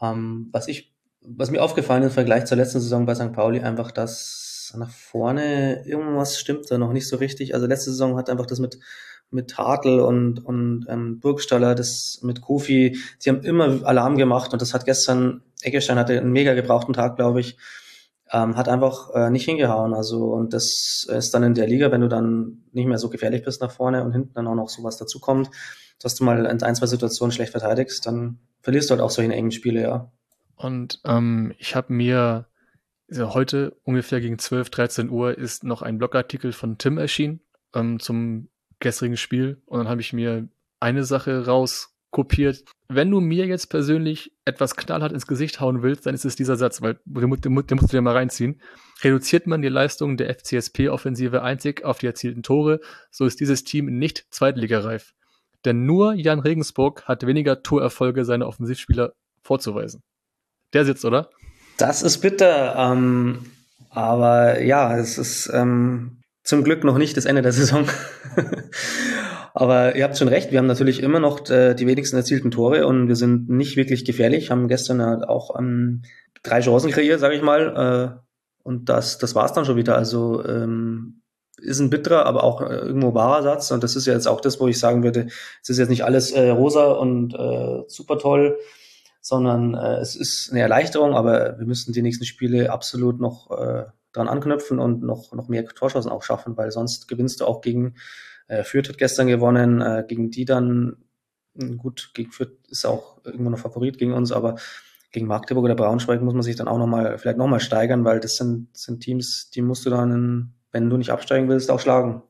Ähm, 0.02 0.50
was 0.52 0.68
ich, 0.68 0.94
was 1.22 1.52
mir 1.52 1.62
aufgefallen 1.62 2.04
ist 2.04 2.10
im 2.10 2.14
Vergleich 2.14 2.46
zur 2.46 2.58
letzten 2.58 2.80
Saison 2.80 3.06
bei 3.06 3.16
St. 3.16 3.34
Pauli, 3.34 3.62
einfach, 3.62 3.92
dass 3.92 4.74
nach 4.76 4.90
vorne, 4.90 5.86
irgendwas 5.86 6.40
stimmt 6.40 6.70
da 6.70 6.78
noch 6.78 6.94
nicht 6.94 7.08
so 7.08 7.18
richtig. 7.18 7.54
Also 7.54 7.66
letzte 7.66 7.92
Saison 7.92 8.18
hat 8.18 8.30
einfach 8.30 8.46
das 8.46 8.60
mit, 8.60 8.80
mit 9.30 9.58
Hartl 9.58 10.00
und, 10.00 10.44
und 10.44 10.86
ähm, 10.90 11.20
Burgstaller, 11.20 11.76
das 11.76 12.20
mit 12.24 12.42
Kofi, 12.42 12.98
sie 13.20 13.30
haben 13.30 13.42
immer 13.44 13.86
Alarm 13.86 14.18
gemacht 14.18 14.54
und 14.54 14.62
das 14.62 14.74
hat 14.74 14.86
gestern, 14.86 15.44
Eggestein 15.62 15.98
hatte 15.98 16.18
einen 16.18 16.32
mega 16.32 16.54
gebrauchten 16.54 16.94
Tag, 16.94 17.16
glaube 17.16 17.40
ich, 17.40 17.58
ähm, 18.34 18.58
hat 18.58 18.68
einfach 18.68 19.12
äh, 19.14 19.30
nicht 19.30 19.46
hingehauen. 19.46 19.94
Also 19.94 20.26
und 20.26 20.54
das 20.54 21.08
ist 21.08 21.34
dann 21.34 21.44
in 21.44 21.54
der 21.54 21.68
Liga, 21.68 21.92
wenn 21.92 22.02
du 22.02 22.10
dann 22.10 22.64
nicht 22.74 22.88
mehr 22.88 22.98
so 22.98 23.10
gefährlich 23.10 23.44
bist 23.44 23.62
nach 23.62 23.72
vorne 23.72 24.04
und 24.04 24.12
hinten 24.12 24.34
dann 24.34 24.48
auch 24.48 24.56
noch 24.56 24.70
sowas 24.70 24.98
dazukommt, 24.98 25.50
dass 26.02 26.16
du 26.16 26.24
mal 26.24 26.46
in 26.46 26.64
ein, 26.64 26.76
zwei 26.76 26.88
Situationen 26.88 27.32
schlecht 27.32 27.52
verteidigst, 27.52 28.06
dann 28.06 28.40
verlierst 28.62 28.90
du 28.90 28.94
halt 28.94 29.02
auch 29.02 29.12
solche 29.12 29.32
engen 29.32 29.52
Spiele, 29.52 29.82
ja. 29.82 30.12
Und 30.56 31.00
ähm, 31.06 31.54
ich 31.58 31.76
habe 31.76 31.94
mir 31.94 32.48
also 33.10 33.34
heute 33.34 33.76
ungefähr 33.84 34.22
gegen 34.22 34.40
12, 34.40 34.70
13 34.70 35.10
Uhr 35.10 35.38
ist 35.38 35.64
noch 35.64 35.82
ein 35.82 35.98
Blogartikel 35.98 36.52
von 36.52 36.78
Tim 36.78 36.98
erschienen 36.98 37.42
ähm, 37.76 38.00
zum 38.00 38.50
gestrigen 38.80 39.18
Spiel. 39.18 39.62
Und 39.66 39.80
dann 39.80 39.90
habe 39.90 40.02
ich 40.02 40.14
mir 40.14 40.48
eine 40.80 41.04
Sache 41.04 41.46
raus 41.46 41.96
kopiert. 42.12 42.64
Wenn 42.88 43.12
du 43.12 43.20
mir 43.20 43.46
jetzt 43.46 43.68
persönlich 43.68 44.33
etwas 44.46 44.76
knallhart 44.76 45.12
ins 45.12 45.28
Gesicht 45.28 45.60
hauen 45.60 45.84
willst, 45.84 46.06
dann 46.06 46.16
ist 46.16 46.26
es 46.26 46.36
dieser 46.36 46.58
Satz, 46.58 46.82
weil 46.82 47.00
den, 47.06 47.30
den, 47.30 47.42
den 47.42 47.54
musst 47.54 47.72
du 47.72 47.98
dir 47.98 48.02
mal 48.02 48.16
reinziehen. 48.16 48.62
Reduziert 49.02 49.48
man 49.48 49.62
die 49.62 49.70
Leistung 49.70 50.18
der 50.18 50.34
FCSP-Offensive 50.34 51.42
einzig 51.42 51.84
auf 51.84 52.00
die 52.00 52.08
erzielten 52.08 52.44
Tore, 52.44 52.80
so 53.10 53.26
ist 53.26 53.40
dieses 53.40 53.64
Team 53.64 53.86
nicht 53.86 54.26
zweitligareif. 54.32 55.14
Denn 55.66 55.86
nur 55.86 56.14
Jan 56.14 56.40
Regensburg 56.40 57.06
hat 57.06 57.26
weniger 57.26 57.64
Torerfolge 57.64 58.26
seiner 58.26 58.48
Offensivspieler 58.48 59.14
vorzuweisen. 59.42 60.04
Der 60.74 60.86
sitzt, 60.86 61.06
oder? 61.06 61.30
Das 61.78 62.02
ist 62.02 62.20
bitter. 62.20 62.76
Ähm, 62.76 63.52
aber 63.90 64.62
ja, 64.62 64.98
es 64.98 65.18
ist 65.18 65.50
ähm, 65.54 66.22
zum 66.44 66.64
Glück 66.64 66.84
noch 66.84 66.98
nicht 66.98 67.16
das 67.16 67.26
Ende 67.26 67.42
der 67.42 67.54
Saison. 67.54 67.88
Aber 69.54 69.96
ihr 69.96 70.04
habt 70.04 70.18
schon 70.18 70.28
recht, 70.28 70.52
wir 70.52 70.58
haben 70.58 70.66
natürlich 70.66 71.02
immer 71.04 71.20
noch 71.20 71.48
äh, 71.50 71.76
die 71.76 71.86
wenigsten 71.86 72.18
erzielten 72.18 72.50
Tore 72.50 72.88
und 72.88 73.08
wir 73.08 73.16
sind 73.16 73.50
nicht 73.50 73.78
wirklich 73.78 74.04
gefährlich, 74.04 74.50
haben 74.50 74.68
gestern 74.68 75.24
auch 75.24 75.58
ähm, 75.58 76.02
drei 76.42 76.60
Chancen 76.62 76.92
kreiert, 76.92 77.20
sage 77.20 77.36
ich 77.36 77.44
mal. 77.44 78.18
Äh, 78.18 78.24
und 78.64 78.90
das, 78.90 79.20
das 79.20 79.36
war's 79.36 79.54
dann 79.54 79.66
schon 79.66 79.76
wieder. 79.76 79.96
Also 79.96 80.44
ähm, 80.46 81.22
ist 81.58 81.80
ein 81.80 81.92
bitterer, 81.92 82.26
aber 82.26 82.44
auch 82.44 82.62
äh, 82.62 82.76
irgendwo 82.76 83.14
wahrer 83.14 83.44
Satz. 83.44 83.70
Und 83.72 83.84
das 83.84 83.96
ist 83.96 84.08
jetzt 84.08 84.28
auch 84.28 84.42
das, 84.42 84.60
wo 84.60 84.68
ich 84.68 84.80
sagen 84.80 85.04
würde, 85.04 85.28
es 85.62 85.70
ist 85.70 85.78
jetzt 85.78 85.90
nicht 85.90 86.04
alles 86.04 86.32
äh, 86.32 86.50
rosa 86.50 86.92
und 86.92 87.36
äh, 87.36 87.84
super 87.88 88.18
toll, 88.18 88.58
sondern 89.22 89.76
äh, 89.76 89.98
es 89.98 90.16
ist 90.16 90.50
eine 90.52 90.62
Erleichterung, 90.62 91.14
aber 91.14 91.60
wir 91.60 91.66
müssen 91.68 91.94
die 91.94 92.02
nächsten 92.02 92.26
Spiele 92.26 92.72
absolut 92.72 93.20
noch 93.20 93.52
äh, 93.52 93.86
dran 94.14 94.28
anknüpfen 94.28 94.80
und 94.80 95.04
noch, 95.04 95.34
noch 95.34 95.50
mehr 95.50 95.66
Torschancen 95.66 96.12
auch 96.12 96.24
schaffen, 96.24 96.56
weil 96.56 96.72
sonst 96.72 97.08
gewinnst 97.08 97.42
du 97.42 97.46
auch 97.46 97.62
gegen 97.62 97.96
äh, 98.48 98.64
Fürth 98.64 98.90
hat 98.90 98.98
gestern 98.98 99.28
gewonnen, 99.28 99.82
äh, 99.82 100.06
gegen 100.08 100.30
die 100.30 100.46
dann, 100.46 100.98
hm, 101.56 101.78
gut, 101.78 102.12
gegen 102.14 102.32
Fürth 102.32 102.54
ist 102.70 102.86
auch 102.86 103.24
irgendwo 103.26 103.50
noch 103.50 103.60
Favorit 103.60 103.98
gegen 103.98 104.14
uns, 104.14 104.32
aber 104.32 104.56
gegen 105.12 105.28
Magdeburg 105.28 105.66
oder 105.66 105.76
Braunschweig 105.76 106.22
muss 106.22 106.34
man 106.34 106.44
sich 106.44 106.56
dann 106.56 106.68
auch 106.68 106.78
nochmal, 106.78 107.18
vielleicht 107.18 107.38
nochmal 107.38 107.60
steigern, 107.60 108.04
weil 108.04 108.20
das 108.20 108.36
sind, 108.36 108.76
sind 108.76 109.02
Teams, 109.02 109.50
die 109.52 109.62
musst 109.62 109.86
du 109.86 109.90
dann, 109.90 110.54
wenn 110.72 110.90
du 110.90 110.98
nicht 110.98 111.12
absteigen 111.12 111.50
willst, 111.50 111.70
auch 111.70 111.80
schlagen. 111.80 112.24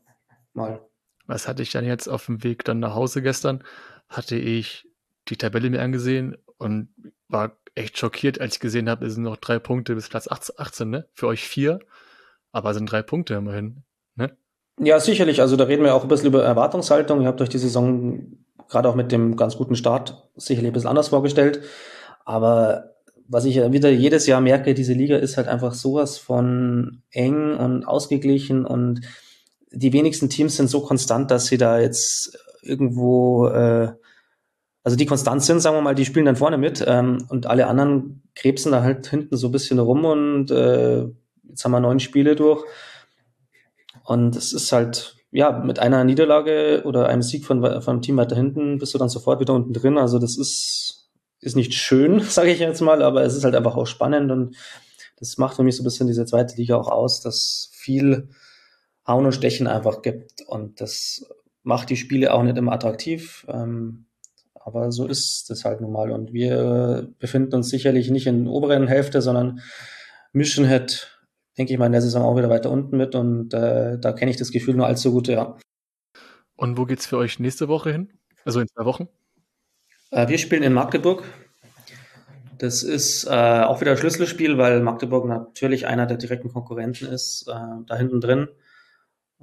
Mal. 0.53 0.81
Was 1.25 1.47
hatte 1.47 1.63
ich 1.63 1.71
dann 1.71 1.85
jetzt 1.85 2.07
auf 2.07 2.25
dem 2.27 2.43
Weg 2.43 2.63
dann 2.65 2.79
nach 2.79 2.93
Hause 2.93 3.21
gestern? 3.21 3.63
Hatte 4.09 4.35
ich 4.35 4.87
die 5.29 5.37
Tabelle 5.37 5.69
mir 5.69 5.81
angesehen 5.81 6.37
und 6.57 6.89
war 7.27 7.57
echt 7.75 7.97
schockiert, 7.97 8.39
als 8.39 8.55
ich 8.55 8.59
gesehen 8.59 8.89
habe, 8.89 9.05
es 9.05 9.15
sind 9.15 9.23
noch 9.23 9.37
drei 9.37 9.59
Punkte 9.59 9.95
bis 9.95 10.09
Platz 10.09 10.27
18, 10.29 10.89
ne? 10.89 11.07
Für 11.13 11.27
euch 11.27 11.43
vier. 11.43 11.79
Aber 12.51 12.71
es 12.71 12.77
sind 12.77 12.91
drei 12.91 13.01
Punkte 13.01 13.33
immerhin, 13.35 13.83
ne? 14.15 14.37
Ja, 14.79 14.99
sicherlich. 14.99 15.41
Also 15.41 15.55
da 15.55 15.65
reden 15.65 15.83
wir 15.83 15.95
auch 15.95 16.03
ein 16.03 16.07
bisschen 16.07 16.27
über 16.27 16.43
Erwartungshaltung. 16.43 17.21
Ihr 17.21 17.27
habt 17.27 17.41
euch 17.41 17.49
die 17.49 17.57
Saison 17.57 18.37
gerade 18.69 18.89
auch 18.89 18.95
mit 18.95 19.11
dem 19.11 19.35
ganz 19.35 19.57
guten 19.57 19.75
Start 19.75 20.29
sicherlich 20.35 20.71
ein 20.71 20.73
bisschen 20.73 20.89
anders 20.89 21.09
vorgestellt. 21.09 21.61
Aber 22.25 22.93
was 23.27 23.45
ich 23.45 23.55
wieder 23.71 23.89
jedes 23.89 24.27
Jahr 24.27 24.41
merke, 24.41 24.73
diese 24.73 24.93
Liga 24.93 25.17
ist 25.17 25.37
halt 25.37 25.47
einfach 25.47 25.73
sowas 25.73 26.17
von 26.17 27.01
eng 27.11 27.55
und 27.55 27.85
ausgeglichen 27.85 28.65
und 28.65 29.01
die 29.71 29.93
wenigsten 29.93 30.29
Teams 30.29 30.55
sind 30.55 30.69
so 30.69 30.81
konstant, 30.81 31.31
dass 31.31 31.47
sie 31.47 31.57
da 31.57 31.79
jetzt 31.79 32.37
irgendwo, 32.61 33.47
äh, 33.47 33.93
also 34.83 34.97
die 34.97 35.05
konstant 35.05 35.41
sind, 35.43 35.61
sagen 35.61 35.77
wir 35.77 35.81
mal, 35.81 35.95
die 35.95 36.05
spielen 36.05 36.25
dann 36.25 36.35
vorne 36.35 36.57
mit 36.57 36.83
ähm, 36.85 37.25
und 37.29 37.45
alle 37.45 37.67
anderen 37.67 38.23
krebsen 38.35 38.71
da 38.71 38.83
halt 38.83 39.07
hinten 39.07 39.37
so 39.37 39.47
ein 39.47 39.51
bisschen 39.51 39.79
rum 39.79 40.05
und 40.05 40.51
äh, 40.51 41.05
jetzt 41.47 41.63
haben 41.63 41.71
wir 41.71 41.79
neun 41.79 41.99
Spiele 41.99 42.35
durch 42.35 42.65
und 44.03 44.35
es 44.35 44.53
ist 44.53 44.71
halt, 44.71 45.15
ja, 45.31 45.51
mit 45.51 45.79
einer 45.79 46.03
Niederlage 46.03 46.83
oder 46.85 47.07
einem 47.07 47.21
Sieg 47.21 47.45
von, 47.45 47.81
von 47.81 48.01
Team 48.01 48.17
weiter 48.17 48.35
hinten 48.35 48.77
bist 48.77 48.93
du 48.93 48.97
dann 48.97 49.09
sofort 49.09 49.39
wieder 49.39 49.53
unten 49.53 49.73
drin. 49.73 49.97
Also 49.97 50.19
das 50.19 50.37
ist, 50.37 51.09
ist 51.39 51.55
nicht 51.55 51.73
schön, 51.73 52.19
sage 52.21 52.51
ich 52.51 52.59
jetzt 52.59 52.81
mal, 52.81 53.01
aber 53.01 53.23
es 53.23 53.35
ist 53.35 53.43
halt 53.43 53.55
einfach 53.55 53.75
auch 53.75 53.87
spannend 53.87 54.31
und 54.31 54.55
das 55.17 55.37
macht 55.37 55.55
für 55.55 55.63
mich 55.63 55.77
so 55.77 55.83
ein 55.83 55.85
bisschen 55.85 56.07
diese 56.07 56.25
zweite 56.25 56.57
Liga 56.57 56.75
auch 56.75 56.89
aus, 56.89 57.21
dass 57.21 57.69
viel 57.73 58.29
Hauen 59.07 59.25
und 59.25 59.33
Stechen 59.33 59.67
einfach 59.67 60.01
gibt 60.01 60.41
und 60.47 60.81
das 60.81 61.25
macht 61.63 61.89
die 61.89 61.95
Spiele 61.97 62.33
auch 62.33 62.43
nicht 62.43 62.57
immer 62.57 62.73
attraktiv. 62.73 63.45
Ähm, 63.47 64.05
aber 64.65 64.91
so 64.91 65.05
ist 65.07 65.49
das 65.49 65.65
halt 65.65 65.81
nun 65.81 65.91
mal. 65.91 66.11
Und 66.11 66.33
wir 66.33 67.09
befinden 67.19 67.55
uns 67.55 67.69
sicherlich 67.69 68.09
nicht 68.09 68.27
in 68.27 68.45
der 68.45 68.53
oberen 68.53 68.87
Hälfte, 68.87 69.21
sondern 69.21 69.61
mischen 70.31 70.67
halt 70.67 71.13
denke 71.57 71.73
ich 71.73 71.79
mal, 71.79 71.85
in 71.85 71.91
der 71.91 72.01
Saison 72.01 72.23
auch 72.23 72.37
wieder 72.37 72.49
weiter 72.49 72.71
unten 72.71 72.97
mit 72.97 73.15
und 73.15 73.53
äh, 73.53 73.99
da 73.99 74.13
kenne 74.13 74.31
ich 74.31 74.37
das 74.37 74.51
Gefühl 74.51 74.75
nur 74.75 74.87
allzu 74.87 75.11
gut, 75.11 75.27
ja. 75.27 75.57
Und 76.55 76.77
wo 76.77 76.85
geht's 76.85 77.05
für 77.05 77.17
euch 77.17 77.39
nächste 77.39 77.67
Woche 77.67 77.91
hin? 77.91 78.13
Also 78.45 78.59
in 78.59 78.67
zwei 78.67 78.85
Wochen? 78.85 79.07
Äh, 80.11 80.27
wir 80.27 80.37
spielen 80.37 80.63
in 80.63 80.73
Magdeburg. 80.73 81.23
Das 82.57 82.83
ist 82.83 83.25
äh, 83.25 83.29
auch 83.29 83.81
wieder 83.81 83.91
ein 83.91 83.97
Schlüsselspiel, 83.97 84.57
weil 84.57 84.79
Magdeburg 84.79 85.25
natürlich 85.27 85.87
einer 85.87 86.05
der 86.05 86.17
direkten 86.17 86.51
Konkurrenten 86.51 87.07
ist, 87.07 87.47
äh, 87.47 87.83
da 87.87 87.95
hinten 87.95 88.21
drin. 88.21 88.47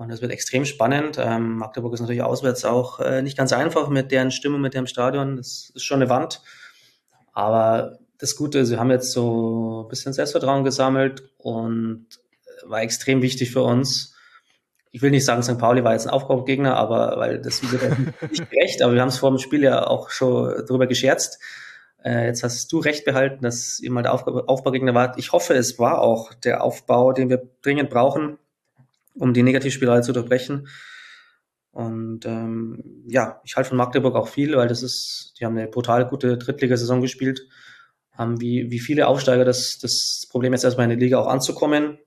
Und 0.00 0.10
es 0.10 0.22
wird 0.22 0.32
extrem 0.32 0.64
spannend. 0.64 1.18
Ähm, 1.20 1.58
Magdeburg 1.58 1.92
ist 1.92 2.00
natürlich 2.00 2.22
auswärts 2.22 2.64
auch 2.64 3.00
äh, 3.00 3.20
nicht 3.20 3.36
ganz 3.36 3.52
einfach 3.52 3.90
mit 3.90 4.10
deren 4.10 4.30
Stimmung, 4.30 4.62
mit 4.62 4.72
dem 4.72 4.86
Stadion. 4.86 5.36
Das 5.36 5.70
ist 5.74 5.84
schon 5.84 6.00
eine 6.00 6.08
Wand. 6.08 6.40
Aber 7.34 7.98
das 8.16 8.34
Gute, 8.34 8.64
sie 8.64 8.78
haben 8.78 8.90
jetzt 8.90 9.12
so 9.12 9.82
ein 9.84 9.88
bisschen 9.88 10.14
Selbstvertrauen 10.14 10.64
gesammelt 10.64 11.30
und 11.36 12.06
war 12.64 12.80
extrem 12.80 13.20
wichtig 13.20 13.50
für 13.50 13.62
uns. 13.62 14.14
Ich 14.90 15.02
will 15.02 15.10
nicht 15.10 15.26
sagen, 15.26 15.42
St. 15.42 15.58
Pauli 15.58 15.84
war 15.84 15.92
jetzt 15.92 16.06
ein 16.06 16.14
Aufbaugegner, 16.14 16.76
aber 16.78 17.18
weil 17.18 17.38
das 17.38 17.62
nicht 18.30 18.50
gerecht, 18.50 18.82
aber 18.82 18.94
wir 18.94 19.02
haben 19.02 19.08
es 19.08 19.18
vor 19.18 19.28
dem 19.28 19.38
Spiel 19.38 19.62
ja 19.62 19.86
auch 19.86 20.08
schon 20.08 20.64
drüber 20.64 20.86
gescherzt. 20.86 21.38
Äh, 22.02 22.24
jetzt 22.24 22.42
hast 22.42 22.72
du 22.72 22.78
recht 22.78 23.04
behalten, 23.04 23.42
dass 23.42 23.78
ihr 23.80 23.90
mal 23.90 24.02
der 24.02 24.14
Aufbaugegner 24.14 24.94
wart. 24.94 25.18
Ich 25.18 25.32
hoffe, 25.32 25.52
es 25.52 25.78
war 25.78 26.00
auch 26.00 26.32
der 26.32 26.64
Aufbau, 26.64 27.12
den 27.12 27.28
wir 27.28 27.42
dringend 27.60 27.90
brauchen, 27.90 28.38
um 29.14 29.34
die 29.34 29.42
Negativspirale 29.42 30.02
zu 30.02 30.12
unterbrechen. 30.12 30.68
Und 31.72 32.26
ähm, 32.26 33.04
ja, 33.06 33.40
ich 33.44 33.56
halte 33.56 33.68
von 33.68 33.78
Magdeburg 33.78 34.16
auch 34.16 34.28
viel, 34.28 34.56
weil 34.56 34.68
das 34.68 34.82
ist, 34.82 35.34
die 35.38 35.44
haben 35.44 35.56
eine 35.56 35.68
brutal 35.68 36.06
gute 36.06 36.36
Drittligasaison 36.36 37.00
gespielt 37.00 37.42
haben 38.20 38.40
wie, 38.40 38.70
wie 38.70 38.78
viele 38.78 39.06
Aufsteiger 39.06 39.44
das, 39.44 39.78
das 39.80 40.26
Problem 40.30 40.52
jetzt 40.52 40.64
erstmal 40.64 40.90
in 40.90 40.98
die 40.98 41.04
Liga 41.04 41.18
auch 41.18 41.26
anzukommen 41.26 41.98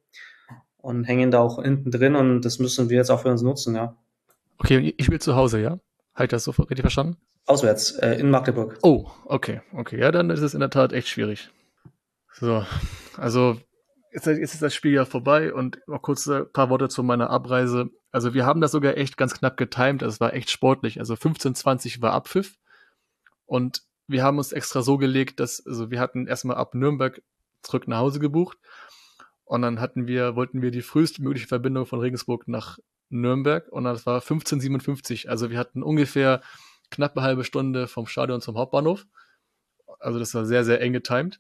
und 0.77 1.05
hängen 1.05 1.31
da 1.31 1.39
auch 1.39 1.61
hinten 1.61 1.89
drin 1.89 2.15
und 2.15 2.41
das 2.41 2.59
müssen 2.59 2.89
wir 2.89 2.97
jetzt 2.97 3.09
auch 3.09 3.21
für 3.21 3.29
uns 3.29 3.41
nutzen, 3.41 3.75
ja. 3.75 3.97
Okay, 4.59 4.93
ich 4.95 5.09
will 5.09 5.19
zu 5.19 5.35
Hause, 5.35 5.59
ja? 5.59 5.79
Halt 6.13 6.31
das 6.31 6.43
so 6.43 6.51
richtig 6.51 6.81
verstanden? 6.81 7.17
Auswärts, 7.47 7.91
äh, 7.91 8.13
in 8.19 8.29
Magdeburg. 8.29 8.77
Oh, 8.83 9.09
okay, 9.25 9.61
okay. 9.73 9.99
Ja, 9.99 10.11
dann 10.11 10.29
ist 10.29 10.41
es 10.41 10.53
in 10.53 10.59
der 10.59 10.69
Tat 10.69 10.93
echt 10.93 11.07
schwierig. 11.07 11.49
So, 12.31 12.63
also 13.17 13.57
jetzt, 14.13 14.27
jetzt 14.27 14.53
ist 14.53 14.61
das 14.61 14.73
Spiel 14.73 14.93
ja 14.93 15.05
vorbei 15.05 15.53
und 15.53 15.79
mal 15.87 15.99
kurz 15.99 16.27
ein 16.27 16.51
paar 16.51 16.69
Worte 16.69 16.89
zu 16.89 17.03
meiner 17.03 17.29
Abreise. 17.29 17.89
Also 18.11 18.33
wir 18.33 18.45
haben 18.45 18.61
das 18.61 18.71
sogar 18.71 18.97
echt 18.97 19.17
ganz 19.17 19.33
knapp 19.33 19.57
getimt, 19.57 20.01
es 20.01 20.19
war 20.19 20.33
echt 20.33 20.49
sportlich. 20.49 20.99
Also 20.99 21.15
15:20 21.15 22.01
war 22.01 22.13
Abpfiff 22.13 22.57
und 23.45 23.83
wir 24.07 24.23
haben 24.23 24.37
uns 24.37 24.51
extra 24.51 24.81
so 24.81 24.97
gelegt, 24.97 25.39
dass, 25.39 25.65
also 25.65 25.89
wir 25.89 25.99
hatten 25.99 26.27
erstmal 26.27 26.57
ab 26.57 26.75
Nürnberg 26.75 27.21
zurück 27.61 27.87
nach 27.87 27.99
Hause 27.99 28.19
gebucht. 28.19 28.57
Und 29.45 29.61
dann 29.61 29.79
hatten 29.79 30.07
wir, 30.07 30.35
wollten 30.35 30.61
wir 30.61 30.71
die 30.71 30.81
frühestmögliche 30.81 31.47
Verbindung 31.47 31.85
von 31.85 31.99
Regensburg 31.99 32.47
nach 32.47 32.79
Nürnberg 33.09 33.67
und 33.69 33.83
das 33.83 34.05
war 34.05 34.15
1557. 34.15 35.29
Also 35.29 35.49
wir 35.49 35.57
hatten 35.57 35.83
ungefähr 35.83 36.41
knapp 36.89 37.15
eine 37.17 37.25
halbe 37.25 37.43
Stunde 37.43 37.87
vom 37.87 38.07
Stadion 38.07 38.41
zum 38.41 38.57
Hauptbahnhof. 38.57 39.05
Also 39.99 40.19
das 40.19 40.33
war 40.33 40.45
sehr, 40.45 40.63
sehr 40.63 40.81
eng 40.81 40.93
getimed. 40.93 41.39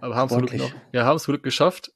Aber 0.00 0.14
haben 0.14 0.30
es 0.30 0.36
Glück 0.36 0.54
noch, 0.54 0.72
ja, 0.92 1.04
haben 1.04 1.16
es 1.16 1.24
Glück 1.24 1.42
geschafft. 1.42 1.92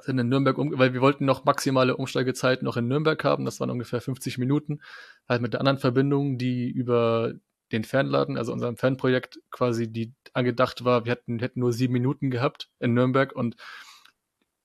Sind 0.00 0.18
in 0.18 0.28
Nürnberg 0.28 0.56
um, 0.58 0.78
weil 0.78 0.94
wir 0.94 1.00
wollten 1.00 1.24
noch 1.24 1.44
maximale 1.44 1.96
Umsteigezeit 1.96 2.62
noch 2.62 2.76
in 2.76 2.88
Nürnberg 2.88 3.22
haben. 3.24 3.44
Das 3.44 3.60
waren 3.60 3.70
ungefähr 3.70 4.00
50 4.00 4.38
Minuten. 4.38 4.80
Halt 5.28 5.42
mit 5.42 5.52
der 5.52 5.60
anderen 5.60 5.78
Verbindung, 5.78 6.38
die 6.38 6.70
über 6.70 7.34
den 7.72 7.84
Fanladen, 7.84 8.38
also 8.38 8.52
unserem 8.52 8.76
Fanprojekt 8.76 9.40
quasi, 9.50 9.92
die 9.92 10.14
angedacht 10.32 10.84
war, 10.84 11.04
wir 11.04 11.12
hätten, 11.12 11.38
hätten 11.38 11.60
nur 11.60 11.72
sieben 11.72 11.92
Minuten 11.92 12.30
gehabt 12.30 12.70
in 12.78 12.94
Nürnberg 12.94 13.34
und 13.34 13.56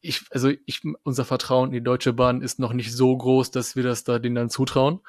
ich, 0.04 0.26
also 0.32 0.52
ich, 0.66 0.82
unser 1.04 1.26
Vertrauen 1.26 1.70
in 1.70 1.74
die 1.74 1.84
Deutsche 1.84 2.14
Bahn 2.14 2.42
ist 2.42 2.60
noch 2.60 2.74
nicht 2.74 2.94
so 2.94 3.16
groß, 3.18 3.52
dass 3.52 3.76
wir 3.76 3.84
das 3.84 4.04
da 4.04 4.20
denen 4.20 4.36
dann 4.36 4.50
zutrauen. 4.50 5.00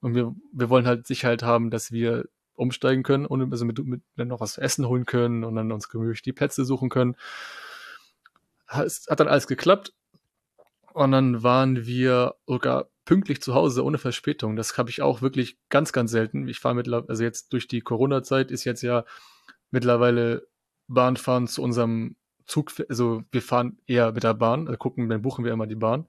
Und 0.00 0.14
wir, 0.14 0.34
wir 0.52 0.68
wollen 0.70 0.86
halt 0.86 1.06
Sicherheit 1.06 1.44
haben, 1.44 1.70
dass 1.70 1.92
wir 1.92 2.24
umsteigen 2.54 3.04
können 3.04 3.26
und 3.26 3.52
also 3.52 3.64
mit, 3.64 3.78
mit 3.84 4.02
dann 4.16 4.28
noch 4.28 4.40
was 4.40 4.54
zu 4.54 4.60
essen 4.60 4.86
holen 4.88 5.06
können 5.06 5.44
und 5.44 5.54
dann 5.54 5.70
uns 5.70 5.88
gemütlich 5.88 6.22
die 6.22 6.32
Plätze 6.32 6.64
suchen 6.64 6.88
können. 6.88 7.16
Hat 8.70 9.20
dann 9.20 9.28
alles 9.28 9.46
geklappt. 9.46 9.92
Und 10.92 11.12
dann 11.12 11.42
waren 11.42 11.86
wir 11.86 12.36
sogar 12.46 12.90
pünktlich 13.04 13.42
zu 13.42 13.54
Hause 13.54 13.84
ohne 13.84 13.98
Verspätung. 13.98 14.56
Das 14.56 14.78
habe 14.78 14.90
ich 14.90 15.02
auch 15.02 15.22
wirklich 15.22 15.58
ganz, 15.68 15.92
ganz 15.92 16.10
selten. 16.10 16.48
Ich 16.48 16.60
fahre 16.60 16.74
mittlerweile, 16.76 17.08
also 17.08 17.22
jetzt 17.22 17.52
durch 17.52 17.68
die 17.68 17.80
Corona-Zeit 17.80 18.50
ist 18.50 18.64
jetzt 18.64 18.82
ja 18.82 19.04
mittlerweile 19.70 20.46
Bahnfahren 20.88 21.46
zu 21.46 21.62
unserem 21.62 22.16
Zug, 22.46 22.72
also 22.88 23.22
wir 23.30 23.42
fahren 23.42 23.78
eher 23.86 24.12
mit 24.12 24.24
der 24.24 24.34
Bahn, 24.34 24.66
also 24.66 24.76
gucken, 24.76 25.08
dann 25.08 25.22
buchen 25.22 25.44
wir 25.44 25.52
immer 25.52 25.68
die 25.68 25.76
Bahn. 25.76 26.06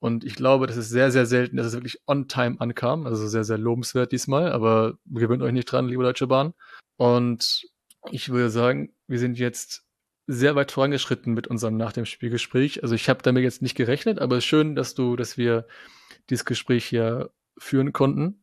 Und 0.00 0.24
ich 0.24 0.34
glaube, 0.34 0.66
das 0.66 0.76
ist 0.76 0.90
sehr, 0.90 1.12
sehr 1.12 1.26
selten, 1.26 1.56
dass 1.56 1.66
es 1.66 1.74
wirklich 1.74 2.02
on 2.08 2.26
time 2.26 2.56
ankam. 2.58 3.06
Also 3.06 3.28
sehr, 3.28 3.44
sehr 3.44 3.58
lobenswert 3.58 4.10
diesmal. 4.10 4.50
Aber 4.50 4.98
gewöhnt 5.06 5.42
euch 5.42 5.52
nicht 5.52 5.66
dran, 5.66 5.86
liebe 5.86 6.02
Deutsche 6.02 6.26
Bahn. 6.26 6.54
Und 6.96 7.62
ich 8.10 8.28
würde 8.28 8.50
sagen, 8.50 8.92
wir 9.06 9.20
sind 9.20 9.38
jetzt 9.38 9.84
sehr 10.26 10.54
weit 10.54 10.72
vorangeschritten 10.72 11.34
mit 11.34 11.48
unserem 11.48 11.76
nach 11.76 11.92
dem 11.92 12.04
Spielgespräch. 12.04 12.82
Also 12.82 12.94
ich 12.94 13.08
habe 13.08 13.22
damit 13.22 13.42
jetzt 13.42 13.62
nicht 13.62 13.74
gerechnet, 13.74 14.18
aber 14.18 14.36
es 14.36 14.44
ist 14.44 14.48
schön, 14.48 14.74
dass 14.74 14.94
du, 14.94 15.16
dass 15.16 15.36
wir 15.36 15.66
dieses 16.30 16.44
Gespräch 16.44 16.84
hier 16.84 17.30
führen 17.58 17.92
konnten. 17.92 18.42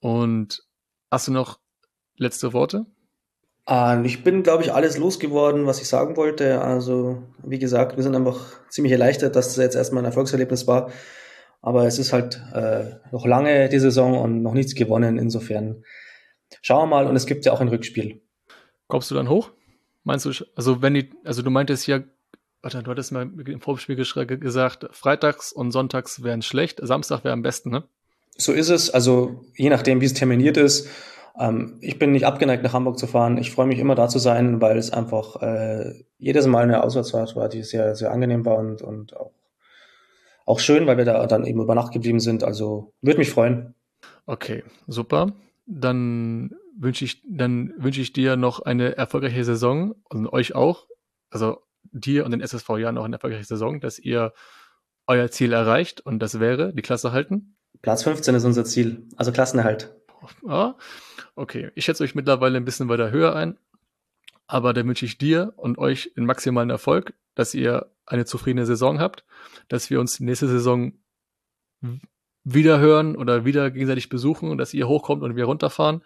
Und 0.00 0.62
hast 1.10 1.28
du 1.28 1.32
noch 1.32 1.60
letzte 2.16 2.52
Worte? 2.52 2.86
Uh, 3.70 4.02
ich 4.04 4.24
bin, 4.24 4.42
glaube 4.42 4.62
ich, 4.62 4.72
alles 4.72 4.96
losgeworden, 4.96 5.66
was 5.66 5.80
ich 5.80 5.88
sagen 5.88 6.16
wollte. 6.16 6.62
Also, 6.62 7.22
wie 7.42 7.58
gesagt, 7.58 7.96
wir 7.96 8.02
sind 8.02 8.16
einfach 8.16 8.38
ziemlich 8.70 8.92
erleichtert, 8.92 9.36
dass 9.36 9.48
das 9.48 9.56
jetzt 9.56 9.76
erstmal 9.76 10.02
ein 10.02 10.06
Erfolgserlebnis 10.06 10.66
war. 10.66 10.90
Aber 11.60 11.86
es 11.86 11.98
ist 11.98 12.12
halt 12.12 12.40
äh, 12.54 12.96
noch 13.12 13.26
lange 13.26 13.68
die 13.68 13.78
Saison 13.78 14.18
und 14.18 14.42
noch 14.42 14.54
nichts 14.54 14.74
gewonnen. 14.74 15.18
Insofern 15.18 15.84
schauen 16.62 16.88
wir 16.88 16.96
mal. 16.96 17.06
Und 17.06 17.16
es 17.16 17.26
gibt 17.26 17.44
ja 17.44 17.52
auch 17.52 17.60
ein 17.60 17.68
Rückspiel. 17.68 18.22
Kommst 18.86 19.10
du 19.10 19.14
dann 19.14 19.28
hoch? 19.28 19.50
Meinst 20.08 20.24
du, 20.24 20.32
also 20.56 20.80
wenn 20.80 20.94
die, 20.94 21.10
also 21.22 21.42
du 21.42 21.50
meintest 21.50 21.86
ja, 21.86 22.00
warte, 22.62 22.82
du 22.82 22.90
hattest 22.90 23.12
mal 23.12 23.30
im 23.46 23.60
Vorspiel 23.60 23.94
gesagt, 23.94 24.88
freitags 24.92 25.52
und 25.52 25.70
sonntags 25.70 26.22
wären 26.22 26.40
schlecht, 26.40 26.80
Samstag 26.82 27.24
wäre 27.24 27.34
am 27.34 27.42
besten, 27.42 27.68
ne? 27.68 27.84
So 28.38 28.52
ist 28.52 28.70
es. 28.70 28.88
Also 28.88 29.44
je 29.54 29.68
nachdem, 29.68 30.00
wie 30.00 30.06
es 30.06 30.14
terminiert 30.14 30.56
ist 30.56 30.88
ähm, 31.38 31.76
ich 31.82 31.98
bin 31.98 32.12
nicht 32.12 32.26
abgeneigt, 32.26 32.62
nach 32.62 32.72
Hamburg 32.72 32.98
zu 32.98 33.06
fahren. 33.06 33.38
Ich 33.38 33.52
freue 33.52 33.66
mich 33.66 33.78
immer 33.78 33.94
da 33.94 34.08
zu 34.08 34.18
sein, 34.18 34.60
weil 34.60 34.76
es 34.78 34.92
einfach 34.92 35.40
äh, 35.42 36.04
jedes 36.18 36.46
Mal 36.46 36.64
eine 36.64 36.82
Auswärtsfahrt 36.82 37.36
war, 37.36 37.48
die 37.48 37.62
sehr, 37.62 37.94
sehr 37.94 38.10
angenehm 38.10 38.44
war 38.44 38.56
und, 38.56 38.80
und 38.80 39.14
auch, 39.14 39.30
auch 40.46 40.58
schön, 40.58 40.86
weil 40.86 40.96
wir 40.96 41.04
da 41.04 41.26
dann 41.26 41.44
eben 41.44 41.60
über 41.60 41.74
Nacht 41.74 41.92
geblieben 41.92 42.20
sind. 42.20 42.42
Also 42.42 42.92
würde 43.02 43.18
mich 43.18 43.30
freuen. 43.30 43.74
Okay, 44.26 44.64
super. 44.86 45.32
Dann 45.70 46.54
wünsche 46.76 47.04
ich, 47.04 47.22
dann 47.28 47.74
wünsche 47.76 48.00
ich 48.00 48.12
dir 48.12 48.36
noch 48.36 48.60
eine 48.60 48.96
erfolgreiche 48.96 49.44
Saison 49.44 49.94
und 50.08 50.26
euch 50.28 50.54
auch. 50.54 50.86
Also 51.30 51.62
dir 51.92 52.24
und 52.24 52.30
den 52.30 52.40
SSV 52.40 52.68
ja 52.78 52.90
noch 52.90 53.04
eine 53.04 53.16
erfolgreiche 53.16 53.44
Saison, 53.44 53.80
dass 53.80 53.98
ihr 53.98 54.32
euer 55.06 55.30
Ziel 55.30 55.52
erreicht 55.52 56.00
und 56.00 56.20
das 56.20 56.40
wäre 56.40 56.72
die 56.74 56.82
Klasse 56.82 57.12
halten. 57.12 57.56
Platz 57.82 58.02
15 58.02 58.34
ist 58.34 58.44
unser 58.44 58.64
Ziel, 58.64 59.06
also 59.16 59.32
Klassenerhalt. 59.32 59.94
Ja, 60.46 60.76
okay. 61.34 61.70
Ich 61.74 61.84
schätze 61.84 62.02
euch 62.02 62.14
mittlerweile 62.14 62.56
ein 62.56 62.64
bisschen 62.64 62.88
weiter 62.88 63.10
höher 63.10 63.34
ein. 63.36 63.58
Aber 64.46 64.72
da 64.72 64.84
wünsche 64.84 65.04
ich 65.04 65.18
dir 65.18 65.52
und 65.56 65.78
euch 65.78 66.12
den 66.16 66.24
maximalen 66.24 66.70
Erfolg, 66.70 67.12
dass 67.34 67.54
ihr 67.54 67.92
eine 68.06 68.24
zufriedene 68.24 68.64
Saison 68.64 68.98
habt, 68.98 69.24
dass 69.68 69.90
wir 69.90 70.00
uns 70.00 70.20
nächste 70.20 70.48
Saison 70.48 70.92
wieder 72.44 72.78
hören 72.78 73.16
oder 73.16 73.44
wieder 73.44 73.70
gegenseitig 73.70 74.08
besuchen 74.08 74.56
dass 74.56 74.74
ihr 74.74 74.88
hochkommt 74.88 75.22
und 75.22 75.36
wir 75.36 75.44
runterfahren. 75.44 76.02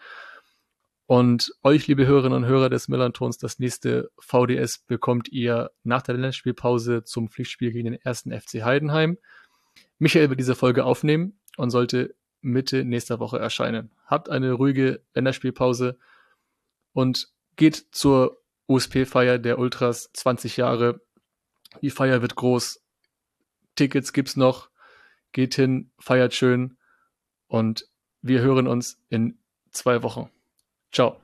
Und 1.06 1.52
euch, 1.62 1.86
liebe 1.88 2.06
Hörerinnen 2.06 2.44
und 2.44 2.46
Hörer 2.46 2.70
des 2.70 2.88
Millantons, 2.88 3.36
das 3.36 3.58
nächste 3.58 4.10
VDS 4.18 4.78
bekommt 4.78 5.28
ihr 5.30 5.70
nach 5.82 6.02
der 6.02 6.14
Länderspielpause 6.14 7.04
zum 7.04 7.28
Pflichtspiel 7.28 7.72
gegen 7.72 7.92
den 7.92 8.00
ersten 8.00 8.32
FC 8.32 8.62
Heidenheim. 8.64 9.18
Michael 9.98 10.30
wird 10.30 10.40
diese 10.40 10.54
Folge 10.54 10.84
aufnehmen 10.84 11.38
und 11.56 11.70
sollte 11.70 12.14
Mitte 12.40 12.84
nächster 12.84 13.20
Woche 13.20 13.38
erscheinen. 13.38 13.90
Habt 14.06 14.30
eine 14.30 14.52
ruhige 14.52 15.02
Länderspielpause 15.14 15.98
und 16.92 17.28
geht 17.56 17.88
zur 17.92 18.42
USP-Feier 18.68 19.38
der 19.38 19.58
Ultras 19.58 20.10
20 20.12 20.56
Jahre. 20.56 21.00
Die 21.82 21.90
Feier 21.90 22.22
wird 22.22 22.36
groß. 22.36 22.82
Tickets 23.76 24.12
gibt's 24.12 24.36
noch. 24.36 24.70
Geht 25.32 25.54
hin, 25.54 25.90
feiert 25.98 26.34
schön 26.34 26.76
und 27.46 27.88
wir 28.20 28.40
hören 28.40 28.66
uns 28.66 28.98
in 29.08 29.38
zwei 29.70 30.02
Wochen. 30.02 30.30
Ciao. 30.92 31.16